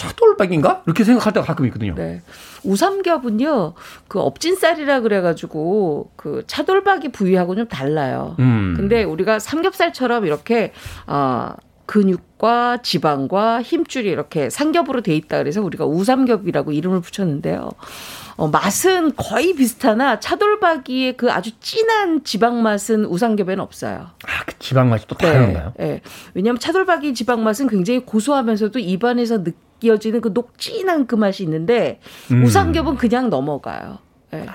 차돌박인가? 0.00 0.84
이렇게 0.86 1.04
생각할 1.04 1.34
때가 1.34 1.44
가끔 1.44 1.66
있거든요. 1.66 1.94
네. 1.94 2.22
우삼겹은요, 2.64 3.74
그 4.08 4.18
업진살이라 4.18 5.00
그래가지고, 5.00 6.10
그 6.16 6.42
차돌박이 6.46 7.10
부위하고 7.10 7.54
좀 7.54 7.68
달라요. 7.68 8.34
음. 8.38 8.72
근데 8.78 9.04
우리가 9.04 9.38
삼겹살처럼 9.38 10.24
이렇게, 10.24 10.72
어, 11.06 11.52
근육과 11.84 12.82
지방과 12.82 13.62
힘줄이 13.62 14.10
이렇게 14.10 14.48
삼겹으로 14.48 15.00
돼 15.00 15.16
있다 15.16 15.38
그래서 15.38 15.60
우리가 15.60 15.86
우삼겹이라고 15.86 16.70
이름을 16.70 17.00
붙였는데요. 17.00 17.68
어, 18.36 18.46
맛은 18.46 19.16
거의 19.16 19.54
비슷하나 19.54 20.20
차돌박이의 20.20 21.16
그 21.16 21.32
아주 21.32 21.50
진한 21.58 22.22
지방 22.22 22.62
맛은 22.62 23.06
우삼겹에는 23.06 23.58
없어요. 23.58 24.06
아, 24.24 24.44
그 24.46 24.56
지방 24.60 24.88
맛이 24.88 25.04
또 25.08 25.16
다른가요? 25.16 25.72
네, 25.78 25.84
네. 25.84 26.00
왜냐하면 26.34 26.60
차돌박이 26.60 27.12
지방 27.12 27.42
맛은 27.42 27.66
굉장히 27.66 27.98
고소하면서도 28.06 28.78
입안에서 28.78 29.42
느 29.42 29.50
껴지는 29.80 30.20
그 30.20 30.30
녹진한 30.32 31.06
그 31.06 31.14
맛이 31.14 31.42
있는데 31.42 32.00
음. 32.30 32.44
우삼겹은 32.44 32.96
그냥 32.96 33.30
넘어가요. 33.30 33.98
네. 34.30 34.46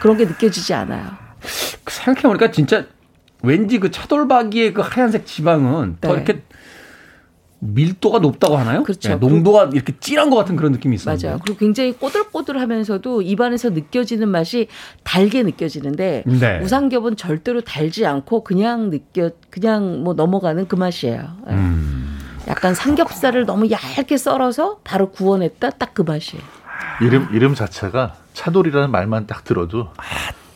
그런 0.00 0.16
게 0.16 0.24
느껴지지 0.24 0.72
않아요. 0.74 1.04
생각해보니까 1.86 2.50
진짜 2.50 2.86
왠지 3.42 3.78
그 3.78 3.90
차돌박이의 3.90 4.74
그 4.74 4.80
하얀색 4.80 5.26
지방은 5.26 5.98
더 6.00 6.08
네. 6.08 6.14
이렇게 6.14 6.42
밀도가 7.60 8.20
높다고 8.20 8.56
하나요? 8.56 8.84
그렇죠. 8.84 9.08
네, 9.08 9.14
농도가 9.16 9.68
이렇게 9.72 9.92
진한 9.98 10.30
것 10.30 10.36
같은 10.36 10.54
그런 10.54 10.72
느낌이 10.72 10.94
있었는데. 10.94 11.26
맞아요. 11.26 11.40
그리고 11.44 11.58
굉장히 11.58 11.92
꼬들꼬들하면서도 11.92 13.22
입안에서 13.22 13.70
느껴지는 13.70 14.28
맛이 14.28 14.68
달게 15.02 15.42
느껴지는데 15.42 16.22
네. 16.24 16.60
우삼겹은 16.60 17.16
절대로 17.16 17.60
달지 17.60 18.06
않고 18.06 18.44
그냥 18.44 18.90
느껴 18.90 19.30
그냥 19.50 20.04
뭐 20.04 20.14
넘어가는 20.14 20.68
그 20.68 20.76
맛이에요. 20.76 21.36
네. 21.46 21.54
음. 21.54 21.97
약간 22.48 22.74
삼겹살을 22.74 23.44
너무 23.46 23.70
얇게 23.70 24.16
썰어서 24.16 24.78
바로 24.84 25.10
구워냈다 25.10 25.70
딱 25.70 25.90
그 25.94 26.02
맛이에요. 26.02 26.42
이름 27.00 27.28
이름 27.32 27.54
자체가 27.54 28.14
차돌이라는 28.34 28.90
말만 28.90 29.26
딱 29.26 29.42
들어도 29.44 29.88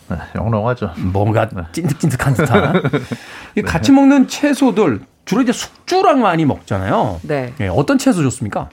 네, 0.09 0.17
영롱하죠. 0.37 0.93
뭔가 0.99 1.49
네. 1.49 1.63
찐득찐득한 1.73 2.35
듯한. 2.35 2.83
이 3.57 3.63
같이 3.63 3.91
먹는 3.93 4.29
채소들 4.29 5.01
주로 5.25 5.43
이제 5.43 5.53
숙주랑 5.53 6.21
많이 6.21 6.45
먹잖아요. 6.45 7.21
네. 7.23 7.55
예, 7.61 7.69
어떤 7.69 7.99
채소 7.99 8.23
좋습니까? 8.23 8.69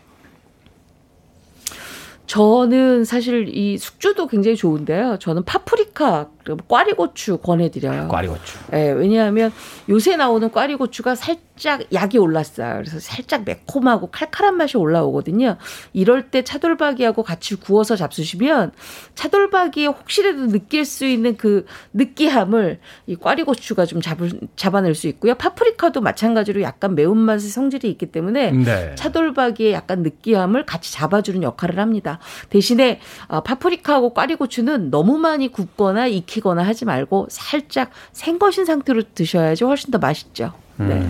저는 2.30 3.06
사실 3.06 3.50
이 3.50 3.80
숙주도 3.80 4.28
굉장히 4.28 4.56
좋은데요. 4.56 5.18
저는 5.18 5.46
파프리카, 5.46 6.30
꽈리고추 6.68 7.38
권해드려요. 7.38 8.08
꽈리고추. 8.08 8.58
예, 8.74 8.92
왜냐하면 8.92 9.52
요새 9.90 10.16
나오는 10.16 10.52
꽈리고추가 10.52 11.16
살짝 11.16 11.92
약이 11.92 12.20
올랐어요. 12.20 12.76
그래서 12.76 13.00
살짝 13.00 13.46
매콤하고 13.46 14.12
칼칼한 14.12 14.58
맛이 14.58 14.78
올라오거든요. 14.78 15.58
이럴 15.94 16.30
때 16.30 16.44
차돌박이하고 16.44 17.24
같이 17.24 17.56
구워서 17.56 17.96
잡수시면 17.96 18.74
차돌박이에 19.16 19.88
혹시라도 19.88 20.48
느낄 20.48 20.86
수 20.86 21.06
있는 21.06 21.36
그 21.36 21.66
느끼함을 21.94 22.80
이 23.08 23.16
꽈리고추가 23.16 23.86
좀 23.86 24.02
잡을, 24.02 24.32
잡아낼 24.56 24.94
수 24.94 25.08
있고요. 25.08 25.34
파프리카도 25.34 26.02
마찬가지로 26.02 26.62
약간 26.62 26.94
매운맛의 26.94 27.50
성질이 27.50 27.90
있기 27.90 28.12
때문에 28.12 28.52
네. 28.52 28.96
차돌박이의 28.96 29.74
약간 29.74 30.04
느끼함을 30.04 30.66
같이 30.66 30.94
잡아주는 30.94 31.42
역할을 31.42 31.80
합니다. 31.80 32.19
대신에 32.50 33.00
어, 33.28 33.42
파프리카하고 33.42 34.14
꽈리고추는 34.14 34.90
너무 34.92 35.18
많이 35.18 35.52
굽거나 35.52 36.08
익히거나 36.08 36.64
하지 36.64 36.86
말고 36.86 37.28
살짝 37.30 37.92
생거신 38.12 38.66
상태로 38.66 39.04
드셔야지 39.16 39.64
훨씬 39.64 39.92
더 39.92 39.98
맛있죠. 39.98 40.54
네. 40.78 41.08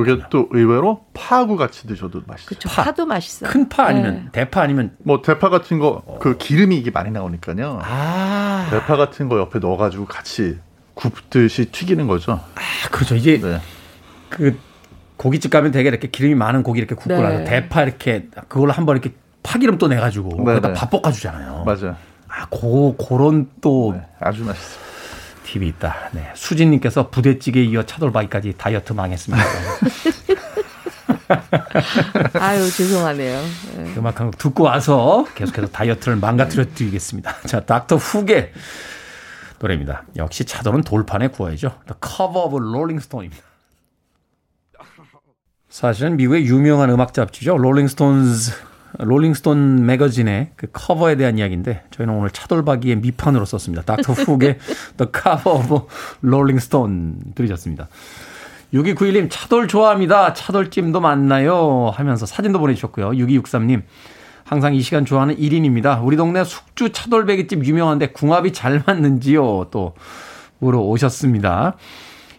이게 0.00 0.18
또 0.30 0.48
의외로 0.52 1.04
파하고 1.14 1.56
같이 1.56 1.86
드셔도 1.86 2.22
맛있어요. 2.26 2.46
그렇죠. 2.48 2.68
파. 2.68 2.84
파도 2.84 3.06
맛있어요. 3.06 3.50
큰 3.50 3.68
파 3.68 3.86
아니면 3.86 4.14
네. 4.14 4.28
대파 4.32 4.62
아니면 4.62 4.96
뭐 5.02 5.20
대파 5.20 5.48
같은 5.50 5.78
거 5.78 6.02
그 6.20 6.36
기름이 6.38 6.76
이게 6.76 6.90
많이 6.90 7.10
나오니까요. 7.10 7.80
아, 7.82 8.68
대파 8.70 8.96
같은 8.96 9.28
거 9.28 9.38
옆에 9.38 9.58
넣어 9.58 9.76
가지고 9.76 10.06
같이 10.06 10.58
굽듯이 10.94 11.66
튀기는 11.72 12.06
거죠. 12.06 12.40
아, 12.54 12.88
그렇죠. 12.90 13.16
이제 13.16 13.38
네. 13.42 13.60
그 14.30 14.58
고깃집 15.16 15.50
가면 15.50 15.70
되게 15.72 15.88
이렇게 15.88 16.08
기름이 16.08 16.34
많은 16.34 16.62
고기 16.62 16.78
이렇게 16.78 16.94
굽고 16.94 17.14
네. 17.14 17.20
나서 17.22 17.44
대파 17.44 17.82
이렇게 17.82 18.28
그걸로 18.48 18.72
한번 18.72 18.96
이렇게 18.96 19.14
파기름 19.44 19.78
또 19.78 19.86
내가지고 19.86 20.30
네, 20.38 20.44
거기다 20.44 20.68
네. 20.68 20.74
밥 20.74 20.90
볶아주잖아요. 20.90 21.62
맞아요. 21.64 21.94
아, 22.26 22.46
고 22.50 22.96
그런 22.96 23.48
또 23.60 23.92
네, 23.94 24.04
아주 24.18 24.42
맛있어요. 24.42 24.82
팁이 25.44 25.68
있다. 25.68 26.08
네. 26.12 26.32
수진님께서 26.34 27.10
부대찌개 27.10 27.62
이어 27.62 27.84
차돌박이까지 27.84 28.54
다이어트 28.58 28.92
망했습니다. 28.92 29.44
아유 32.40 32.70
죄송하네요. 32.70 33.40
네. 33.76 33.94
음악 33.96 34.18
한곡 34.18 34.38
듣고 34.38 34.64
와서 34.64 35.24
계속해서 35.34 35.68
다이어트를 35.68 36.16
망가뜨려 36.16 36.64
드리겠습니다. 36.74 37.42
자, 37.46 37.60
닥터 37.60 37.96
훅의 37.96 38.52
노래입니다. 39.60 40.04
역시 40.16 40.44
차돌은 40.44 40.82
돌판에 40.82 41.28
구워야죠. 41.28 41.78
The 41.86 41.94
Cover 42.02 42.46
of 42.46 42.56
Rolling 42.56 43.02
Stone입니다. 43.02 43.42
사실은 45.68 46.16
미국의 46.16 46.46
유명한 46.46 46.90
음악 46.90 47.12
잡지죠. 47.14 47.58
Rolling 47.58 48.09
Stones 48.09 48.52
Rolling 48.98 49.49
Stone 49.49 49.86
magazine의 49.86 50.50
그 50.56 50.68
cover에 50.72 51.16
대한 51.16 51.38
이야기인데 51.38 51.82
저희는 51.90 52.14
오늘 52.14 52.30
차돌박이의 52.30 52.96
미판으로 52.96 53.44
썼습니다. 53.44 53.82
닥터 53.82 54.12
훅의 54.14 54.58
The 54.96 55.10
Cover 55.12 55.58
of 55.58 55.86
Rolling 56.22 56.62
Stone 56.62 57.14
들으셨습니다. 57.34 57.88
6291님 58.72 59.28
차돌 59.30 59.68
좋아합니다. 59.68 60.34
차돌찜도 60.34 61.00
많나요? 61.00 61.92
하면서 61.94 62.26
사진도 62.26 62.58
보내주셨고요. 62.58 63.10
6263님 63.10 63.82
항상 64.44 64.74
이 64.74 64.80
시간 64.80 65.04
좋아하는 65.04 65.36
1인입니다. 65.36 66.04
우리 66.04 66.16
동네 66.16 66.44
숙주 66.44 66.90
차돌배기집 66.92 67.64
유명한데 67.64 68.08
궁합이 68.08 68.52
잘 68.52 68.82
맞는지요? 68.86 69.68
또 69.70 69.94
물어 70.58 70.80
오셨습니다. 70.80 71.76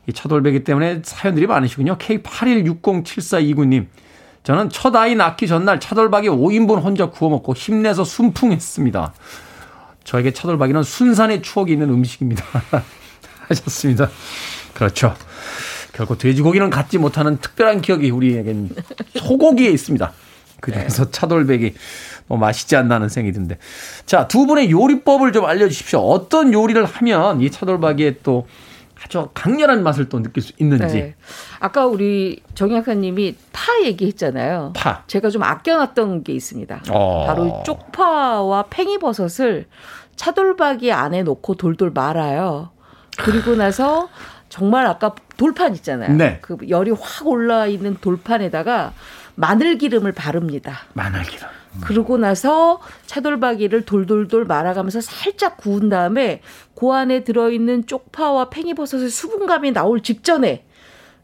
이 0.07 0.13
차돌배기 0.13 0.63
때문에 0.63 1.01
사연들이 1.03 1.47
많으시군요. 1.47 1.97
K81607429님. 1.97 3.87
저는 4.45 4.69
첫 4.69 4.95
아이 4.95 5.15
낳기 5.15 5.47
전날 5.47 5.79
차돌박이 5.79 6.29
5인분 6.29 6.81
혼자 6.81 7.07
구워 7.07 7.31
먹고 7.31 7.53
힘내서 7.53 8.05
순풍했습니다. 8.05 9.11
저에게 10.03 10.31
차돌박이는 10.31 10.83
순산의 10.83 11.41
추억이 11.41 11.71
있는 11.73 11.89
음식입니다. 11.89 12.43
하셨습니다. 13.49 14.09
그렇죠. 14.75 15.15
결코 15.93 16.15
돼지고기는 16.17 16.69
갖지 16.69 16.99
못하는 16.99 17.37
특별한 17.37 17.81
기억이 17.81 18.11
우리에겐 18.11 18.69
소고기에 19.17 19.71
있습니다. 19.71 20.13
그중에서 20.61 21.09
차돌백이 21.09 21.73
뭐 22.27 22.37
맛있지 22.37 22.75
않나는 22.75 23.09
생각이 23.09 23.33
드는데. 23.33 23.57
자, 24.05 24.27
두 24.27 24.45
분의 24.45 24.69
요리법을 24.69 25.31
좀 25.31 25.45
알려주십시오. 25.45 25.99
어떤 25.99 26.53
요리를 26.53 26.85
하면 26.85 27.41
이 27.41 27.49
차돌박이에 27.49 28.17
또 28.21 28.47
아주 29.05 29.29
강렬한 29.35 29.83
맛을 29.83 30.09
또 30.09 30.21
느낄 30.21 30.41
수 30.41 30.51
있는지. 30.57 30.95
네. 30.95 31.15
아까 31.59 31.85
우리 31.85 32.41
정 32.55 32.73
약사님이 32.73 33.35
파 33.53 33.61
얘기했잖아요. 33.83 34.73
파. 34.75 35.03
제가 35.05 35.29
좀 35.29 35.43
아껴놨던 35.43 36.23
게 36.23 36.33
있습니다. 36.33 36.81
어. 36.89 37.25
바로 37.27 37.45
이 37.45 37.51
쪽파와 37.65 38.65
팽이버섯을 38.71 39.67
차돌박이 40.15 40.91
안에 40.91 41.21
넣고 41.21 41.53
돌돌 41.53 41.91
말아요. 41.91 42.71
그리고 43.19 43.55
나서 43.55 44.09
정말 44.49 44.87
아까 44.87 45.13
돌판 45.37 45.75
있잖아요. 45.75 46.13
네. 46.13 46.39
그 46.41 46.57
열이 46.67 46.91
확 46.91 47.27
올라 47.27 47.67
있는 47.67 47.97
돌판에다가 48.01 48.93
마늘 49.35 49.77
기름을 49.77 50.13
바릅니다. 50.13 50.79
마늘 50.93 51.21
기름. 51.23 51.47
그러고 51.81 52.17
나서 52.17 52.79
차돌박이를 53.05 53.83
돌돌돌 53.83 54.45
말아가면서 54.45 55.01
살짝 55.01 55.57
구운 55.57 55.89
다음에 55.89 56.41
그 56.75 56.91
안에 56.91 57.23
들어있는 57.23 57.87
쪽파와 57.87 58.49
팽이버섯의 58.49 59.09
수분감이 59.09 59.71
나올 59.71 60.01
직전에 60.01 60.65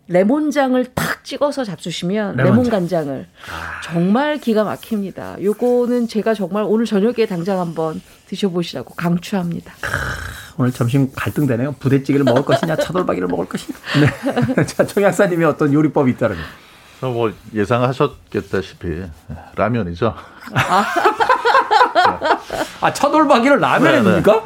레몬장을 0.07 0.83
탁 0.93 1.23
찍어서 1.23 1.63
잡수시면 1.63 2.35
레몬장. 2.35 2.45
레몬 2.45 2.69
간장을 2.69 3.27
정말 3.83 4.37
기가 4.39 4.63
막힙니다. 4.63 5.41
요거는 5.41 6.07
제가 6.07 6.33
정말 6.33 6.65
오늘 6.67 6.85
저녁에 6.85 7.25
당장 7.27 7.59
한번 7.59 8.01
드셔보시라고 8.27 8.95
강추합니다. 8.95 9.73
오늘 10.57 10.71
점심 10.71 11.11
갈등되네요. 11.13 11.75
부대찌개를 11.79 12.25
먹을 12.25 12.43
것이냐, 12.43 12.75
차돌박이를 12.75 13.27
먹을 13.27 13.45
것이냐. 13.45 13.77
네. 14.55 14.65
자, 14.65 14.85
정 14.85 15.01
약사님이 15.01 15.45
어떤 15.45 15.71
요리법이 15.73 16.11
있다면. 16.11 16.37
뭐 17.09 17.31
예상하셨겠다시피 17.53 19.03
라면이죠. 19.55 20.13
아, 22.81 22.93
차돌박이를 22.93 23.59
라면에 23.59 24.01
네, 24.01 24.03
네. 24.03 24.21
넣습니까? 24.21 24.45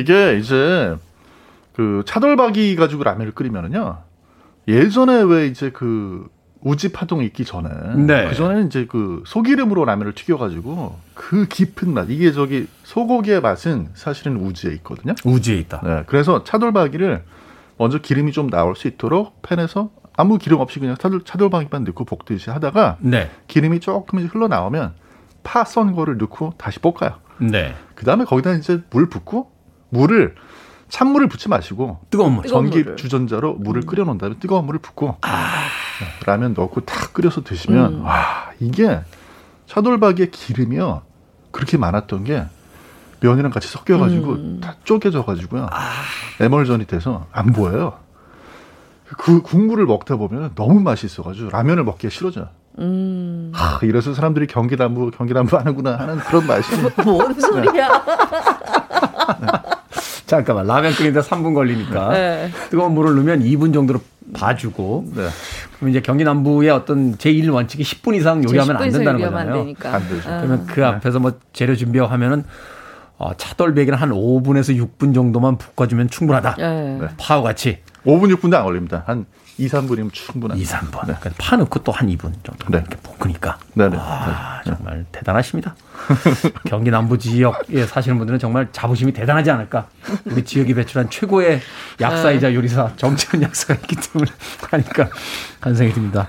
이게 0.00 0.38
이제 0.38 0.96
그 1.74 2.02
차돌박이 2.06 2.76
가지고 2.76 3.04
라면을 3.04 3.32
끓이면은요. 3.32 3.98
예전에 4.68 5.22
왜 5.22 5.46
이제 5.46 5.70
그 5.70 6.26
우지 6.60 6.90
파동 6.90 7.22
있기 7.22 7.44
전에 7.44 7.68
네. 7.94 8.28
그 8.28 8.34
전에는 8.34 8.66
이제 8.66 8.86
그 8.90 9.22
소기름으로 9.26 9.84
라면을 9.84 10.14
튀겨가지고 10.14 10.98
그 11.14 11.46
깊은 11.46 11.92
맛 11.94 12.06
이게 12.10 12.32
저기 12.32 12.66
소고기의 12.82 13.40
맛은 13.40 13.90
사실은 13.94 14.36
우지에 14.38 14.72
있거든요. 14.76 15.14
우지에 15.24 15.56
있다. 15.58 15.80
네, 15.84 16.02
그래서 16.06 16.42
차돌박이를 16.42 17.22
먼저 17.78 17.98
기름이 17.98 18.32
좀 18.32 18.50
나올 18.50 18.74
수 18.74 18.88
있도록 18.88 19.40
팬에서 19.42 19.90
아무 20.16 20.38
기름 20.38 20.60
없이 20.60 20.80
그냥 20.80 20.96
차돌, 20.98 21.24
차돌박이만 21.24 21.84
넣고 21.84 22.04
볶듯이 22.04 22.50
하다가 22.50 22.96
네. 23.00 23.30
기름이 23.48 23.80
조금 23.80 24.18
이제 24.20 24.28
흘러 24.28 24.48
나오면 24.48 24.94
파 25.42 25.64
썬 25.64 25.94
거를 25.94 26.16
넣고 26.18 26.54
다시 26.58 26.78
볶아요. 26.80 27.16
네. 27.38 27.74
그 27.94 28.04
다음에 28.04 28.24
거기다 28.24 28.52
이제 28.54 28.82
물 28.90 29.08
붓고 29.08 29.50
물을 29.90 30.34
찬물을 30.88 31.28
붓지 31.28 31.48
마시고 31.48 32.00
뜨거운 32.10 32.32
물. 32.34 32.44
뜨거운 32.44 32.64
전기 32.64 32.78
물을. 32.82 32.96
주전자로 32.96 33.54
물을 33.54 33.82
끓여 33.82 34.04
놓은 34.04 34.18
다음에 34.18 34.36
뜨거운 34.40 34.64
물을 34.66 34.80
붓고 34.80 35.16
네, 35.22 35.28
라면 36.26 36.54
넣고 36.54 36.80
탁 36.82 37.12
끓여서 37.12 37.42
드시면 37.42 38.00
와 38.00 38.50
이게 38.60 39.00
차돌박이의 39.66 40.30
기름이요 40.30 41.02
그렇게 41.50 41.76
많았던 41.76 42.24
게 42.24 42.44
면이랑 43.20 43.50
같이 43.50 43.66
섞여가지고 43.68 44.60
다 44.60 44.76
쪼개져가지고요 44.84 45.68
애멀전이 46.40 46.86
돼서 46.86 47.26
안 47.32 47.52
보여요. 47.52 47.98
그 49.18 49.40
국물을 49.42 49.84
먹다 49.86 50.16
보면 50.16 50.52
너무 50.54 50.80
맛있어가지고 50.80 51.50
라면을 51.50 51.84
먹기가 51.84 52.10
싫어져요. 52.10 52.48
음, 52.78 53.52
하, 53.54 53.78
이래서 53.82 54.12
사람들이 54.12 54.46
경기남부 54.46 55.10
경기남부 55.10 55.56
하는구나 55.56 55.96
하는 55.96 56.18
그런 56.18 56.46
맛이 56.46 56.68
뭔 57.04 57.32
소리야. 57.40 58.04
잠깐만. 60.26 60.66
라면 60.66 60.92
끓이는데 60.92 61.20
3분 61.26 61.54
걸리니까. 61.54 62.08
네. 62.10 62.50
뜨거운 62.68 62.92
물을 62.92 63.14
넣으면 63.14 63.40
2분 63.44 63.72
정도로 63.72 64.00
봐주고. 64.34 65.04
네, 65.14 65.28
그럼 65.76 65.90
이제 65.90 66.00
경기 66.00 66.24
남부의 66.24 66.70
어떤 66.70 67.16
제1 67.16 67.50
원칙이 67.52 67.84
10분 67.84 68.16
이상 68.16 68.42
요리하면 68.42 68.76
안 68.76 68.82
10분 68.82 68.88
이상 68.88 68.98
된다는 69.04 69.20
요리하면 69.20 69.38
안 69.38 69.46
거잖아요. 69.46 69.64
되니까. 69.64 69.94
안 69.94 70.08
되죠. 70.08 70.28
아. 70.30 70.36
그러면 70.40 70.66
그 70.66 70.84
앞에서 70.84 71.20
뭐 71.20 71.32
재료 71.52 71.76
준비하고 71.76 72.10
하면은 72.12 72.44
어, 73.18 73.34
차돌박이는 73.36 73.96
한 73.98 74.10
5분에서 74.10 74.76
6분 74.98 75.14
정도만 75.14 75.56
볶아주면 75.58 76.10
충분하다. 76.10 76.56
예. 76.58 77.08
파와 77.16 77.42
같이 77.42 77.78
5분 78.04 78.34
6분도 78.36 78.54
안 78.54 78.64
걸립니다. 78.64 79.04
한 79.06 79.24
2, 79.58 79.68
3분이면 79.68 80.12
충분합니다. 80.12 80.78
2, 80.78 80.80
3분. 80.80 81.00
그러니까 81.00 81.30
파 81.38 81.56
넣고 81.56 81.78
또 81.82 81.90
한 81.92 82.08
2분 82.08 82.30
정도 82.44 82.66
네. 82.68 82.76
이렇게 82.78 82.96
볶으니까. 83.02 83.58
네네. 83.72 83.96
아, 83.98 84.60
정말 84.66 85.06
대단하십니다. 85.10 85.74
경기 86.68 86.90
남부 86.90 87.16
지역에 87.16 87.86
사시는 87.86 88.18
분들은 88.18 88.38
정말 88.38 88.68
자부심이 88.70 89.12
대단하지 89.14 89.50
않을까. 89.50 89.88
우리 90.26 90.44
지역이 90.44 90.74
배출한 90.74 91.08
최고의 91.08 91.60
약사이자 91.98 92.52
요리사 92.54 92.92
정치현 92.96 93.42
약사가 93.44 93.74
있기 93.80 93.96
때문에 93.96 94.30
하니까 94.70 95.08
한 95.60 95.74
생각이 95.74 95.94
듭니다. 95.94 96.28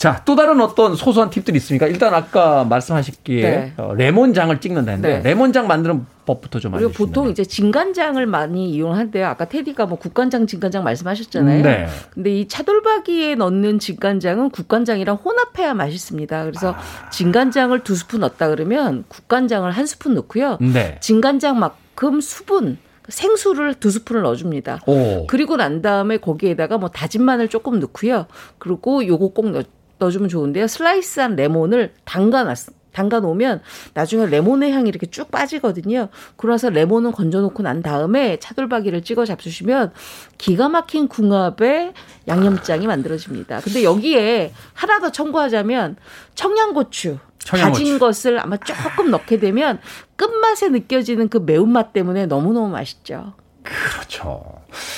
자, 0.00 0.22
또 0.24 0.34
다른 0.34 0.58
어떤 0.62 0.96
소소한 0.96 1.28
팁들이 1.28 1.58
있습니까? 1.58 1.86
일단 1.86 2.14
아까 2.14 2.64
말씀하셨기에 2.64 3.42
네. 3.42 3.72
어, 3.76 3.92
레몬장을 3.92 4.58
찍는다는데 4.58 5.18
네. 5.18 5.22
레몬장 5.22 5.66
만드는 5.66 6.06
법부터 6.24 6.58
좀 6.58 6.74
알려주시면. 6.74 7.06
보통 7.06 7.28
이제 7.28 7.44
진간장을 7.44 8.24
많이 8.24 8.70
이용하는데요. 8.70 9.26
아까 9.26 9.44
테디가 9.44 9.84
뭐 9.84 9.98
국간장, 9.98 10.46
진간장 10.46 10.84
말씀하셨잖아요. 10.84 11.62
네. 11.62 11.86
근데 12.14 12.40
이 12.40 12.48
차돌박이에 12.48 13.34
넣는 13.34 13.78
진간장은 13.78 14.48
국간장이랑 14.48 15.16
혼합해야 15.16 15.74
맛있습니다. 15.74 16.44
그래서 16.44 16.70
아. 16.72 17.10
진간장을 17.10 17.78
두 17.80 17.94
스푼 17.94 18.20
넣었다 18.20 18.48
그러면 18.48 19.04
국간장을 19.08 19.70
한 19.70 19.84
스푼 19.84 20.14
넣고요. 20.14 20.56
네. 20.62 20.96
진간장만큼 21.00 22.22
수분 22.22 22.78
생수를 23.06 23.74
두 23.74 23.90
스푼을 23.90 24.22
넣어줍니다. 24.22 24.80
오. 24.86 25.26
그리고 25.26 25.56
난 25.56 25.82
다음에 25.82 26.16
거기에다가 26.16 26.78
뭐 26.78 26.88
다진 26.88 27.22
마늘 27.22 27.48
조금 27.48 27.80
넣고요. 27.80 28.26
그리고 28.58 29.06
요거 29.06 29.28
꼭 29.34 29.50
넣, 29.50 29.62
넣어주면 30.00 30.28
좋은데요. 30.28 30.66
슬라이스한 30.66 31.36
레몬을 31.36 31.92
담가놨, 32.04 32.56
담가 32.92 33.20
놓으면 33.20 33.60
나중에 33.94 34.26
레몬의 34.26 34.72
향이 34.72 34.88
이렇게 34.88 35.06
쭉 35.06 35.30
빠지거든요. 35.30 36.08
그러서 36.36 36.70
레몬은 36.70 37.12
건져놓고 37.12 37.62
난 37.62 37.82
다음에 37.82 38.38
차돌박이를 38.38 39.02
찍어 39.02 39.24
잡수시면 39.24 39.92
기가 40.38 40.68
막힌 40.68 41.06
궁합의 41.06 41.92
양념장이 42.26 42.86
만들어집니다. 42.86 43.60
근데 43.60 43.84
여기에 43.84 44.52
하나 44.72 44.98
더 45.00 45.12
첨가하자면 45.12 45.96
청양고추. 46.34 47.18
청양고추. 47.38 47.78
다진 47.80 47.98
것을 47.98 48.40
아마 48.40 48.56
조금 48.56 49.10
넣게 49.10 49.38
되면 49.38 49.78
끝맛에 50.16 50.68
느껴지는 50.68 51.28
그 51.28 51.38
매운맛 51.38 51.92
때문에 51.92 52.26
너무너무 52.26 52.68
맛있죠. 52.68 53.34
그렇죠. 53.62 54.42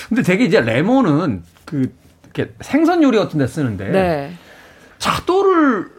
근데 0.09 0.23
되게 0.23 0.45
이제 0.45 0.61
레몬은 0.61 1.43
그 1.65 1.93
이렇게 2.25 2.55
생선 2.61 3.03
요리 3.03 3.19
같은 3.19 3.39
데 3.39 3.47
쓰는데 3.47 3.89
네. 3.91 4.33
차돌을 5.03 5.91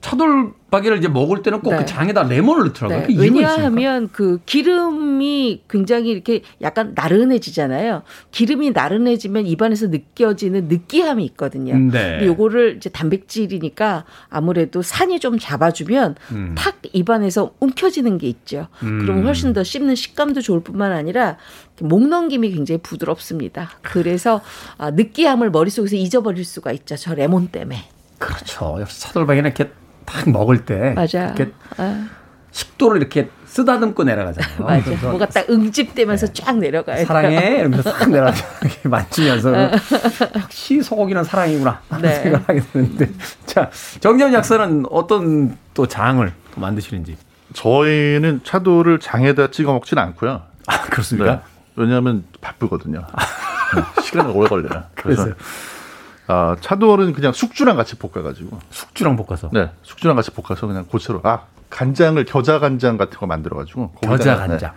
차돌박이를 0.00 0.98
이제 0.98 1.08
먹을 1.08 1.42
때는 1.42 1.60
꼭그 1.62 1.76
네. 1.76 1.86
장에다 1.86 2.24
레몬을 2.24 2.66
넣더라고요. 2.66 3.06
네. 3.06 3.14
그? 3.14 3.20
왜냐하면 3.20 4.10
그 4.12 4.38
기름이 4.44 5.62
굉장히 5.68 6.10
이렇게 6.10 6.42
약간 6.60 6.92
나른해지잖아요. 6.94 8.02
기름이 8.30 8.72
나른해지면 8.72 9.46
입안에서 9.46 9.86
느껴지는 9.86 10.68
느끼함이 10.68 11.24
있거든요. 11.24 11.72
네. 11.74 11.78
근데 11.78 12.26
요거를 12.26 12.76
이제 12.76 12.90
단백질이니까 12.90 14.04
아무래도 14.28 14.82
산이 14.82 15.20
좀 15.20 15.38
잡아주면 15.38 16.16
음. 16.32 16.54
탁 16.54 16.76
입안에서 16.92 17.54
움켜지는 17.60 18.18
게 18.18 18.28
있죠. 18.28 18.68
음. 18.82 18.98
그러면 19.00 19.24
훨씬 19.24 19.54
더 19.54 19.64
씹는 19.64 19.94
식감도 19.94 20.42
좋을 20.42 20.60
뿐만 20.60 20.92
아니라 20.92 21.38
목 21.80 22.06
넘김이 22.06 22.50
굉장히 22.50 22.78
부드럽습니다. 22.82 23.70
그래서 23.80 24.42
아, 24.76 24.90
느끼함을 24.90 25.50
머릿속에서 25.50 25.96
잊어버릴 25.96 26.44
수가 26.44 26.72
있죠. 26.72 26.94
저 26.96 27.14
레몬 27.14 27.48
때문에. 27.48 27.93
그렇죠. 28.24 28.76
역시 28.80 29.00
차돌박이는 29.02 29.50
이렇게 29.50 29.72
딱 30.04 30.28
먹을 30.28 30.64
때 30.64 30.94
맞아요. 30.94 31.32
이렇게 31.34 31.52
아, 31.76 32.08
식도를 32.50 33.00
이렇게 33.00 33.30
쓰다듬고 33.46 34.04
내려가잖아요. 34.04 34.82
그래서 34.84 35.10
뭐가 35.10 35.26
딱 35.26 35.48
응집되면서 35.48 36.32
쫙 36.32 36.56
내려가요. 36.58 36.96
네. 36.96 37.04
사랑해 37.04 37.58
이러면서 37.60 37.90
싹 37.90 38.10
내려가 38.10 38.32
만지면서 38.84 39.70
역시 40.36 40.82
소고기는 40.82 41.22
사랑이구나 41.24 41.80
하는 41.88 42.08
네. 42.08 42.14
생각을 42.22 42.48
하게 42.48 42.60
되는데 42.72 43.10
자 43.46 43.70
정재훈 44.00 44.32
약사는 44.32 44.86
어떤 44.90 45.56
또 45.74 45.86
장을 45.86 46.32
또 46.54 46.60
만드시는지 46.60 47.16
저희는 47.52 48.40
차돌을 48.44 48.98
장에다 49.00 49.50
찍어 49.50 49.72
먹지는 49.72 50.02
않고요. 50.02 50.42
아 50.66 50.82
그렇습니까? 50.82 51.32
네. 51.36 51.40
왜냐하면 51.76 52.24
바쁘거든요. 52.40 53.04
네, 53.74 54.02
시간이 54.02 54.32
오래 54.32 54.48
걸려요. 54.48 54.84
그래서 54.94 55.24
그래서요. 55.24 55.34
아, 56.26 56.56
차돌은 56.60 57.12
그냥 57.12 57.32
숙주랑 57.32 57.76
같이 57.76 57.96
볶아가지고 57.96 58.58
숙주랑 58.70 59.16
볶아서 59.16 59.50
네 59.52 59.70
숙주랑 59.82 60.16
같이 60.16 60.30
볶아서 60.30 60.66
그냥 60.66 60.86
고체로 60.86 61.20
아 61.22 61.44
간장을 61.70 62.22
겨자 62.24 62.58
간장 62.58 62.96
같은 62.96 63.18
거 63.18 63.26
만들어가지고 63.26 63.92
겨자 64.02 64.32
네, 64.34 64.46
간장 64.46 64.72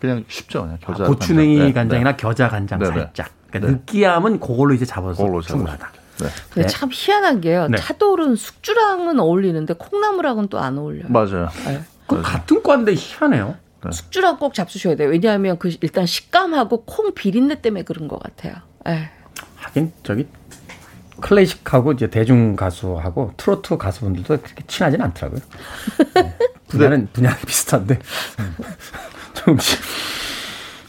그냥 0.00 0.24
쉽죠 0.28 0.62
그냥 0.62 0.78
겨자 0.80 1.04
아, 1.04 1.06
고추냉이 1.08 1.56
간장. 1.56 1.66
네, 1.66 1.72
간장이나 1.72 2.10
네. 2.12 2.16
겨자 2.16 2.48
간장 2.48 2.78
네, 2.78 2.88
네. 2.88 2.94
살짝 2.94 3.30
그러니까 3.50 3.70
네. 3.72 3.78
느끼함은 3.78 4.40
그걸로 4.40 4.72
이제 4.74 4.84
잡아서 4.84 5.22
그걸로 5.22 5.40
충분하다. 5.42 5.90
네. 6.20 6.28
근데 6.54 6.62
네. 6.62 6.66
참 6.68 6.88
희한한 6.92 7.40
게요. 7.40 7.68
네. 7.68 7.76
차돌은 7.78 8.36
숙주랑은 8.36 9.18
어울리는데 9.18 9.74
콩나물하고는 9.74 10.48
또 10.48 10.58
안 10.58 10.78
어울려요. 10.78 11.08
맞아요. 11.08 11.48
네. 11.66 11.82
그 12.06 12.22
같은 12.22 12.62
과인데 12.62 12.94
희한해요. 12.94 13.56
숙주랑 13.90 14.38
꼭 14.38 14.54
잡수셔야 14.54 14.94
돼요. 14.94 15.08
왜냐하면 15.08 15.58
그 15.58 15.74
일단 15.80 16.06
식감하고 16.06 16.84
콩 16.84 17.12
비린내 17.14 17.60
때문에 17.60 17.82
그런 17.82 18.06
것 18.08 18.22
같아요. 18.22 18.54
에. 18.86 19.10
하긴 19.56 19.92
저기 20.04 20.26
클래식하고 21.22 21.92
이제 21.92 22.10
대중 22.10 22.56
가수하고 22.56 23.32
트로트 23.38 23.78
가수분들도 23.78 24.42
그렇게 24.42 24.62
친하진 24.66 25.00
않더라고요. 25.00 25.40
네. 26.14 26.36
분야는 26.68 27.08
분야는 27.12 27.38
비슷한데 27.46 27.98
음. 28.40 28.56
조금씩. 29.32 29.80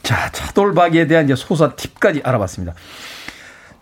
자 0.03 0.29
차돌박이에 0.31 1.07
대한 1.07 1.25
이제 1.25 1.36
소소한 1.36 1.75
팁까지 1.77 2.21
알아봤습니다. 2.23 2.73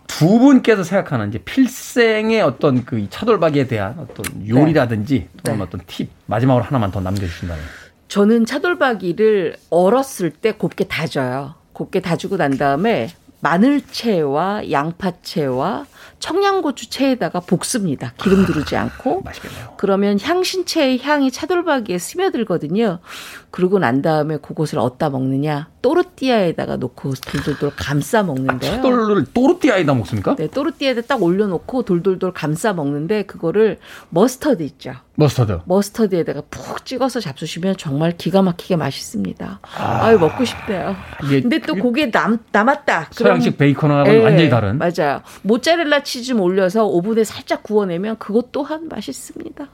두 0.06 0.38
분께서 0.38 0.84
생각하는 0.84 1.30
이제 1.30 1.38
필생의 1.38 2.42
어떤 2.42 2.84
그이 2.84 3.08
차돌박이에 3.10 3.66
대한 3.66 3.98
어떤 3.98 4.46
요리라든지 4.46 5.28
또는 5.42 5.58
네. 5.58 5.64
어떤 5.64 5.80
팁 5.86 6.10
마지막으로 6.26 6.64
하나만 6.64 6.92
더 6.92 7.00
남겨주신다면. 7.00 7.64
저는 8.08 8.44
차돌박이를 8.44 9.56
얼었을 9.70 10.30
때 10.30 10.52
곱게 10.52 10.84
다져요. 10.84 11.54
곱게 11.72 12.00
다지고 12.00 12.36
난 12.36 12.58
다음에 12.58 13.08
마늘채와 13.40 14.70
양파채와 14.70 15.86
청양고추채에다가 16.22 17.40
볶습니다. 17.40 18.14
기름 18.16 18.46
두르지 18.46 18.76
않고. 18.76 19.22
맛있겠네요. 19.22 19.74
그러면 19.76 20.20
향신채의 20.20 21.00
향이 21.00 21.32
차돌박이에 21.32 21.98
스며들거든요. 21.98 23.00
그러고 23.52 23.78
난 23.78 24.00
다음에 24.00 24.38
그것을 24.38 24.78
어디다 24.78 25.10
먹느냐? 25.10 25.68
또르띠아에다가 25.82 26.76
놓고 26.76 27.12
돌돌돌 27.14 27.72
감싸 27.76 28.22
먹는데요. 28.22 28.76
차돌을 28.76 29.26
또르띠아에다 29.34 29.92
먹습니까? 29.92 30.36
네, 30.36 30.46
또르띠아에다 30.46 31.02
딱 31.02 31.22
올려놓고 31.22 31.82
돌돌돌 31.82 32.32
감싸 32.32 32.72
먹는데 32.72 33.24
그거를 33.24 33.78
머스터드 34.08 34.62
있죠. 34.62 34.94
머스터드. 35.16 35.58
머스터드에다가 35.66 36.44
푹 36.48 36.86
찍어서 36.86 37.20
잡수시면 37.20 37.76
정말 37.76 38.16
기가 38.16 38.40
막히게 38.40 38.76
맛있습니다. 38.76 39.60
아, 39.76 40.12
유 40.12 40.18
먹고 40.18 40.46
싶대요. 40.46 40.96
근데 41.20 41.58
또 41.60 41.74
고기에 41.74 42.10
남, 42.10 42.38
남았다. 42.52 43.08
서양식 43.10 43.58
베이컨하고는 43.58 44.18
예, 44.18 44.24
완전히 44.24 44.48
다른. 44.48 44.78
맞아요. 44.78 45.20
모짜렐라 45.42 46.04
치즈 46.04 46.28
좀 46.28 46.40
올려서 46.40 46.86
오븐에 46.86 47.22
살짝 47.24 47.62
구워내면 47.62 48.16
그것 48.16 48.50
또한 48.50 48.88
맛있습니다. 48.88 49.68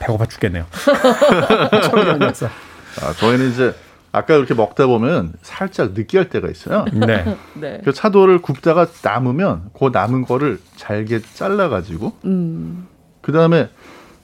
배고파 0.00 0.26
죽겠네요. 0.26 0.66
아, 3.00 3.12
저희는 3.12 3.50
이제 3.52 3.74
아까 4.10 4.34
이렇게 4.34 4.54
먹다 4.54 4.86
보면 4.88 5.34
살짝 5.42 5.92
느끼할 5.92 6.28
때가 6.30 6.48
있어요. 6.48 6.84
네. 6.92 7.36
네. 7.54 7.80
그 7.84 7.92
차돌을 7.92 8.42
굽다가 8.42 8.88
남으면 9.02 9.70
그 9.78 9.90
남은 9.92 10.24
거를 10.24 10.58
잘게 10.76 11.20
잘라가지고 11.34 12.16
음. 12.24 12.88
그 13.20 13.30
다음에 13.30 13.68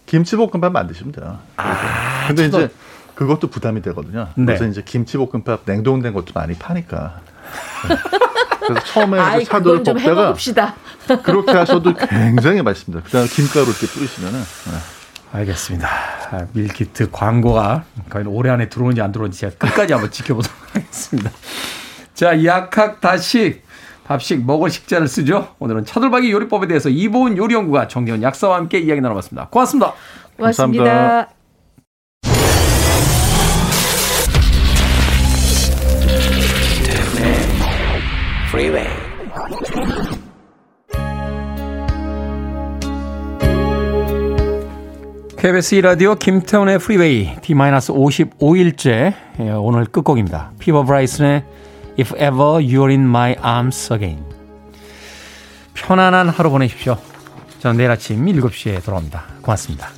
김치볶음밥 0.07 0.73
만드시면 0.73 1.13
돼요. 1.13 1.39
아, 1.57 2.27
근데 2.27 2.51
차돌. 2.51 2.65
이제 2.65 2.75
그것도 3.15 3.49
부담이 3.49 3.83
되거든요. 3.83 4.29
네. 4.35 4.47
그래서 4.47 4.67
이제 4.67 4.83
김치볶음밥 4.85 5.61
냉동된 5.67 6.13
것도 6.15 6.33
많이 6.35 6.55
파니까. 6.55 7.21
네. 7.89 7.97
그래서 8.67 8.85
처음에 8.87 9.19
아이, 9.21 9.45
차돌을 9.45 9.85
볶다가. 9.85 10.33
그렇게 11.23 11.53
하셔도 11.53 11.95
굉장히 11.95 12.63
맛있습니다. 12.63 13.05
그다음에 13.05 13.29
김가루 13.29 13.67
이렇게 13.67 13.87
뿌리시면은 13.87 14.41
네. 14.41 14.96
알겠습니다. 15.37 15.89
아, 16.31 16.47
밀키트 16.53 17.11
광고가 17.11 17.85
과연 18.09 18.27
올해 18.27 18.51
안에 18.51 18.69
들어오는지 18.69 19.01
안 19.03 19.13
들어오는지 19.13 19.41
제가 19.41 19.55
끝까지 19.57 19.93
한번 19.93 20.11
지켜보도록 20.11 20.57
하겠습니다. 20.75 21.31
자, 22.15 22.45
약학 22.45 23.01
다식 23.01 23.65
밥식 24.05 24.47
먹을 24.47 24.71
식자를 24.71 25.09
쓰죠. 25.09 25.55
오늘은 25.59 25.85
차돌박이 25.85 26.31
요리법에 26.31 26.69
대해서 26.69 26.89
이보은 26.89 27.37
요리연구가 27.37 27.89
정재훈 27.89 28.23
약사와 28.23 28.57
함께 28.57 28.79
이야기 28.79 29.01
나눠봤습니다. 29.01 29.49
고맙습니다. 29.49 29.95
고맙습니다. 30.37 30.85
감사합니다. 30.85 31.37
KBS 45.39 45.77
2라디오 45.77 46.19
김태훈의 46.19 46.79
프리웨이 46.79 47.37
D-55일째 47.43 49.15
예, 49.41 49.51
오늘 49.51 49.85
끝곡입니다. 49.85 50.53
피보 50.59 50.85
브라이슨의 50.85 51.45
If 51.99 52.17
Ever 52.17 52.61
You're 52.61 52.89
In 52.89 53.03
My 53.03 53.37
Arms 53.45 53.93
Again 53.93 54.25
편안한 55.75 56.31
하루 56.31 56.51
보내십시오. 56.51 56.97
저는 57.61 57.77
내일 57.77 57.91
아침 57.91 58.25
7시에 58.25 58.83
돌아옵니다. 58.83 59.25
고맙습니다. 59.43 59.91